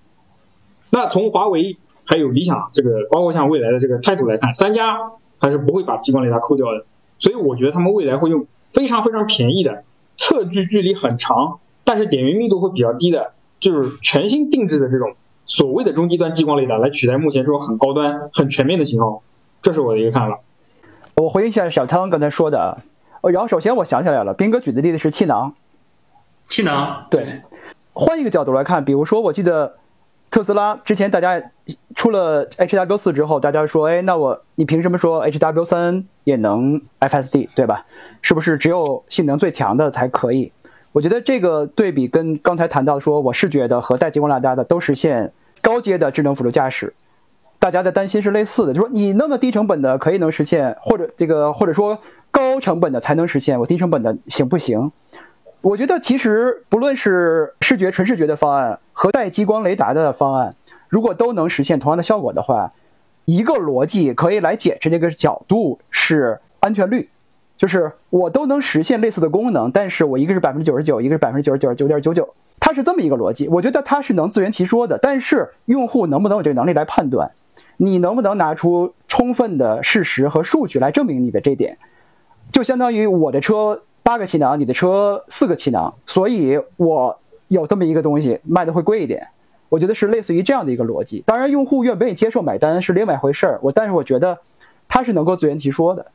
[0.92, 5.00] 那从华为还有理想这个，包括像未来的这个态度来看，三家
[5.40, 6.86] 还是不会把激光雷达抠掉的。
[7.18, 9.84] 所以我觉得他们未来会用非常非常便宜的
[10.16, 15.16] 测距距离很长，但是点云密度会比较低的，就是全新定制的这种
[15.48, 19.24] 所谓的中低端激光雷达来取代目前这种很高端、很全面的型号。
[19.62, 20.40] 这是我的一个看法。
[21.16, 22.78] 我回应一下小汤刚才说的。
[23.22, 25.54] 哦，然后首先我想起来了，斌哥举的例子是气囊，
[26.48, 27.42] 气囊对。
[27.94, 29.76] 换一个角度来看，比如说，我记得
[30.32, 31.52] 特斯拉之前大家
[31.94, 37.86] 出了 HW 四之后，大家说，哎，那我你凭什么说 HW 三也能 FSD，对吧？
[38.24, 40.52] 是不是只有性能最强的才可以？
[40.94, 45.32] 我觉得这个对比跟刚才谈到说我视觉的和带激光雷达的都实现
[45.62, 46.96] 高阶的智能辅助驾驶，
[47.62, 51.98] 大家的担心是类似的，就说你那么低成本的可以能实现，或者这个或者说。
[52.34, 54.90] 高成本的才能实现，我低成本的行不行？
[55.60, 60.56] 我觉得其实不论是视觉纯视觉的方案和带激光雷达的方案，
[60.88, 62.72] 如果都能实现同样的效果的话，
[63.26, 67.10] 一个逻辑可以来解释这个角度是安全率，
[67.58, 72.30] 就是我都能实现类似的功能，但是我一个是百分之九十九，一个是百分之九十九九点九九，
[72.62, 73.50] 它是这么一个逻辑。
[73.50, 77.30] 我觉得它是能自圆其说的，但是用户能不能有这个能力来判断？
[77.84, 81.80] 你能不能拿出充分的事实和数据来证明你的这点？
[82.52, 89.28] 就相当于我的车八个气囊，你的车四个气囊，所以我有这么一个东西卖的会贵一点。
[89.68, 91.24] 我觉得是类似于这样的一个逻辑。
[91.26, 93.60] 当然，用户愿不愿意接受买单是另外一回事儿。
[93.64, 94.38] 我但是我觉得
[94.88, 96.06] 他是能够自圆其说的。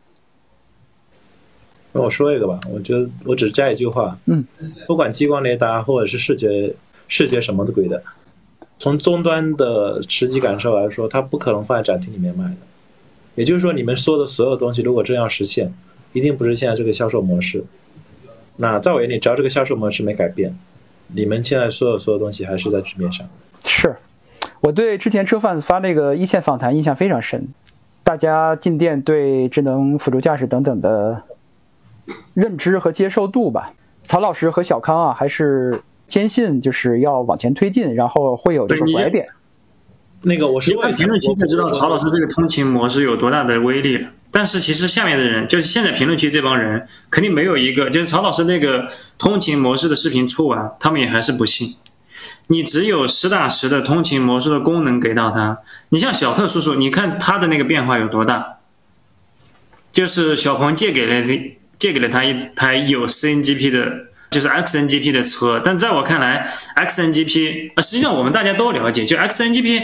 [1.91, 4.47] 那我说一个吧，我觉得我只加一句话，嗯，
[4.87, 6.73] 不管激光雷达或者是视觉
[7.09, 8.01] 视觉什么的鬼的，
[8.78, 12.57] 从终端的实际感受来说，它不可能放在展厅里面卖的。
[13.35, 15.73] 也就是说，你们说的所有东西，如果真要实现，
[16.12, 17.65] 一定不是现在这个销售模式。
[18.57, 20.59] 那在我眼里，只要这个销售模式没改变，
[21.09, 23.28] 你们现在所有所有东西还是在纸面上。
[23.65, 23.97] 是，
[24.61, 27.48] 我对之前车贩子发那个一线访谈印象非常深，
[28.03, 31.23] 大家进店对智能辅助驾驶等等的
[32.32, 33.74] 认知和接受度吧。
[34.07, 39.27] 曹老师和小康啊，还是坚信就是要往前推进，然后会有这个拐点。
[40.23, 44.11] 那个我是看评论区就知道曹老师这个通勤模式有多大的威力了。
[44.31, 48.89] 但是其实下面的人，就是现在评论区这帮人，肯定没有一个就是曹老师那个
[49.19, 51.77] 通勤模式的视频出完，他们也还是不信。
[52.49, 55.59] 你只有实打实的通勤模式的功能给到他。
[55.91, 58.59] 你像小特叔叔，你看他的那个变化有多大？
[59.93, 61.27] 就是小鹏借给了
[61.78, 65.61] 借给了他一台有 CNGP 的，就是 XNGP 的车。
[65.65, 69.82] 但在我看来，XNGP 呃，实际上我们大家都了解，就 XNGP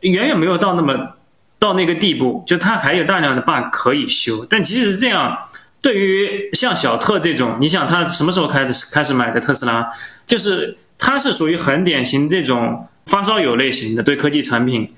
[0.00, 1.16] 远远没有到那么。
[1.60, 4.46] 到那个地步，就它还有大量的 bug 可以修。
[4.48, 5.36] 但即使是这样，
[5.82, 9.90] 对于像小特这种，你想他什么时候开始开始买的特斯拉？
[10.26, 14.94] 就是他是属于很典型这种发烧友类型的对科技产品，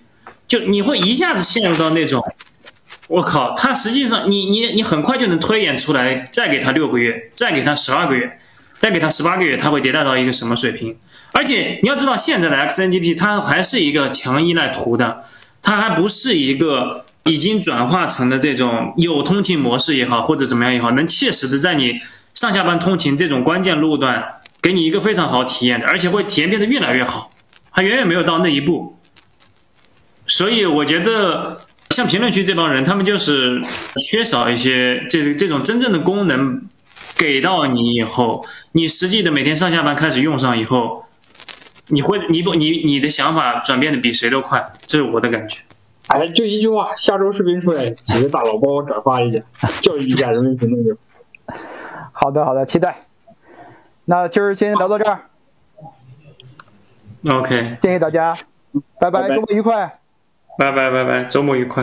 [0.46, 2.22] 就你会一下子陷入到那种，
[3.08, 8.38] 我靠，他实际上你你你很快就能推演出来，再给他六个月，再给他十二个月，
[8.82, 10.96] 再给他十八个月，他会迭代到一个什么水平？
[11.30, 15.22] 而且你要知道，现在的 XNGP 它还是一个强依赖图的。
[15.62, 22.00] 它还不是一个已经转化成的这种有通勤模式也好，或者怎么样也好，能切实的在你
[22.34, 27.30] 上下班通勤这种关键路段给你一个非常好体验的，而且会体验变得越来越好，
[27.70, 28.98] 还远远没有到那一步。
[30.26, 31.60] 所以我觉得
[31.90, 33.62] 像评论区这帮人，他们就是
[34.08, 36.62] 缺少一些这这种真正的功能
[37.22, 41.04] 给到你以后，你实际的每天上下班开始用上以后，
[41.86, 45.60] 你会你不你你的想法转变的比谁都快，这是我的感觉。
[46.08, 49.40] 哎，就一句话，下周视频出来，几个大佬帮我转发一下，
[49.80, 50.96] 教育一下人民群众就。
[52.10, 53.06] 好的，好的，期待。
[54.06, 55.20] 那今儿先聊到这儿
[57.30, 58.34] ，OK，谢谢大家，
[58.98, 60.00] 拜拜，拜拜周末愉快。
[60.58, 61.80] 拜拜拜拜，周末愉快。